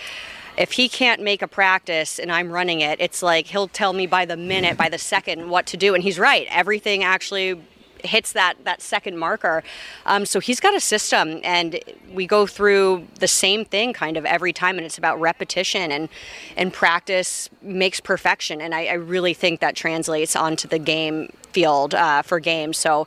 If 0.57 0.73
he 0.73 0.89
can't 0.89 1.23
make 1.23 1.41
a 1.41 1.49
practice 1.49 2.19
and 2.19 2.33
I'm 2.33 2.51
running 2.51 2.81
it, 2.81 3.01
it's 3.01 3.23
like 3.23 3.47
he'll 3.47 3.69
tell 3.69 3.93
me 3.93 4.07
by 4.07 4.25
the 4.25 4.37
minute, 4.37 4.77
by 4.77 4.89
the 4.89 4.99
second, 4.99 5.49
what 5.49 5.67
to 5.67 5.77
do, 5.77 5.95
and 5.95 6.03
he's 6.03 6.19
right. 6.19 6.47
Everything 6.51 7.05
actually 7.05 7.61
hits 8.05 8.33
that 8.33 8.55
that 8.65 8.83
second 8.83 9.19
marker. 9.19 9.63
Um, 10.07 10.27
so 10.27 10.41
he's 10.41 10.61
got 10.61 10.75
a 10.75 10.81
system, 10.81 11.41
and 11.45 11.81
we 12.13 12.27
go 12.27 12.47
through 12.47 13.07
the 13.19 13.29
same 13.29 13.65
thing 13.65 13.93
kind 13.93 14.17
of 14.17 14.25
every 14.25 14.53
time, 14.53 14.77
and 14.77 14.85
it's 14.85 14.99
about 14.99 15.21
repetition 15.21 15.93
and 15.93 16.09
and 16.57 16.73
practice 16.73 17.49
makes 17.61 18.01
perfection. 18.01 18.61
And 18.61 18.75
I, 18.75 18.87
I 18.87 18.95
really 18.95 19.35
think 19.35 19.61
that 19.61 19.77
translates 19.77 20.37
onto 20.37 20.69
the 20.69 20.79
game 20.79 21.33
field 21.53 21.95
uh, 21.95 22.23
for 22.23 22.41
games. 22.41 22.79
So 22.79 23.07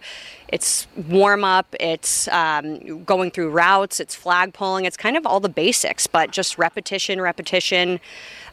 it's 0.49 0.87
warm 1.09 1.43
up, 1.43 1.75
it's 1.79 2.27
um, 2.29 3.03
going 3.03 3.31
through 3.31 3.49
routes, 3.49 3.99
it's 3.99 4.15
flag 4.15 4.53
pulling, 4.53 4.85
it's 4.85 4.97
kind 4.97 5.17
of 5.17 5.25
all 5.25 5.39
the 5.39 5.49
basics, 5.49 6.07
but 6.07 6.31
just 6.31 6.57
repetition, 6.57 7.19
repetition. 7.19 7.99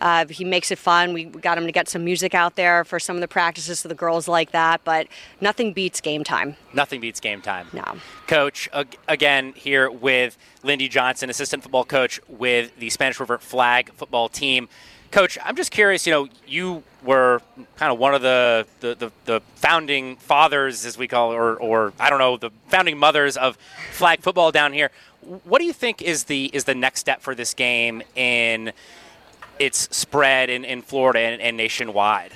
Uh, 0.00 0.26
he 0.26 0.44
makes 0.44 0.70
it 0.70 0.78
fun. 0.78 1.12
We 1.12 1.24
got 1.24 1.59
him 1.59 1.66
to 1.66 1.72
get 1.72 1.88
some 1.88 2.05
music 2.05 2.35
out 2.35 2.57
there 2.57 2.85
for 2.85 2.98
some 2.98 3.16
of 3.16 3.20
the 3.20 3.28
practices 3.28 3.81
so 3.81 3.88
the 3.88 3.94
girls 3.94 4.26
like 4.26 4.52
that, 4.52 4.83
but 4.85 5.07
nothing 5.40 5.72
beats 5.72 6.00
game 6.00 6.24
time. 6.24 6.57
Nothing 6.72 7.00
beats 7.00 7.20
game 7.20 7.40
time. 7.40 7.68
No. 7.72 7.85
Coach, 8.26 8.68
again, 9.07 9.52
here 9.55 9.90
with 9.90 10.38
Lindy 10.62 10.88
Johnson, 10.88 11.31
assistant 11.31 11.62
football 11.62 11.85
coach 11.85 12.20
with 12.28 12.76
the 12.78 12.90
Spanish 12.90 13.20
River 13.20 13.38
flag 13.38 13.92
football 13.94 14.28
team. 14.28 14.68
Coach, 15.12 15.37
I'm 15.44 15.57
just 15.57 15.70
curious, 15.70 16.07
you 16.07 16.12
know, 16.12 16.29
you 16.46 16.83
were 17.05 17.42
kind 17.77 17.92
of 17.92 17.98
one 17.98 18.14
of 18.14 18.22
the, 18.22 18.66
the, 18.81 18.94
the, 18.94 19.12
the 19.27 19.40
founding 19.57 20.16
fathers, 20.16 20.87
as 20.87 20.96
we 20.96 21.07
call 21.07 21.33
it, 21.33 21.35
or, 21.35 21.57
or 21.57 21.92
I 22.01 22.09
don't 22.09 22.18
know, 22.18 22.38
the 22.38 22.51
founding 22.68 22.96
mothers 22.96 23.37
of 23.37 23.59
flag 23.92 24.20
football 24.20 24.51
down 24.51 24.72
here. 24.72 24.90
What 25.44 25.59
do 25.59 25.66
you 25.66 25.75
think 25.75 26.01
is 26.01 26.25
the 26.25 26.46
is 26.55 26.64
the 26.64 26.75
next 26.75 27.01
step 27.01 27.20
for 27.20 27.35
this 27.35 27.53
game 27.53 28.03
in 28.16 28.72
its 29.59 29.94
spread 29.94 30.48
in, 30.48 30.64
in 30.64 30.81
Florida 30.81 31.20
and, 31.20 31.42
and 31.42 31.57
nationwide? 31.59 32.33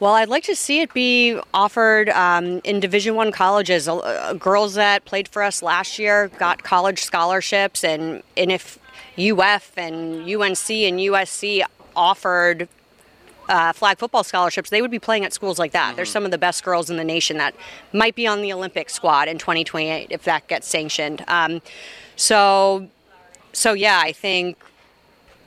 Well, 0.00 0.14
I'd 0.14 0.28
like 0.28 0.44
to 0.44 0.56
see 0.56 0.80
it 0.80 0.92
be 0.92 1.38
offered 1.52 2.08
um, 2.08 2.60
in 2.64 2.80
Division 2.80 3.14
One 3.14 3.32
colleges. 3.32 3.86
Uh, 3.86 4.34
girls 4.38 4.74
that 4.74 5.04
played 5.04 5.28
for 5.28 5.42
us 5.42 5.62
last 5.62 5.98
year 5.98 6.28
got 6.38 6.62
college 6.62 7.02
scholarships, 7.02 7.84
and 7.84 8.22
and 8.36 8.50
if 8.50 8.78
UF 9.16 9.78
and 9.78 10.22
UNC 10.22 10.70
and 10.70 10.98
USC 10.98 11.62
offered 11.96 12.68
uh, 13.48 13.72
flag 13.72 13.98
football 13.98 14.24
scholarships, 14.24 14.70
they 14.70 14.82
would 14.82 14.90
be 14.90 14.98
playing 14.98 15.24
at 15.24 15.32
schools 15.32 15.58
like 15.58 15.72
that. 15.72 15.96
They're 15.96 16.04
some 16.04 16.24
of 16.24 16.30
the 16.30 16.38
best 16.38 16.64
girls 16.64 16.90
in 16.90 16.96
the 16.96 17.04
nation 17.04 17.38
that 17.38 17.54
might 17.92 18.14
be 18.14 18.26
on 18.26 18.42
the 18.42 18.52
Olympic 18.52 18.90
squad 18.90 19.28
in 19.28 19.38
2028 19.38 20.08
if 20.10 20.24
that 20.24 20.48
gets 20.48 20.66
sanctioned. 20.66 21.24
Um, 21.28 21.60
so, 22.16 22.88
so 23.52 23.72
yeah, 23.72 24.00
I 24.02 24.12
think 24.12 24.56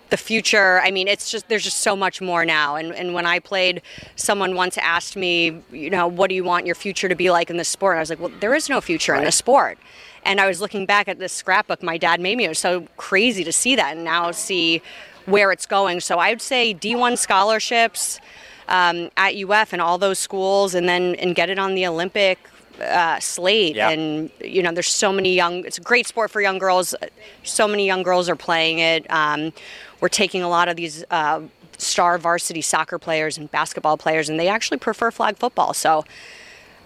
the 0.10 0.18
future 0.18 0.80
i 0.84 0.92
mean 0.92 1.08
it's 1.08 1.30
just 1.30 1.50
there's 1.50 1.64
just 1.64 1.80
so 1.80 1.96
much 1.96 2.22
more 2.22 2.46
now. 2.46 2.76
And, 2.76 2.94
and 2.94 3.14
when 3.14 3.26
i 3.26 3.40
played 3.40 3.82
someone 4.16 4.56
once 4.56 4.78
asked 4.78 5.16
me 5.16 5.62
you 5.72 5.90
know 5.90 6.08
what 6.08 6.30
do 6.30 6.36
you 6.36 6.44
want 6.44 6.66
your 6.66 6.76
future 6.76 7.10
to 7.10 7.16
be 7.16 7.30
like 7.30 7.50
in 7.50 7.58
the 7.58 7.66
sport? 7.66 7.96
And 7.96 8.00
i 8.00 8.02
was 8.02 8.10
like 8.10 8.20
well 8.20 8.32
there 8.40 8.56
is 8.56 8.70
no 8.70 8.82
future 8.82 9.16
in 9.16 9.24
the 9.24 9.32
sport. 9.32 9.78
And 10.24 10.40
i 10.40 10.48
was 10.48 10.62
looking 10.62 10.86
back 10.86 11.08
at 11.08 11.20
this 11.20 11.34
scrapbook 11.34 11.84
my 11.84 11.98
dad 11.98 12.22
made 12.22 12.38
me. 12.38 12.46
It 12.46 12.50
was 12.50 12.60
so 12.60 12.88
crazy 12.96 13.44
to 13.44 13.52
see 13.52 13.76
that 13.76 13.96
and 13.96 14.06
now 14.06 14.32
see 14.32 14.82
where 15.28 15.52
it's 15.52 15.66
going. 15.66 16.00
So 16.00 16.18
i 16.20 16.30
would 16.30 16.42
say 16.42 16.74
d1 16.74 17.18
scholarships 17.18 18.20
um, 18.68 19.10
at 19.16 19.36
uf 19.36 19.74
and 19.74 19.82
all 19.82 19.98
those 19.98 20.20
schools 20.20 20.74
and 20.74 20.88
then 20.90 21.16
and 21.16 21.36
get 21.36 21.50
it 21.50 21.60
on 21.60 21.76
the 21.76 21.86
olympic 21.86 22.40
uh, 22.82 23.20
slate. 23.20 23.76
Yeah. 23.76 23.90
and 23.90 24.30
you 24.44 24.62
know 24.64 24.72
there's 24.72 24.88
so 24.90 25.12
many 25.12 25.34
young 25.34 25.66
it's 25.66 25.78
a 25.78 25.82
great 25.82 26.08
sport 26.08 26.32
for 26.32 26.42
young 26.42 26.60
girls. 26.60 26.96
So 27.44 27.68
many 27.68 27.86
young 27.86 28.04
girls 28.04 28.30
are 28.30 28.36
playing 28.36 28.80
it. 28.80 29.10
Um, 29.12 29.54
we're 30.00 30.10
taking 30.10 30.44
a 30.44 30.50
lot 30.50 30.68
of 30.70 30.76
these 30.76 31.04
uh, 31.12 31.42
star 31.78 32.18
varsity 32.18 32.62
soccer 32.62 33.00
players 33.00 33.38
and 33.38 33.52
basketball 33.52 33.98
players 33.98 34.30
and 34.30 34.40
they 34.40 34.48
actually 34.48 34.78
prefer 34.78 35.12
flag 35.12 35.38
football. 35.38 35.74
So 35.74 36.06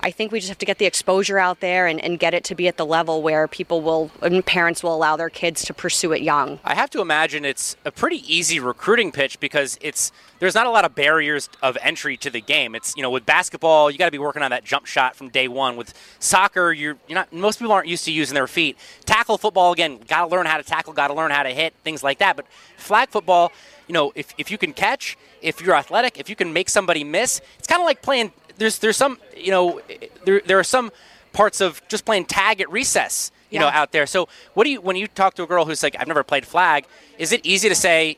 I 0.04 0.10
think 0.10 0.32
we 0.32 0.40
just 0.40 0.50
have 0.50 0.58
to 0.58 0.66
get 0.66 0.80
the 0.80 0.86
exposure 0.86 1.38
out 1.38 1.60
there 1.60 1.86
and, 1.86 2.04
and 2.04 2.18
get 2.18 2.34
it 2.34 2.44
to 2.46 2.56
be 2.56 2.68
at 2.68 2.78
the 2.78 2.86
level 2.86 3.22
where 3.22 3.48
people 3.48 3.82
will 3.82 4.10
and 4.22 4.44
parents 4.44 4.82
will 4.82 4.96
allow 4.96 5.16
their 5.16 5.30
kids 5.30 5.64
to 5.66 5.74
pursue 5.74 6.12
it 6.12 6.22
young. 6.22 6.60
I 6.64 6.74
have 6.74 6.90
to 6.92 7.02
imagine 7.02 7.46
it's 7.46 7.76
a 7.86 7.92
pretty 7.92 8.24
easy 8.34 8.60
recruiting 8.60 9.12
pitch 9.12 9.40
because 9.40 9.78
it's 9.82 10.12
there's 10.40 10.56
not 10.56 10.66
a 10.66 10.72
lot 10.72 10.86
of 10.86 10.96
barriers 10.96 11.50
of 11.62 11.78
entry 11.82 12.18
to 12.18 12.32
the 12.32 12.42
game. 12.42 12.74
It's 12.74 12.96
you 12.96 13.04
know 13.04 13.12
with 13.12 13.26
basketball 13.26 13.92
you 13.92 13.98
got 14.00 14.06
to 14.06 14.12
be 14.12 14.18
working 14.18 14.42
on 14.42 14.50
that 14.52 14.64
jump 14.64 14.88
shot 14.88 15.16
from 15.16 15.30
day 15.30 15.48
one. 15.48 15.76
With 15.76 15.94
soccer 16.20 16.74
you're 16.74 16.98
you're 17.08 17.16
not 17.16 17.32
most 17.32 17.60
people 17.60 17.72
aren't 17.72 17.88
used 17.88 18.06
to 18.06 18.12
using 18.12 18.34
their 18.34 18.48
feet. 18.48 18.78
Tackle 19.06 19.38
football 19.38 19.72
again 19.72 20.00
got 20.08 20.26
to 20.26 20.36
learn 20.36 20.48
how 20.48 20.58
to 20.58 20.64
tackle, 20.64 20.94
got 20.94 21.10
to 21.10 21.14
learn 21.14 21.30
how 21.30 21.44
to 21.44 21.50
hit 21.50 21.76
things 21.84 22.04
like 22.04 22.18
that. 22.20 22.36
But 22.36 22.48
flag 22.76 23.10
football, 23.10 23.52
you 23.88 23.94
know 23.94 24.12
if 24.16 24.34
if 24.40 24.50
you 24.50 24.58
can 24.58 24.74
catch, 24.74 25.16
if 25.44 25.62
you're 25.62 25.76
athletic, 25.76 26.20
if 26.20 26.28
you 26.28 26.36
can 26.36 26.54
make 26.54 26.70
somebody 26.70 27.04
miss, 27.04 27.40
it's 27.60 27.68
kind 27.68 27.82
of 27.82 27.86
like 27.86 28.02
playing. 28.02 28.32
There's 28.58 28.80
there's 28.80 28.98
some 28.98 29.20
you 29.36 29.52
know 29.52 29.82
there 30.26 30.42
there 30.46 30.60
are 30.60 30.64
some 30.64 30.92
parts 31.34 31.62
of 31.62 31.82
just 31.88 32.06
playing 32.06 32.26
tag 32.26 32.62
at 32.62 32.70
recess 32.72 33.32
you 33.50 33.60
know 33.60 33.68
out 33.68 33.92
there. 33.92 34.06
So 34.06 34.28
what 34.54 34.64
do 34.64 34.72
you 34.72 34.82
when 34.82 34.96
you 34.96 35.08
talk 35.08 35.36
to 35.36 35.44
a 35.44 35.48
girl 35.48 35.66
who's 35.66 35.84
like 35.84 35.96
I've 36.00 36.08
never 36.08 36.24
played 36.24 36.46
flag, 36.46 36.86
is 37.18 37.32
it 37.32 37.46
easy 37.46 37.70
to 37.70 37.76
say, 37.76 38.18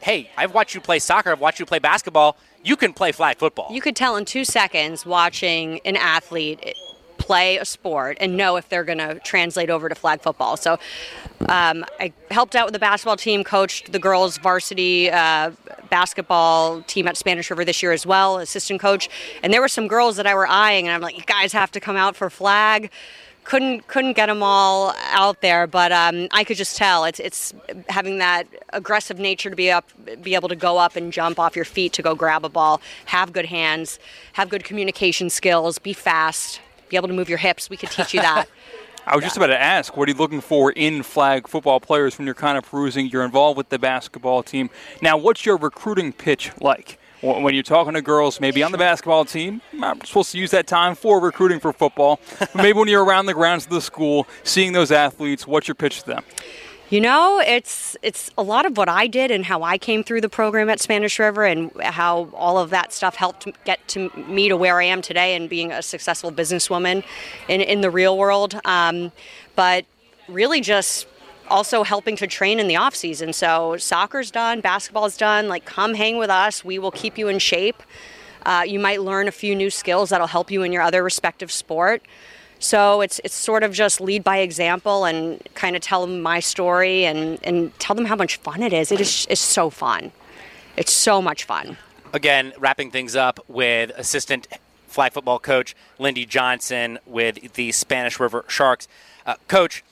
"Hey, 0.00 0.30
I've 0.36 0.54
watched 0.54 0.74
you 0.74 0.80
play 0.80 0.98
soccer, 0.98 1.32
I've 1.32 1.40
watched 1.40 1.58
you 1.58 1.66
play 1.66 1.78
basketball, 1.78 2.36
you 2.62 2.76
can 2.76 2.92
play 2.92 3.12
flag 3.12 3.38
football." 3.38 3.68
You 3.72 3.80
could 3.80 3.96
tell 3.96 4.16
in 4.16 4.24
two 4.24 4.44
seconds 4.44 5.04
watching 5.06 5.80
an 5.84 5.96
athlete 5.96 6.74
play 7.18 7.56
a 7.56 7.64
sport 7.64 8.18
and 8.20 8.36
know 8.36 8.56
if 8.56 8.68
they're 8.68 8.84
going 8.84 8.98
to 8.98 9.18
translate 9.20 9.70
over 9.70 9.88
to 9.88 9.94
flag 9.94 10.20
football. 10.20 10.58
So 10.58 10.78
um, 11.48 11.84
I 12.00 12.12
helped 12.30 12.54
out 12.54 12.66
with 12.66 12.72
the 12.72 12.78
basketball 12.78 13.16
team, 13.16 13.44
coached 13.44 13.92
the 13.92 13.98
girls' 13.98 14.38
varsity 14.38 15.10
uh, 15.10 15.50
basketball 15.90 16.82
team 16.82 17.06
at 17.06 17.16
Spanish 17.16 17.50
River 17.50 17.64
this 17.64 17.82
year 17.82 17.92
as 17.92 18.06
well, 18.06 18.38
assistant 18.38 18.80
coach. 18.80 19.08
And 19.42 19.52
there 19.52 19.60
were 19.60 19.68
some 19.68 19.88
girls 19.88 20.16
that 20.16 20.26
I 20.26 20.34
were 20.34 20.46
eyeing, 20.46 20.86
and 20.86 20.94
I'm 20.94 21.00
like, 21.00 21.16
you 21.16 21.24
guys 21.24 21.52
have 21.52 21.70
to 21.72 21.80
come 21.80 21.96
out 21.96 22.16
for 22.16 22.30
flag. 22.30 22.90
couldn't 23.44 23.86
couldn't 23.88 24.14
get 24.14 24.26
them 24.26 24.42
all 24.42 24.94
out 25.10 25.40
there, 25.42 25.66
but 25.66 25.92
um, 25.92 26.28
I 26.32 26.44
could 26.44 26.56
just 26.56 26.76
tell 26.76 27.04
it's 27.04 27.20
it's 27.20 27.52
having 27.88 28.18
that 28.18 28.46
aggressive 28.72 29.18
nature 29.18 29.50
to 29.50 29.56
be 29.56 29.70
up, 29.70 29.90
be 30.22 30.34
able 30.34 30.48
to 30.48 30.56
go 30.56 30.78
up 30.78 30.96
and 30.96 31.12
jump 31.12 31.38
off 31.38 31.54
your 31.54 31.66
feet 31.66 31.92
to 31.94 32.02
go 32.02 32.14
grab 32.14 32.44
a 32.44 32.48
ball, 32.48 32.80
have 33.06 33.32
good 33.32 33.46
hands, 33.46 33.98
have 34.32 34.48
good 34.48 34.64
communication 34.64 35.28
skills, 35.28 35.78
be 35.78 35.92
fast, 35.92 36.60
be 36.88 36.96
able 36.96 37.08
to 37.08 37.14
move 37.14 37.28
your 37.28 37.38
hips. 37.38 37.68
We 37.68 37.76
could 37.76 37.90
teach 37.90 38.14
you 38.14 38.20
that. 38.20 38.46
I 39.06 39.16
was 39.16 39.24
just 39.24 39.36
about 39.36 39.48
to 39.48 39.60
ask, 39.60 39.96
what 39.96 40.08
are 40.08 40.12
you 40.12 40.16
looking 40.18 40.40
for 40.40 40.72
in 40.72 41.02
flag 41.02 41.46
football 41.46 41.78
players 41.78 42.16
when 42.16 42.26
you're 42.26 42.34
kind 42.34 42.56
of 42.56 42.64
perusing? 42.64 43.06
You're 43.06 43.24
involved 43.24 43.58
with 43.58 43.68
the 43.68 43.78
basketball 43.78 44.42
team. 44.42 44.70
Now, 45.02 45.18
what's 45.18 45.44
your 45.44 45.58
recruiting 45.58 46.12
pitch 46.12 46.52
like? 46.60 46.98
When 47.20 47.54
you're 47.54 47.62
talking 47.62 47.94
to 47.94 48.02
girls, 48.02 48.38
maybe 48.38 48.62
on 48.62 48.70
the 48.70 48.76
basketball 48.76 49.24
team, 49.24 49.62
I'm 49.82 50.02
supposed 50.04 50.32
to 50.32 50.38
use 50.38 50.50
that 50.50 50.66
time 50.66 50.94
for 50.94 51.20
recruiting 51.20 51.58
for 51.58 51.72
football. 51.72 52.20
maybe 52.54 52.78
when 52.78 52.86
you're 52.86 53.04
around 53.04 53.24
the 53.26 53.32
grounds 53.32 53.64
of 53.64 53.70
the 53.70 53.80
school, 53.80 54.26
seeing 54.42 54.74
those 54.74 54.92
athletes, 54.92 55.46
what's 55.46 55.66
your 55.66 55.74
pitch 55.74 56.00
to 56.02 56.06
them? 56.06 56.24
You 56.94 57.00
know, 57.00 57.42
it's 57.44 57.96
it's 58.02 58.30
a 58.38 58.42
lot 58.44 58.66
of 58.66 58.76
what 58.76 58.88
I 58.88 59.08
did 59.08 59.32
and 59.32 59.44
how 59.44 59.64
I 59.64 59.78
came 59.78 60.04
through 60.04 60.20
the 60.20 60.28
program 60.28 60.70
at 60.70 60.78
Spanish 60.78 61.18
River 61.18 61.44
and 61.44 61.72
how 61.82 62.28
all 62.32 62.56
of 62.56 62.70
that 62.70 62.92
stuff 62.92 63.16
helped 63.16 63.48
get 63.64 63.80
to 63.88 64.10
me 64.28 64.48
to 64.48 64.56
where 64.56 64.80
I 64.80 64.84
am 64.84 65.02
today 65.02 65.34
and 65.34 65.50
being 65.50 65.72
a 65.72 65.82
successful 65.82 66.30
businesswoman 66.30 67.02
in 67.48 67.60
in 67.60 67.80
the 67.80 67.90
real 67.90 68.16
world. 68.16 68.60
Um, 68.64 69.10
but 69.56 69.86
really, 70.28 70.60
just 70.60 71.08
also 71.48 71.82
helping 71.82 72.14
to 72.14 72.28
train 72.28 72.60
in 72.60 72.68
the 72.68 72.76
off 72.76 72.94
season. 72.94 73.32
So 73.32 73.76
soccer's 73.76 74.30
done, 74.30 74.60
basketball's 74.60 75.16
done. 75.16 75.48
Like, 75.48 75.64
come 75.64 75.94
hang 75.94 76.16
with 76.16 76.30
us. 76.30 76.64
We 76.64 76.78
will 76.78 76.92
keep 76.92 77.18
you 77.18 77.26
in 77.26 77.40
shape. 77.40 77.82
Uh, 78.46 78.62
you 78.64 78.78
might 78.78 79.02
learn 79.02 79.26
a 79.26 79.32
few 79.32 79.56
new 79.56 79.70
skills 79.70 80.10
that'll 80.10 80.28
help 80.28 80.48
you 80.48 80.62
in 80.62 80.70
your 80.70 80.82
other 80.82 81.02
respective 81.02 81.50
sport. 81.50 82.02
So 82.64 83.02
it's 83.02 83.20
it's 83.22 83.34
sort 83.34 83.62
of 83.62 83.74
just 83.74 84.00
lead 84.00 84.24
by 84.24 84.38
example 84.38 85.04
and 85.04 85.38
kind 85.54 85.76
of 85.76 85.82
tell 85.82 86.00
them 86.00 86.22
my 86.22 86.40
story 86.40 87.04
and, 87.04 87.38
and 87.44 87.78
tell 87.78 87.94
them 87.94 88.06
how 88.06 88.16
much 88.16 88.38
fun 88.38 88.62
it 88.62 88.72
is. 88.72 88.90
It 88.90 89.02
is 89.02 89.26
it's 89.28 89.42
so 89.42 89.68
fun. 89.68 90.12
It's 90.74 90.90
so 90.90 91.20
much 91.20 91.44
fun. 91.44 91.76
Again, 92.14 92.54
wrapping 92.58 92.90
things 92.90 93.16
up 93.16 93.38
with 93.48 93.90
assistant 93.98 94.48
flag 94.86 95.12
football 95.12 95.38
coach 95.38 95.76
Lindy 95.98 96.24
Johnson 96.24 96.98
with 97.04 97.52
the 97.52 97.70
Spanish 97.72 98.18
River 98.18 98.46
Sharks. 98.48 98.88
Uh, 99.26 99.34
coach, 99.46 99.84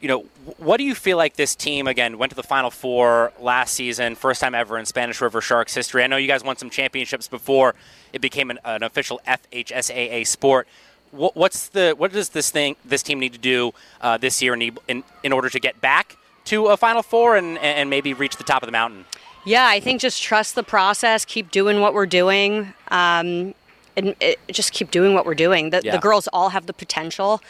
you 0.00 0.08
know, 0.08 0.20
what 0.56 0.78
do 0.78 0.84
you 0.84 0.94
feel 0.94 1.18
like 1.18 1.36
this 1.36 1.54
team 1.54 1.86
again 1.86 2.16
went 2.16 2.30
to 2.30 2.36
the 2.36 2.42
Final 2.42 2.70
Four 2.70 3.34
last 3.38 3.74
season, 3.74 4.14
first 4.14 4.40
time 4.40 4.54
ever 4.54 4.78
in 4.78 4.86
Spanish 4.86 5.20
River 5.20 5.42
Sharks 5.42 5.74
history? 5.74 6.02
I 6.02 6.06
know 6.06 6.16
you 6.16 6.28
guys 6.28 6.42
won 6.42 6.56
some 6.56 6.70
championships 6.70 7.28
before 7.28 7.74
it 8.14 8.22
became 8.22 8.50
an, 8.50 8.60
an 8.64 8.82
official 8.82 9.20
FHSAA 9.26 10.26
sport 10.26 10.66
what, 11.14 11.36
what's 11.36 11.68
the 11.68 11.94
what 11.96 12.12
does 12.12 12.30
this 12.30 12.50
thing 12.50 12.76
this 12.84 13.02
team 13.02 13.18
need 13.18 13.32
to 13.32 13.38
do 13.38 13.72
uh, 14.00 14.16
this 14.18 14.42
year 14.42 14.54
in, 14.54 14.76
in 14.88 15.04
in 15.22 15.32
order 15.32 15.48
to 15.48 15.60
get 15.60 15.80
back 15.80 16.16
to 16.46 16.66
a 16.66 16.76
Final 16.76 17.02
Four 17.02 17.36
and 17.36 17.58
and 17.58 17.88
maybe 17.88 18.14
reach 18.14 18.36
the 18.36 18.44
top 18.44 18.62
of 18.62 18.66
the 18.66 18.72
mountain? 18.72 19.04
Yeah, 19.44 19.66
I 19.66 19.78
think 19.78 20.00
just 20.00 20.22
trust 20.22 20.54
the 20.54 20.62
process, 20.62 21.24
keep 21.24 21.50
doing 21.50 21.80
what 21.80 21.92
we're 21.92 22.06
doing, 22.06 22.72
um, 22.88 23.54
and 23.94 24.16
it, 24.18 24.38
just 24.50 24.72
keep 24.72 24.90
doing 24.90 25.12
what 25.12 25.26
we're 25.26 25.34
doing. 25.34 25.68
The, 25.68 25.82
yeah. 25.84 25.92
the, 25.92 25.98
girls 25.98 26.28
all 26.32 26.48
have 26.48 26.64
the 26.64 26.72
potential, 26.72 27.42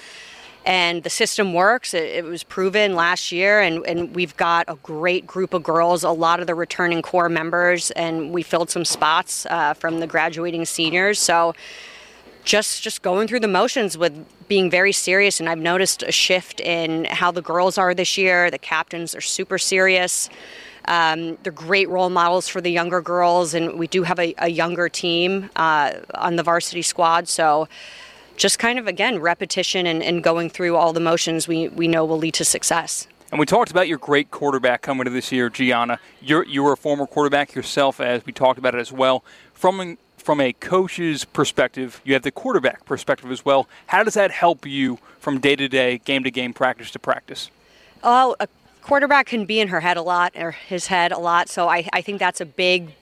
and 0.66 1.04
the 1.04 1.10
system 1.10 1.54
works. 1.54 1.94
It, 1.94 2.02
it, 2.02 2.24
was 2.24 2.42
proven 2.42 2.96
last 2.96 3.30
year, 3.30 3.60
and, 3.60 3.86
and 3.86 4.12
we've 4.12 4.36
got 4.36 4.64
a 4.66 4.74
great 4.82 5.24
group 5.24 5.54
of 5.54 5.62
girls, 5.62 6.02
a 6.02 6.10
lot 6.10 6.40
of 6.40 6.48
the 6.48 6.54
returning 6.56 7.00
core 7.00 7.28
members, 7.28 7.92
and 7.92 8.32
we 8.32 8.42
filled 8.42 8.70
some 8.70 8.84
spots 8.84 9.46
uh, 9.46 9.74
from 9.74 10.00
the 10.00 10.08
graduating 10.08 10.64
seniors. 10.64 11.20
So 11.20 11.54
just 12.44 12.82
just 12.82 13.02
going 13.02 13.26
through 13.26 13.40
the 13.40 13.48
motions 13.48 13.96
with 13.98 14.26
being 14.48 14.70
very 14.70 14.92
serious 14.92 15.40
and 15.40 15.48
I've 15.48 15.58
noticed 15.58 16.02
a 16.02 16.12
shift 16.12 16.60
in 16.60 17.06
how 17.06 17.30
the 17.30 17.42
girls 17.42 17.78
are 17.78 17.94
this 17.94 18.16
year. 18.18 18.50
The 18.50 18.58
captains 18.58 19.14
are 19.14 19.20
super 19.20 19.58
serious. 19.58 20.28
Um, 20.86 21.38
they're 21.42 21.52
great 21.52 21.88
role 21.88 22.10
models 22.10 22.46
for 22.46 22.60
the 22.60 22.70
younger 22.70 23.00
girls, 23.00 23.54
and 23.54 23.78
we 23.78 23.86
do 23.86 24.02
have 24.02 24.18
a, 24.18 24.34
a 24.38 24.48
younger 24.48 24.88
team 24.88 25.48
uh, 25.56 25.94
on 26.14 26.36
the 26.36 26.42
varsity 26.42 26.82
squad. 26.82 27.26
So, 27.26 27.68
just 28.36 28.58
kind 28.58 28.78
of 28.78 28.86
again 28.86 29.18
repetition 29.18 29.86
and, 29.86 30.02
and 30.02 30.22
going 30.22 30.50
through 30.50 30.76
all 30.76 30.92
the 30.92 31.00
motions 31.00 31.48
we, 31.48 31.68
we 31.68 31.88
know 31.88 32.04
will 32.04 32.18
lead 32.18 32.34
to 32.34 32.44
success. 32.44 33.06
And 33.30 33.40
we 33.40 33.46
talked 33.46 33.70
about 33.70 33.88
your 33.88 33.98
great 33.98 34.30
quarterback 34.30 34.82
coming 34.82 35.04
to 35.04 35.10
this 35.10 35.32
year, 35.32 35.48
Gianna. 35.48 35.98
You're, 36.20 36.44
you 36.44 36.62
were 36.62 36.72
a 36.72 36.76
former 36.76 37.06
quarterback 37.06 37.54
yourself, 37.54 38.00
as 38.00 38.24
we 38.26 38.32
talked 38.32 38.58
about 38.58 38.74
it 38.74 38.80
as 38.80 38.92
well. 38.92 39.24
From 39.54 39.96
from 40.24 40.40
a 40.40 40.54
coach's 40.54 41.26
perspective, 41.26 42.00
you 42.02 42.14
have 42.14 42.22
the 42.22 42.30
quarterback 42.30 42.86
perspective 42.86 43.30
as 43.30 43.44
well. 43.44 43.68
How 43.88 44.02
does 44.02 44.14
that 44.14 44.30
help 44.30 44.64
you 44.64 44.98
from 45.20 45.38
day 45.38 45.54
to 45.54 45.68
day, 45.68 45.98
game 45.98 46.24
to 46.24 46.30
game, 46.30 46.54
practice 46.54 46.90
to 46.92 46.98
practice? 46.98 47.50
A 48.02 48.48
quarterback 48.80 49.26
can 49.26 49.44
be 49.44 49.60
in 49.60 49.68
her 49.68 49.80
head 49.80 49.98
a 49.98 50.02
lot, 50.02 50.32
or 50.34 50.52
his 50.52 50.86
head 50.86 51.12
a 51.12 51.18
lot. 51.18 51.50
So 51.50 51.68
I, 51.68 51.86
I 51.92 52.00
think 52.00 52.20
that's 52.20 52.40
a 52.40 52.46
big 52.46 52.94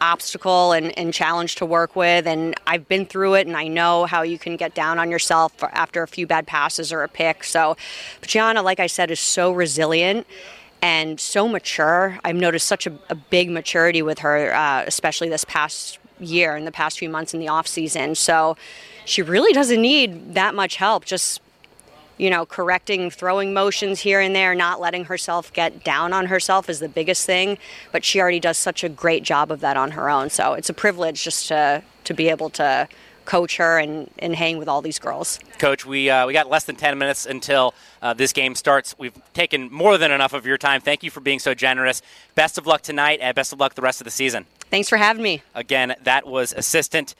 obstacle 0.00 0.70
and, 0.70 0.96
and 0.96 1.12
challenge 1.12 1.56
to 1.56 1.66
work 1.66 1.96
with. 1.96 2.28
And 2.28 2.54
I've 2.64 2.86
been 2.86 3.06
through 3.06 3.34
it, 3.34 3.48
and 3.48 3.56
I 3.56 3.66
know 3.66 4.06
how 4.06 4.22
you 4.22 4.38
can 4.38 4.56
get 4.56 4.76
down 4.76 5.00
on 5.00 5.10
yourself 5.10 5.52
after 5.64 6.04
a 6.04 6.08
few 6.08 6.28
bad 6.28 6.46
passes 6.46 6.92
or 6.92 7.02
a 7.02 7.08
pick. 7.08 7.42
So, 7.42 7.76
Gianna, 8.22 8.62
like 8.62 8.78
I 8.78 8.86
said, 8.86 9.10
is 9.10 9.18
so 9.18 9.50
resilient 9.50 10.28
and 10.80 11.18
so 11.18 11.48
mature. 11.48 12.20
I've 12.22 12.36
noticed 12.36 12.68
such 12.68 12.86
a, 12.86 12.96
a 13.10 13.16
big 13.16 13.50
maturity 13.50 14.00
with 14.00 14.20
her, 14.20 14.54
uh, 14.54 14.84
especially 14.86 15.28
this 15.28 15.44
past 15.44 15.98
year 16.20 16.56
in 16.56 16.64
the 16.64 16.72
past 16.72 16.98
few 16.98 17.08
months 17.08 17.34
in 17.34 17.40
the 17.40 17.48
off 17.48 17.66
season. 17.66 18.14
So 18.14 18.56
she 19.04 19.22
really 19.22 19.52
doesn't 19.52 19.80
need 19.80 20.34
that 20.34 20.54
much 20.54 20.76
help. 20.76 21.04
Just 21.04 21.40
you 22.18 22.30
know, 22.30 22.44
correcting 22.44 23.10
throwing 23.10 23.54
motions 23.54 24.00
here 24.00 24.20
and 24.20 24.34
there, 24.34 24.52
not 24.54 24.80
letting 24.80 25.04
herself 25.04 25.52
get 25.52 25.84
down 25.84 26.12
on 26.12 26.26
herself 26.26 26.68
is 26.68 26.80
the 26.80 26.88
biggest 26.88 27.24
thing. 27.24 27.58
But 27.92 28.04
she 28.04 28.20
already 28.20 28.40
does 28.40 28.58
such 28.58 28.82
a 28.82 28.88
great 28.88 29.22
job 29.22 29.52
of 29.52 29.60
that 29.60 29.76
on 29.76 29.92
her 29.92 30.10
own. 30.10 30.28
So 30.30 30.54
it's 30.54 30.68
a 30.68 30.74
privilege 30.74 31.22
just 31.22 31.48
to 31.48 31.82
to 32.04 32.14
be 32.14 32.28
able 32.28 32.50
to 32.50 32.88
coach 33.28 33.58
her 33.58 33.78
and, 33.78 34.10
and 34.18 34.34
hang 34.34 34.56
with 34.56 34.68
all 34.68 34.80
these 34.80 34.98
girls. 34.98 35.38
Coach, 35.58 35.84
we, 35.84 36.08
uh, 36.08 36.26
we 36.26 36.32
got 36.32 36.48
less 36.48 36.64
than 36.64 36.76
10 36.76 36.96
minutes 36.96 37.26
until 37.26 37.74
uh, 38.00 38.14
this 38.14 38.32
game 38.32 38.54
starts. 38.54 38.94
We've 38.98 39.12
taken 39.34 39.70
more 39.70 39.98
than 39.98 40.10
enough 40.10 40.32
of 40.32 40.46
your 40.46 40.56
time. 40.56 40.80
Thank 40.80 41.02
you 41.02 41.10
for 41.10 41.20
being 41.20 41.38
so 41.38 41.52
generous. 41.52 42.00
Best 42.34 42.56
of 42.56 42.66
luck 42.66 42.80
tonight 42.80 43.18
and 43.20 43.34
best 43.34 43.52
of 43.52 43.60
luck 43.60 43.74
the 43.74 43.82
rest 43.82 44.00
of 44.00 44.06
the 44.06 44.10
season. 44.10 44.46
Thanks 44.70 44.88
for 44.88 44.96
having 44.98 45.22
me. 45.22 45.42
Again, 45.54 45.94
that 46.02 46.26
was 46.26 46.52
assistant 46.52 47.14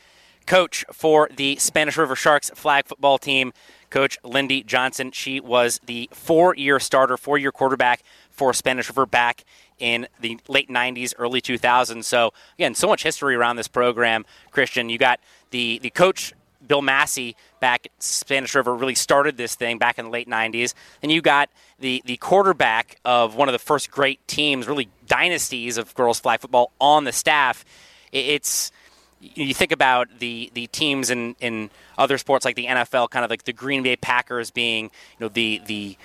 coach 0.46 0.84
for 0.92 1.28
the 1.34 1.56
Spanish 1.56 1.96
River 1.96 2.16
Sharks 2.16 2.50
flag 2.54 2.86
football 2.86 3.18
team, 3.18 3.52
Coach 3.90 4.18
Lindy 4.24 4.62
Johnson. 4.62 5.12
She 5.12 5.40
was 5.40 5.80
the 5.84 6.08
four 6.12 6.54
year 6.56 6.80
starter, 6.80 7.16
four 7.16 7.38
year 7.38 7.52
quarterback 7.52 8.02
for 8.30 8.52
Spanish 8.52 8.88
River 8.88 9.06
back 9.06 9.44
in 9.78 10.08
the 10.20 10.38
late 10.48 10.68
90s, 10.68 11.14
early 11.18 11.40
2000s. 11.40 12.04
So, 12.04 12.32
again, 12.58 12.74
so 12.74 12.88
much 12.88 13.02
history 13.02 13.34
around 13.34 13.56
this 13.56 13.68
program, 13.68 14.24
Christian. 14.50 14.88
You 14.88 14.98
got 14.98 15.20
the, 15.50 15.78
the 15.78 15.90
coach, 15.90 16.32
Bill 16.66 16.82
Massey, 16.82 17.36
back 17.60 17.86
at 17.86 18.02
Spanish 18.02 18.54
River, 18.54 18.74
really 18.74 18.94
started 18.94 19.36
this 19.36 19.54
thing 19.54 19.78
back 19.78 19.98
in 19.98 20.06
the 20.06 20.10
late 20.10 20.28
90s. 20.28 20.74
And 21.02 21.12
you 21.12 21.22
got 21.22 21.50
the, 21.78 22.02
the 22.04 22.16
quarterback 22.16 22.98
of 23.04 23.34
one 23.34 23.48
of 23.48 23.52
the 23.52 23.58
first 23.58 23.90
great 23.90 24.26
teams, 24.26 24.66
really 24.66 24.88
dynasties 25.06 25.78
of 25.78 25.94
girls 25.94 26.20
flag 26.20 26.40
football 26.40 26.72
on 26.80 27.04
the 27.04 27.12
staff. 27.12 27.64
It's 28.12 28.72
you 29.20 29.52
think 29.52 29.72
about 29.72 30.20
the 30.20 30.50
the 30.54 30.68
teams 30.68 31.10
in, 31.10 31.34
in 31.40 31.70
other 31.96 32.18
sports 32.18 32.44
like 32.44 32.56
the 32.56 32.66
NFL, 32.66 33.10
kind 33.10 33.24
of 33.24 33.30
like 33.30 33.44
the 33.44 33.52
Green 33.52 33.82
Bay 33.82 33.96
Packers 33.96 34.50
being 34.50 34.84
you 34.84 34.90
know 35.20 35.28
the 35.28 35.60
the 35.66 35.96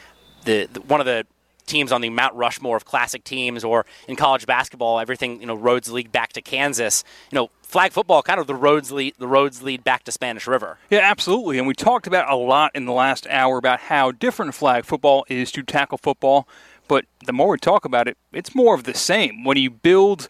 the, 0.46 0.68
the 0.72 0.82
one 0.82 1.00
of 1.00 1.06
the 1.06 1.26
teams 1.66 1.92
on 1.92 2.02
the 2.02 2.10
Mount 2.10 2.36
Rushmore 2.36 2.78
of 2.78 2.86
classic 2.86 3.24
teams, 3.24 3.64
or 3.64 3.86
in 4.08 4.16
college 4.16 4.46
basketball, 4.46 5.00
everything 5.00 5.40
you 5.40 5.48
know 5.48 5.56
roads 5.56 5.92
lead 5.92 6.12
back 6.12 6.34
to 6.34 6.42
Kansas. 6.42 7.04
You 7.32 7.38
know, 7.38 7.50
flag 7.62 7.92
football, 7.92 8.22
kind 8.22 8.40
of 8.40 8.48
the 8.48 8.56
roads 8.56 8.92
lead 8.92 9.16
the 9.18 9.28
roads 9.28 9.62
lead 9.62 9.84
back 9.84 10.04
to 10.04 10.12
Spanish 10.12 10.48
River. 10.48 10.78
Yeah, 10.90 11.00
absolutely. 11.00 11.58
And 11.58 11.68
we 11.68 11.74
talked 11.74 12.08
about 12.08 12.32
a 12.32 12.36
lot 12.36 12.72
in 12.76 12.86
the 12.86 12.94
last 12.94 13.28
hour 13.28 13.58
about 13.58 13.82
how 13.82 14.12
different 14.12 14.54
flag 14.54 14.86
football 14.86 15.26
is 15.30 15.52
to 15.54 15.64
tackle 15.64 15.98
football. 15.98 16.48
But 16.88 17.06
the 17.26 17.34
more 17.34 17.50
we 17.50 17.58
talk 17.58 17.86
about 17.86 18.08
it, 18.08 18.18
it's 18.34 18.54
more 18.54 18.76
of 18.76 18.84
the 18.84 18.94
same. 18.94 19.44
When 19.44 19.58
you 19.58 19.70
build 19.70 20.28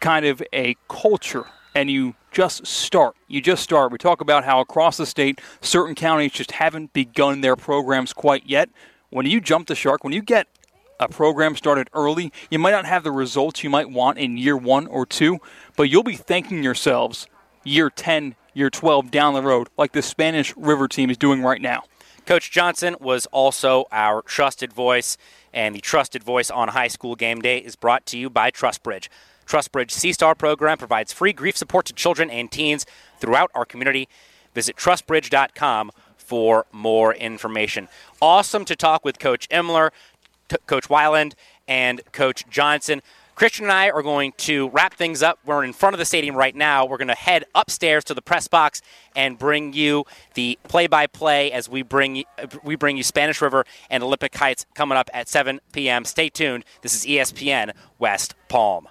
kind 0.00 0.26
of 0.26 0.42
a 0.52 0.76
culture 0.88 1.46
and 1.74 1.90
you 1.90 2.14
just 2.30 2.66
start. 2.66 3.16
You 3.26 3.40
just 3.40 3.62
start. 3.62 3.90
We 3.90 3.98
talk 3.98 4.20
about 4.20 4.44
how 4.44 4.60
across 4.60 4.96
the 4.96 5.06
state, 5.06 5.40
certain 5.60 5.94
counties 5.94 6.32
just 6.32 6.52
haven't 6.52 6.92
begun 6.92 7.40
their 7.40 7.56
programs 7.56 8.12
quite 8.12 8.46
yet. 8.46 8.68
When 9.10 9.26
you 9.26 9.40
jump 9.40 9.68
the 9.68 9.74
shark, 9.74 10.04
when 10.04 10.12
you 10.12 10.22
get 10.22 10.46
a 11.00 11.08
program 11.08 11.56
started 11.56 11.88
early, 11.92 12.32
you 12.50 12.58
might 12.58 12.70
not 12.70 12.86
have 12.86 13.04
the 13.04 13.12
results 13.12 13.62
you 13.62 13.70
might 13.70 13.90
want 13.90 14.18
in 14.18 14.36
year 14.36 14.56
one 14.56 14.86
or 14.86 15.06
two, 15.06 15.38
but 15.76 15.84
you'll 15.84 16.02
be 16.02 16.16
thanking 16.16 16.62
yourselves 16.62 17.26
year 17.64 17.90
10, 17.90 18.36
year 18.52 18.70
12 18.70 19.10
down 19.10 19.34
the 19.34 19.42
road, 19.42 19.68
like 19.76 19.92
the 19.92 20.02
Spanish 20.02 20.56
River 20.56 20.88
team 20.88 21.10
is 21.10 21.16
doing 21.16 21.42
right 21.42 21.60
now. 21.60 21.84
Coach 22.26 22.50
Johnson 22.50 22.96
was 23.00 23.26
also 23.26 23.84
our 23.92 24.22
trusted 24.22 24.72
voice, 24.72 25.18
and 25.52 25.74
the 25.74 25.80
trusted 25.80 26.22
voice 26.22 26.50
on 26.50 26.68
high 26.68 26.88
school 26.88 27.14
game 27.16 27.40
day 27.40 27.58
is 27.58 27.76
brought 27.76 28.06
to 28.06 28.18
you 28.18 28.30
by 28.30 28.50
TrustBridge. 28.50 29.08
TrustBridge 29.46 29.90
C-Star 29.90 30.34
program 30.34 30.78
provides 30.78 31.12
free 31.12 31.34
grief 31.34 31.56
support 31.56 31.84
to 31.86 31.92
children 31.92 32.30
and 32.30 32.50
teens 32.50 32.86
throughout 33.20 33.50
our 33.54 33.66
community. 33.66 34.08
Visit 34.54 34.76
trustbridge.com 34.76 35.90
for 36.16 36.64
more 36.72 37.14
information. 37.14 37.88
Awesome 38.22 38.64
to 38.64 38.74
talk 38.74 39.04
with 39.04 39.18
Coach 39.18 39.48
Imler, 39.50 39.90
Coach 40.66 40.88
Weiland, 40.88 41.34
and 41.66 42.00
Coach 42.12 42.44
Johnson. 42.48 43.02
Christian 43.34 43.64
and 43.64 43.72
I 43.72 43.90
are 43.90 44.02
going 44.02 44.32
to 44.38 44.68
wrap 44.68 44.94
things 44.94 45.20
up. 45.20 45.40
We're 45.44 45.64
in 45.64 45.72
front 45.72 45.94
of 45.94 45.98
the 45.98 46.04
stadium 46.04 46.36
right 46.36 46.54
now. 46.54 46.86
We're 46.86 46.98
going 46.98 47.08
to 47.08 47.14
head 47.14 47.44
upstairs 47.54 48.04
to 48.04 48.14
the 48.14 48.22
press 48.22 48.46
box 48.46 48.80
and 49.16 49.36
bring 49.36 49.72
you 49.72 50.04
the 50.34 50.56
play-by-play 50.68 51.50
as 51.50 51.68
we 51.68 51.82
bring 51.82 52.24
we 52.62 52.76
bring 52.76 52.96
you 52.96 53.02
Spanish 53.02 53.42
River 53.42 53.64
and 53.90 54.04
Olympic 54.04 54.36
Heights 54.36 54.66
coming 54.74 54.96
up 54.96 55.10
at 55.12 55.28
7 55.28 55.60
p.m. 55.72 56.04
Stay 56.04 56.28
tuned. 56.28 56.64
This 56.82 56.94
is 56.94 57.04
ESPN 57.04 57.72
West 57.98 58.34
Palm. 58.48 58.88